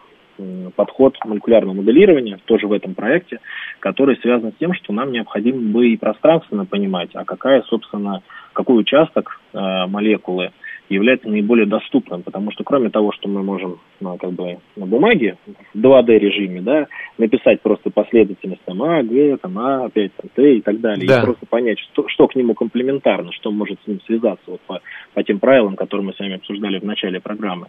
подход 0.75 1.17
молекулярного 1.25 1.75
моделирования, 1.75 2.39
тоже 2.45 2.67
в 2.67 2.73
этом 2.73 2.95
проекте, 2.95 3.41
который 3.81 4.17
связан 4.17 4.53
с 4.53 4.57
тем, 4.57 4.75
что 4.75 4.93
нам 4.93 5.13
необходимо 5.13 5.61
бы 5.73 5.89
и 5.89 5.97
пространственно 5.97 6.65
понимать, 6.65 7.11
а 7.15 7.25
какая, 7.25 7.63
собственно, 7.63 8.23
какой 8.53 8.81
участок 8.81 9.41
э, 9.53 9.87
молекулы– 9.87 10.51
является 10.89 11.29
наиболее 11.29 11.67
доступным, 11.67 12.23
потому 12.23 12.51
что 12.53 12.65
кроме 12.65 12.91
того, 12.91 13.13
что 13.13 13.29
мы 13.29 13.43
можем 13.43 13.79
ну, 14.01 14.17
как 14.17 14.33
бы 14.33 14.59
на 14.77 14.87
бумаге 14.87 15.37
в 15.75 15.79
2D 15.79 16.19
режиме, 16.19 16.61
да, 16.61 16.87
написать 17.19 17.61
просто 17.63 17.91
последовательность 17.91 18.63
там 18.65 18.83
А, 18.83 19.03
Г, 19.03 19.37
там 19.39 19.59
А, 19.59 19.85
опять 19.87 20.13
там 20.15 20.31
Т 20.35 20.57
и 20.57 20.61
так 20.61 20.81
далее, 20.81 21.07
да. 21.07 21.21
и 21.21 21.25
просто 21.25 21.47
понять, 21.47 21.79
что, 21.79 22.07
что 22.09 22.29
к 22.29 22.37
нему 22.37 22.55
комплементарно, 22.55 23.33
что 23.33 23.51
может 23.51 23.79
с 23.85 23.87
ним 23.87 24.01
связаться 24.07 24.45
вот 24.47 24.61
по, 24.63 24.81
по 25.15 25.23
тем 25.23 25.39
правилам, 25.39 25.77
которые 25.77 26.07
мы 26.07 26.13
с 26.13 26.19
вами 26.19 26.37
обсуждали 26.37 26.79
в 26.79 26.85
начале 26.85 27.21
программы. 27.21 27.67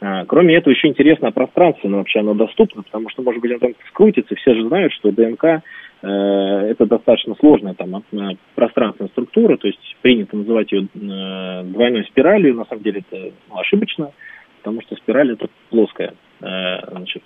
А, 0.00 0.24
кроме 0.26 0.56
этого, 0.56 0.74
еще 0.74 0.88
интересно, 0.88 1.32
пространственно 1.32 1.98
вообще 1.98 2.20
оно 2.20 2.34
доступно, 2.34 2.82
потому 2.82 3.08
что, 3.10 3.22
может 3.22 3.40
быть, 3.40 3.50
оно 3.52 3.60
там 3.60 3.72
скрутится, 3.88 4.34
все 4.34 4.54
же 4.54 4.66
знают, 4.68 4.92
что 4.92 5.10
ДНК 5.10 5.62
это 6.00 6.86
достаточно 6.86 7.34
сложная 7.40 7.74
там 7.74 7.96
э, 7.96 8.36
пространственная 8.54 9.10
структура, 9.10 9.56
то 9.56 9.66
есть 9.66 9.96
принято 10.00 10.36
называть 10.36 10.70
ее 10.70 10.82
э, 10.82 11.64
двойной 11.64 12.04
спиралью, 12.04 12.54
на 12.54 12.64
самом 12.66 12.82
деле 12.82 13.02
это 13.08 13.32
ну, 13.48 13.58
ошибочно, 13.58 14.12
потому 14.58 14.80
что 14.82 14.94
спираль 14.96 15.32
это 15.32 15.48
плоская 15.70 16.14
значит, 16.40 17.24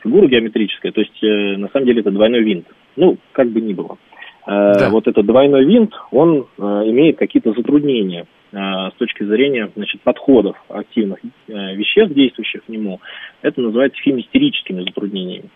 фигура 0.00 0.28
геометрическая, 0.28 0.92
то 0.92 1.00
есть 1.00 1.20
на 1.20 1.68
самом 1.70 1.86
деле 1.86 2.02
это 2.02 2.12
двойной 2.12 2.42
винт. 2.44 2.66
Ну, 2.94 3.18
как 3.32 3.48
бы 3.48 3.60
ни 3.60 3.72
было. 3.72 3.98
Да. 4.46 4.90
Вот 4.90 5.08
этот 5.08 5.26
двойной 5.26 5.64
винт, 5.64 5.92
он 6.12 6.46
имеет 6.56 7.18
какие-то 7.18 7.52
затруднения 7.52 8.26
с 8.52 8.92
точки 8.96 9.24
зрения 9.24 9.68
значит, 9.74 10.02
подходов 10.02 10.56
активных 10.68 11.18
веществ, 11.48 12.14
действующих 12.14 12.64
к 12.64 12.68
нему. 12.68 13.00
Это 13.42 13.60
называется 13.60 14.00
химистерическими 14.00 14.82
затруднениями. 14.82 15.48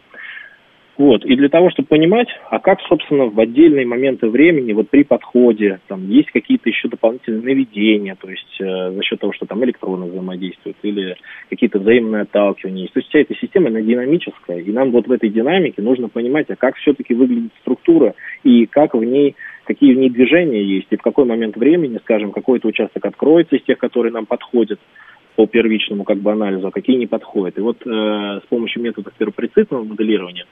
Вот. 1.01 1.25
И 1.25 1.35
для 1.35 1.49
того, 1.49 1.71
чтобы 1.71 1.89
понимать, 1.89 2.29
а 2.51 2.59
как, 2.59 2.79
собственно, 2.83 3.25
в 3.25 3.41
отдельные 3.41 3.87
моменты 3.87 4.29
времени, 4.29 4.75
вот 4.75 4.91
при 4.91 5.03
подходе, 5.03 5.81
там 5.89 6.07
есть 6.07 6.31
какие-то 6.31 6.69
еще 6.69 6.89
дополнительные 6.89 7.41
наведения, 7.41 8.19
то 8.21 8.29
есть 8.29 8.61
э, 8.61 8.93
за 8.93 9.03
счет 9.03 9.19
того, 9.19 9.33
что 9.33 9.47
там 9.47 9.65
электроны 9.65 10.11
взаимодействуют, 10.11 10.77
или 10.83 11.17
какие-то 11.49 11.79
взаимные 11.79 12.25
отталкивания 12.25 12.83
есть. 12.83 12.93
То 12.93 13.01
есть 13.01 13.09
вся 13.09 13.21
эта 13.21 13.35
система, 13.35 13.69
она 13.69 13.81
динамическая, 13.81 14.59
и 14.59 14.71
нам 14.73 14.91
вот 14.91 15.07
в 15.07 15.13
этой 15.13 15.31
динамике 15.31 15.81
нужно 15.81 16.11
понимать, 16.11 16.51
а 16.51 16.57
как 16.57 16.77
все-таки 16.77 17.15
выглядит 17.15 17.53
структура, 17.63 18.15
и 18.45 18.67
как 18.67 18.93
в 18.93 19.03
ней, 19.03 19.37
какие 19.65 19.95
в 19.95 19.97
ней 19.97 20.11
движения 20.11 20.63
есть, 20.63 20.89
и 20.91 20.97
в 20.99 21.03
какой 21.03 21.25
момент 21.25 21.57
времени, 21.57 21.97
скажем, 22.03 22.31
какой-то 22.31 22.69
участок 22.69 23.07
откроется 23.07 23.57
из 23.57 23.63
тех, 23.63 23.79
которые 23.79 24.13
нам 24.13 24.27
подходят, 24.27 24.79
по 25.37 25.47
первичному 25.47 26.05
как 26.05 26.19
бы 26.19 26.33
анализу, 26.33 26.67
а 26.67 26.71
какие 26.71 26.97
не 26.97 27.07
подходят. 27.07 27.57
И 27.57 27.63
вот 27.63 27.79
э, 27.87 28.41
с 28.45 28.47
помощью 28.51 28.83
метода 28.83 29.11
перопрецитного 29.17 29.85
моделирования 29.85 30.45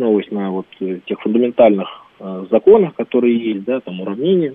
основываясь 0.00 0.30
на 0.30 0.50
вот 0.50 0.66
тех 0.78 1.20
фундаментальных 1.20 1.88
э, 2.18 2.46
законах, 2.50 2.94
которые 2.94 3.36
есть, 3.36 3.64
да, 3.64 3.80
там 3.80 4.00
уравнения 4.00 4.54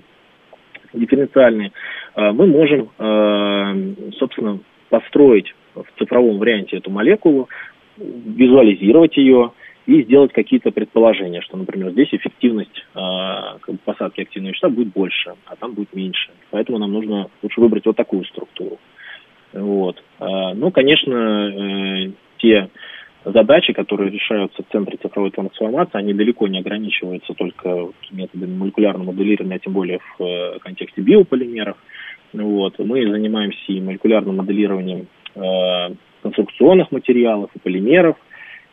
дифференциальные, 0.94 1.72
э, 2.16 2.32
мы 2.32 2.48
можем, 2.48 2.90
э, 2.98 4.12
собственно, 4.18 4.60
построить 4.90 5.54
в 5.76 5.86
цифровом 6.00 6.40
варианте 6.40 6.78
эту 6.78 6.90
молекулу, 6.90 7.50
визуализировать 7.98 9.16
ее 9.18 9.52
и 9.86 10.04
сделать 10.04 10.34
какие-то 10.34 10.72
предположения, 10.72 11.42
что, 11.42 11.58
например, 11.58 11.92
здесь 11.92 12.10
эффективность 12.12 12.86
посадки 13.86 14.22
активного 14.22 14.52
вещества 14.52 14.70
будет 14.70 14.94
больше, 14.94 15.34
а 15.46 15.56
там 15.56 15.74
будет 15.74 15.94
меньше. 15.94 16.32
Поэтому 16.50 16.78
нам 16.80 16.92
нужно 16.92 17.30
лучше 17.44 17.62
выбрать 17.62 17.86
вот 17.86 17.96
такую 17.96 18.26
структуру. 18.26 18.80
Вот. 19.54 20.02
Ну, 20.20 20.72
конечно, 20.72 22.12
те 22.40 22.70
задачи, 23.26 23.74
которые 23.74 24.12
решаются 24.12 24.64
в 24.64 24.72
Центре 24.72 24.98
цифровой 24.98 25.32
трансформации, 25.32 25.98
они 25.98 26.14
далеко 26.14 26.48
не 26.48 26.60
ограничиваются 26.60 27.34
только 27.34 27.90
методами 28.12 28.56
молекулярного 28.56 29.12
моделирования, 29.12 29.56
а 29.56 29.60
тем 29.60 29.74
более 29.74 30.00
в 30.00 30.24
э, 30.24 30.60
контексте 30.60 31.02
биополимеров. 31.02 31.78
Вот. 32.34 32.78
Мы 32.80 33.10
занимаемся 33.10 33.60
и 33.68 33.82
молекулярным 33.82 34.38
моделированием 34.38 35.08
э, 35.36 35.96
конструкционных 36.22 36.92
материалов, 36.92 37.50
и 37.56 37.60
полимеров, 37.60 38.18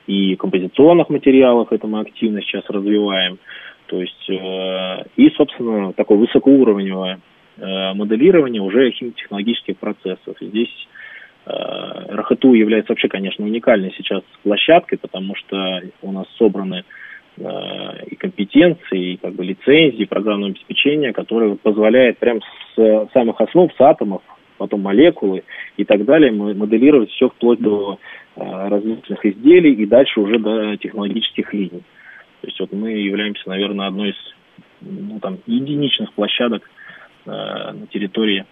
и 0.07 0.37
композиционных 0.37 1.09
материалов, 1.11 1.73
это 1.73 1.87
мы 1.87 2.01
активно 2.01 2.43
сейчас 2.43 2.65
развиваем. 2.69 3.39
То 3.87 4.01
есть, 4.01 4.31
э, 4.31 5.05
и, 5.17 5.31
собственно, 5.31 5.93
такое 5.93 6.19
высокоуровневое 6.19 7.21
э, 7.57 7.95
моделирование 7.95 8.63
уже 8.63 8.91
химиотехнологических 8.91 9.77
процессов. 9.79 10.37
Здесь 10.41 10.89
РХТУ 11.47 12.55
является 12.55 12.93
вообще, 12.93 13.09
конечно, 13.09 13.45
уникальной 13.45 13.93
сейчас 13.97 14.23
площадкой, 14.43 14.99
потому 14.99 15.35
что 15.35 15.83
у 16.03 16.13
нас 16.13 16.27
собраны 16.39 16.85
э, 17.37 18.05
и 18.07 18.15
компетенции, 18.15 19.13
и 19.13 19.17
как 19.17 19.35
бы 19.35 19.45
лицензии, 19.45 20.05
программное 20.05 20.51
обеспечение, 20.51 21.13
которое 21.13 21.57
позволяет 21.57 22.19
прям 22.19 22.41
с 22.77 23.09
самых 23.13 23.41
основ, 23.41 23.73
с 23.73 23.81
атомов, 23.81 24.23
потом 24.57 24.83
молекулы 24.83 25.43
и 25.77 25.85
так 25.85 26.05
далее, 26.05 26.31
моделировать 26.31 27.11
все 27.11 27.29
вплоть 27.29 27.61
до 27.61 27.99
э, 28.37 28.69
различных 28.69 29.25
изделий 29.27 29.73
и 29.73 29.87
дальше 29.87 30.21
уже 30.21 30.39
до 30.39 30.77
технологических 30.77 31.53
линий. 31.53 31.83
То 32.41 32.47
есть 32.47 32.61
вот 32.61 32.73
мы 32.73 32.91
являемся, 32.91 33.49
наверное, 33.49 33.89
одной 33.89 34.11
из 34.11 34.35
ну, 34.81 35.19
там, 35.21 35.39
единичных 35.47 36.13
площадок 36.13 36.69
на 37.25 37.87
территории 37.93 38.45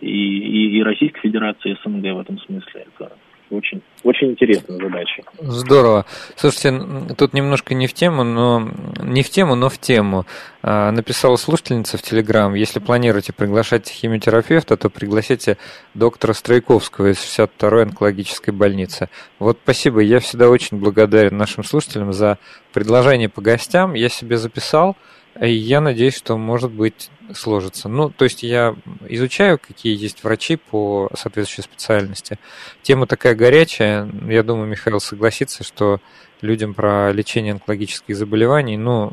и, 0.00 0.06
и, 0.06 0.78
и 0.78 0.82
Российской 0.82 1.20
Федерации, 1.20 1.72
и 1.72 1.76
СНГ 1.82 2.16
в 2.16 2.20
этом 2.20 2.38
смысле. 2.40 2.86
Это 2.94 3.12
очень, 3.50 3.82
очень 4.04 4.30
интересная 4.30 4.78
задача. 4.78 5.22
Здорово. 5.40 6.06
Слушайте, 6.36 7.14
тут 7.16 7.34
немножко 7.34 7.74
не 7.74 7.86
в 7.88 7.94
тему, 7.94 8.22
но 8.22 8.70
не 9.02 9.22
в 9.22 9.30
тему, 9.30 9.56
но 9.56 9.68
в 9.68 9.78
тему. 9.78 10.24
А, 10.62 10.92
написала 10.92 11.36
слушательница 11.36 11.98
в 11.98 12.02
Телеграм, 12.02 12.54
если 12.54 12.78
планируете 12.78 13.32
приглашать 13.32 13.88
химиотерапевта, 13.88 14.76
то 14.76 14.88
пригласите 14.88 15.58
доктора 15.94 16.32
Стройковского 16.32 17.10
из 17.10 17.18
62-й 17.18 17.82
онкологической 17.82 18.54
больницы. 18.54 19.08
Вот 19.38 19.58
спасибо, 19.62 20.00
я 20.00 20.20
всегда 20.20 20.48
очень 20.48 20.78
благодарен 20.78 21.36
нашим 21.36 21.64
слушателям 21.64 22.12
за 22.12 22.38
предложение 22.72 23.28
по 23.28 23.40
гостям. 23.40 23.94
Я 23.94 24.08
себе 24.08 24.36
записал, 24.36 24.96
я 25.38 25.80
надеюсь, 25.80 26.16
что, 26.16 26.36
может 26.36 26.70
быть, 26.70 27.10
сложится. 27.34 27.88
Ну, 27.88 28.10
то 28.10 28.24
есть 28.24 28.42
я 28.42 28.74
изучаю, 29.08 29.58
какие 29.58 29.96
есть 29.96 30.24
врачи 30.24 30.56
по 30.56 31.10
соответствующей 31.14 31.62
специальности. 31.62 32.38
Тема 32.82 33.06
такая 33.06 33.34
горячая. 33.34 34.10
Я 34.26 34.42
думаю, 34.42 34.66
Михаил 34.66 35.00
согласится, 35.00 35.64
что 35.64 36.00
людям 36.40 36.74
про 36.74 37.12
лечение 37.12 37.52
онкологических 37.52 38.16
заболеваний, 38.16 38.76
ну, 38.76 39.12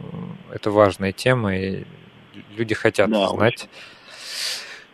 это 0.52 0.72
важная 0.72 1.12
тема, 1.12 1.56
и 1.56 1.84
люди 2.56 2.74
хотят 2.74 3.10
да, 3.10 3.30
знать. 3.30 3.54
Очень. 3.54 3.70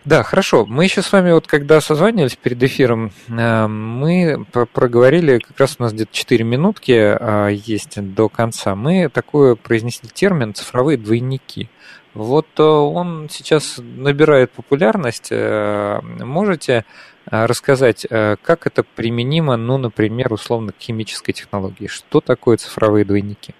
Да, 0.05 0.21
хорошо. 0.23 0.65
Мы 0.65 0.83
еще 0.83 1.01
с 1.01 1.13
вами, 1.13 1.31
вот 1.31 1.47
когда 1.47 1.79
созванивались 1.79 2.35
перед 2.35 2.61
эфиром, 2.61 3.11
э, 3.29 3.67
мы 3.67 4.45
проговорили, 4.73 5.37
как 5.37 5.57
раз 5.57 5.77
у 5.79 5.83
нас 5.83 5.93
где-то 5.93 6.13
4 6.13 6.43
минутки 6.43 6.91
а, 6.91 7.47
есть 7.47 8.01
до 8.13 8.27
конца, 8.27 8.75
мы 8.75 9.07
такой 9.07 9.55
произнесли 9.55 10.09
термин 10.09 10.53
«цифровые 10.53 10.97
двойники». 10.97 11.69
Вот 12.13 12.47
э, 12.57 12.63
он 12.63 13.29
сейчас 13.29 13.79
набирает 13.81 14.51
популярность. 14.51 15.29
Э, 15.31 16.01
можете 16.01 16.83
рассказать, 17.25 18.05
как 18.09 18.67
это 18.67 18.83
применимо, 18.83 19.55
ну, 19.55 19.77
например, 19.77 20.33
условно, 20.33 20.73
к 20.73 20.81
химической 20.81 21.31
технологии? 21.31 21.87
Что 21.87 22.19
такое 22.19 22.57
цифровые 22.57 23.05
двойники? 23.05 23.55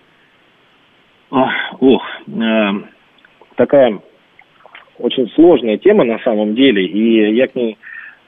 Ох, 1.29 2.03
такая 3.55 4.01
очень 5.03 5.29
сложная 5.31 5.77
тема 5.77 6.05
на 6.05 6.17
самом 6.19 6.55
деле, 6.55 6.85
и 6.85 7.35
я 7.35 7.47
к 7.47 7.55
ней 7.55 7.77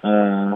э, 0.04 0.08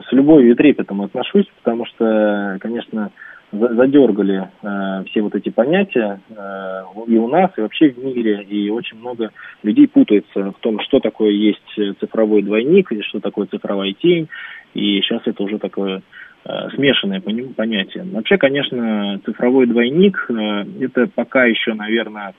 с 0.05 0.11
любовью 0.11 0.51
и 0.51 0.55
трепетом 0.55 1.01
отношусь, 1.01 1.45
потому 1.63 1.86
что, 1.86 2.57
конечно, 2.59 3.11
задергали 3.53 4.49
э, 4.61 5.03
все 5.05 5.22
вот 5.22 5.34
эти 5.36 5.49
понятия 5.49 6.20
э, 6.30 6.82
и 7.07 7.17
у 7.17 7.30
нас, 7.30 7.51
и 7.57 7.61
вообще 7.61 7.91
в 7.91 8.03
мире, 8.03 8.43
и 8.43 8.70
очень 8.70 8.99
много 8.99 9.32
людей 9.63 9.88
путается 9.88 10.51
в 10.51 10.59
том, 10.59 10.82
что 10.82 10.99
такое 10.99 11.32
есть 11.32 11.97
цифровой 11.99 12.41
двойник, 12.41 12.91
и 12.91 13.01
что 13.03 13.22
такое 13.22 13.47
цифровая 13.47 13.93
тень, 13.93 14.28
и 14.74 14.99
сейчас 15.01 15.22
это 15.26 15.41
уже 15.41 15.57
такое 15.57 16.01
э, 16.43 16.70
смешанное 16.76 17.22
понятие. 17.22 18.05
Вообще, 18.11 18.38
конечно, 18.38 19.22
цифровой 19.24 19.67
двойник 19.67 20.17
э, 20.30 20.65
это 20.82 21.07
пока 21.15 21.45
еще, 21.45 21.74
наверное, 21.76 22.34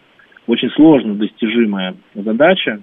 очень 0.46 0.70
сложно 0.70 1.14
достижимая 1.14 1.94
задача, 2.14 2.80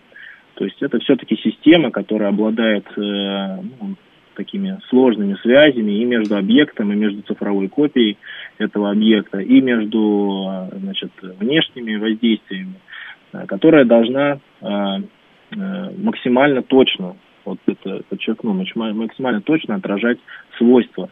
то 0.57 0.65
есть 0.65 0.81
это 0.81 0.99
все-таки 0.99 1.35
система, 1.37 1.91
которая 1.91 2.29
обладает 2.29 2.85
э, 2.97 3.57
ну, 3.79 3.95
такими 4.33 4.79
сложными 4.89 5.35
связями 5.43 5.91
и 5.91 6.03
между 6.03 6.35
объектом, 6.35 6.91
и 6.91 6.95
между 6.95 7.21
цифровой 7.21 7.67
копией 7.67 8.17
этого 8.57 8.89
объекта, 8.89 9.39
и 9.39 9.61
между 9.61 10.67
значит, 10.71 11.11
внешними 11.21 11.95
воздействиями, 11.97 12.73
э, 13.33 13.45
которая 13.45 13.85
должна 13.85 14.39
э, 14.61 14.67
максимально 15.51 16.63
точно, 16.63 17.15
вот 17.45 17.59
это 17.67 18.01
подчеркну, 18.09 18.53
максимально 18.53 19.41
точно 19.41 19.75
отражать 19.75 20.17
свойства 20.57 21.09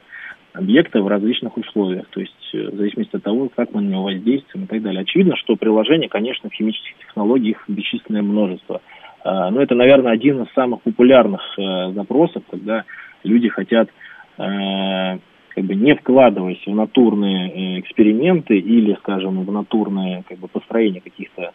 объекта 0.54 1.04
в 1.04 1.08
различных 1.08 1.56
условиях, 1.58 2.08
то 2.10 2.20
есть 2.20 2.34
в 2.52 2.76
зависимости 2.78 3.16
от 3.16 3.24
того, 3.24 3.50
как 3.56 3.74
мы 3.74 3.82
на 3.82 3.90
него 3.90 4.04
воздействуем 4.04 4.66
и 4.66 4.68
так 4.68 4.82
далее. 4.82 5.02
Очевидно, 5.02 5.36
что 5.36 5.56
приложений, 5.56 6.08
конечно, 6.08 6.50
в 6.50 6.54
химических 6.54 6.98
технологиях 6.98 7.64
бесчисленное 7.68 8.24
множество– 8.24 8.82
а, 9.26 9.50
ну, 9.50 9.60
это, 9.60 9.74
наверное, 9.74 10.14
один 10.14 10.44
из 10.44 10.54
самых 10.54 10.84
популярных 10.84 11.42
э, 11.58 11.92
запросов, 11.94 12.44
когда 12.50 12.84
люди 13.24 13.50
хотят 13.50 13.90
э, 14.38 15.18
как 15.50 15.64
бы 15.64 15.74
не 15.74 15.96
вкладываясь 15.96 16.64
в 16.64 16.76
натурные 16.76 17.50
э, 17.50 17.80
эксперименты 17.80 18.60
или, 18.60 18.94
скажем, 19.00 19.44
в 19.44 19.52
натурное 19.52 20.24
как 20.30 20.38
бы, 20.38 20.48
построение 20.48 21.02
каких-то 21.02 21.54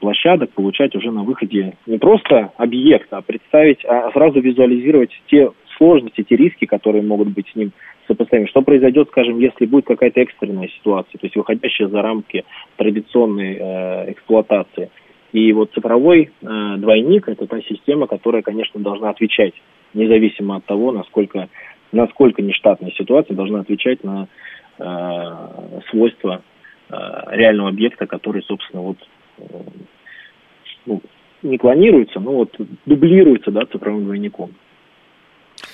площадок, 0.00 0.52
получать 0.52 0.96
уже 0.96 1.10
на 1.10 1.22
выходе 1.22 1.74
не 1.84 1.98
просто 1.98 2.50
объект, 2.56 3.12
а 3.12 3.20
представить, 3.20 3.84
а 3.84 4.10
сразу 4.12 4.40
визуализировать 4.40 5.10
те 5.26 5.50
сложности, 5.76 6.22
те 6.22 6.36
риски, 6.36 6.64
которые 6.64 7.02
могут 7.02 7.28
быть 7.28 7.46
с 7.52 7.54
ним 7.54 7.72
сопоставимы. 8.08 8.48
Что 8.48 8.62
произойдет, 8.62 9.08
скажем, 9.08 9.38
если 9.38 9.66
будет 9.66 9.84
какая-то 9.84 10.18
экстренная 10.18 10.68
ситуация, 10.68 11.18
то 11.18 11.26
есть 11.26 11.36
выходящая 11.36 11.88
за 11.88 12.00
рамки 12.00 12.46
традиционной 12.78 13.58
э, 13.60 14.12
эксплуатации– 14.12 14.88
и 15.32 15.52
вот 15.52 15.72
цифровой 15.72 16.30
э, 16.42 16.74
двойник– 16.76 17.26
это 17.28 17.46
та 17.46 17.60
система, 17.62 18.06
которая, 18.06 18.42
конечно, 18.42 18.80
должна 18.80 19.10
отвечать, 19.10 19.54
независимо 19.94 20.56
от 20.56 20.64
того, 20.66 20.92
насколько, 20.92 21.48
насколько 21.90 22.42
нештатная 22.42 22.90
ситуация, 22.92 23.34
должна 23.34 23.60
отвечать 23.60 24.04
на 24.04 24.28
э, 24.78 25.80
свойства 25.90 26.42
э, 26.90 26.94
реального 27.30 27.70
объекта, 27.70 28.06
который, 28.06 28.42
собственно, 28.42 28.82
вот 28.82 28.98
э, 29.38 29.42
ну, 30.84 31.00
не 31.42 31.58
клонируется, 31.58 32.20
но 32.20 32.32
вот 32.32 32.54
дублируется 32.86 33.50
да, 33.50 33.64
цифровым 33.66 34.04
двойником. 34.04 34.54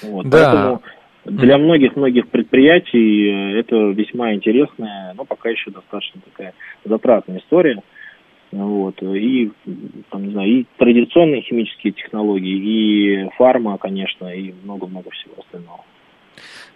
Вот, 0.02 0.28
да. 0.28 0.52
Поэтому 0.52 0.82
для 1.24 1.58
многих-многих 1.58 2.28
предприятий 2.28 3.28
э, 3.28 3.58
это 3.58 3.76
весьма 3.90 4.34
интересная, 4.34 5.14
но 5.14 5.24
пока 5.24 5.50
еще 5.50 5.70
достаточно 5.70 6.20
такая 6.20 6.54
затратная 6.84 7.38
история. 7.38 7.82
Вот. 8.52 9.02
И, 9.02 9.52
там, 10.10 10.26
не 10.26 10.32
знаю, 10.32 10.48
и 10.48 10.66
традиционные 10.78 11.42
химические 11.42 11.92
технологии, 11.92 13.26
и 13.26 13.28
фарма, 13.36 13.78
конечно, 13.78 14.26
и 14.26 14.54
много-много 14.64 15.10
всего 15.10 15.34
остального. 15.38 15.84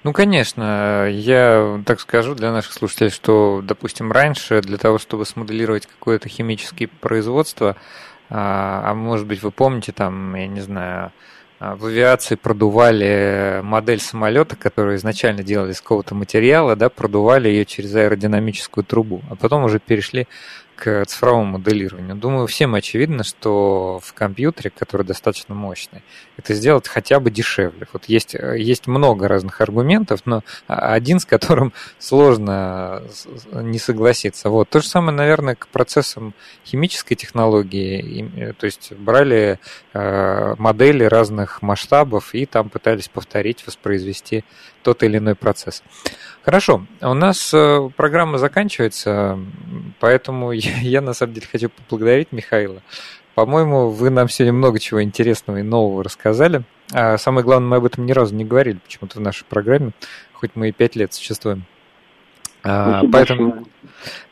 Ну, 0.05 0.13
конечно, 0.13 1.09
я 1.09 1.81
так 1.87 2.01
скажу 2.01 2.35
для 2.35 2.51
наших 2.51 2.73
слушателей, 2.73 3.11
что, 3.11 3.63
допустим, 3.63 4.11
раньше 4.11 4.61
для 4.61 4.77
того, 4.77 4.99
чтобы 4.99 5.25
смоделировать 5.25 5.87
какое-то 5.87 6.29
химическое 6.29 6.89
производство, 6.89 7.77
а, 8.29 8.83
а 8.91 8.95
может 8.95 9.27
быть, 9.27 9.43
вы 9.43 9.53
помните, 9.53 9.93
там, 9.93 10.35
я 10.35 10.49
не 10.49 10.61
знаю, 10.61 11.13
а, 11.61 11.77
в 11.77 11.87
авиации 11.87 12.35
продували 12.35 13.61
модель 13.63 14.01
самолета, 14.01 14.57
которую 14.57 14.97
изначально 14.97 15.45
делали 15.45 15.71
из 15.71 15.81
какого-то 15.81 16.17
материала, 16.17 16.75
да, 16.75 16.89
продували 16.89 17.49
ее 17.49 17.65
через 17.65 17.95
аэродинамическую 17.95 18.83
трубу, 18.83 19.23
а 19.31 19.37
потом 19.37 19.63
уже 19.63 19.79
перешли 19.79 20.27
к 20.83 21.05
цифровому 21.07 21.59
моделированию. 21.59 22.17
Думаю, 22.17 22.49
всем 22.49 22.75
очевидно, 22.75 23.23
что 23.23 24.01
в 24.03 24.13
компьютере, 24.15 24.71
который 24.77 25.07
достаточно 25.07 25.55
мощный, 25.55 26.03
это 26.37 26.55
сделать 26.55 26.89
хотя 26.89 27.21
бы 27.21 27.31
дешевле. 27.31 27.87
Вот 27.93 28.07
есть, 28.07 28.35
есть 28.35 28.89
много 28.89 29.29
разных 29.29 29.61
аргументов, 29.61 30.23
но 30.25 30.43
один, 30.67 31.21
с 31.21 31.25
которым 31.25 31.73
сложно 32.01 33.05
не 33.53 33.79
согласиться. 33.79 34.51
Вот. 34.51 34.71
То 34.71 34.81
же 34.81 34.89
самое, 34.89 35.17
наверное, 35.17 35.55
к 35.55 35.69
процессам 35.69 36.35
химической 36.67 37.15
технологии. 37.15 38.53
То 38.59 38.67
есть 38.67 38.93
брали 38.93 39.61
э, 39.95 40.55
модели 40.59 41.05
разных 41.05 41.63
масштабов 41.63 42.35
и 42.35 42.45
там 42.45 42.71
пытались 42.71 43.09
повторить, 43.09 43.65
воспроизвести 43.65 44.45
тот 44.83 45.05
или 45.05 45.19
иной 45.19 45.37
процесс. 45.37 45.85
Хорошо, 46.45 46.85
у 47.01 47.15
нас 47.15 47.55
э, 47.55 47.89
программа 47.97 48.37
заканчивается, 48.37 49.39
поэтому 50.01 50.51
я, 50.51 50.72
я 50.83 51.01
на 51.01 51.15
самом 51.15 51.35
деле 51.35 51.47
хочу 51.51 51.69
поблагодарить 51.69 52.33
Михаила. 52.33 52.83
По-моему, 53.35 53.89
вы 53.89 54.11
нам 54.11 54.29
сегодня 54.29 54.53
много 54.53 54.79
чего 54.79 55.03
интересного 55.03 55.59
и 55.59 55.63
нового 55.63 56.05
рассказали. 56.05 56.65
А 56.93 57.17
самое 57.17 57.45
главное, 57.45 57.69
мы 57.69 57.77
об 57.77 57.85
этом 57.87 58.05
ни 58.05 58.13
разу 58.13 58.35
не 58.35 58.45
говорили 58.45 58.79
почему-то 58.79 59.19
в 59.19 59.23
нашей 59.23 59.45
программе, 59.45 59.93
хоть 60.35 60.51
мы 60.55 60.69
и 60.69 60.73
пять 60.73 60.97
лет 60.97 61.15
существуем. 61.15 61.65
А, 62.65 62.99
спасибо 62.99 63.13
Поэтому, 63.13 63.51
большое. 63.51 63.67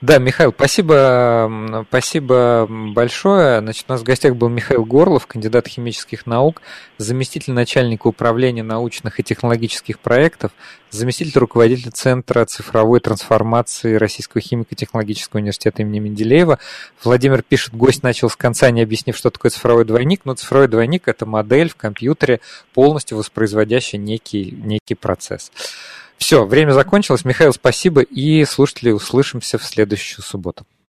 да, 0.00 0.18
Михаил, 0.18 0.52
спасибо, 0.52 1.84
спасибо 1.88 2.66
большое. 2.68 3.60
Значит, 3.60 3.86
у 3.88 3.92
нас 3.92 4.02
в 4.02 4.04
гостях 4.04 4.36
был 4.36 4.48
Михаил 4.48 4.84
Горлов, 4.84 5.26
кандидат 5.26 5.66
химических 5.66 6.26
наук, 6.26 6.62
заместитель 6.96 7.54
начальника 7.54 8.06
управления 8.06 8.62
научных 8.62 9.18
и 9.18 9.24
технологических 9.24 9.98
проектов, 9.98 10.52
заместитель 10.90 11.40
руководителя 11.40 11.90
Центра 11.90 12.44
цифровой 12.44 13.00
трансформации 13.00 13.96
Российского 13.96 14.40
химико-технологического 14.40 15.38
университета 15.38 15.82
имени 15.82 15.98
Менделеева. 15.98 16.60
Владимир 17.02 17.42
пишет, 17.42 17.74
гость 17.74 18.04
начал 18.04 18.30
с 18.30 18.36
конца, 18.36 18.70
не 18.70 18.82
объяснив, 18.82 19.16
что 19.16 19.30
такое 19.30 19.50
цифровой 19.50 19.84
двойник, 19.84 20.20
но 20.24 20.34
цифровой 20.34 20.68
двойник– 20.68 21.02
это 21.08 21.26
модель 21.26 21.68
в 21.68 21.74
компьютере, 21.74 22.40
полностью 22.74 23.18
воспроизводящая 23.18 24.00
некий, 24.00 24.52
некий 24.52 24.94
процесс. 24.94 25.50
Все, 26.20 26.44
время 26.44 26.72
закончилось. 26.72 27.24
Михаил, 27.24 27.52
спасибо. 27.52 28.02
И 28.02 28.44
слушатели, 28.44 28.90
услышимся 28.90 29.58
в 29.58 29.64
следующую 29.64 30.22
субботу. 30.22 30.66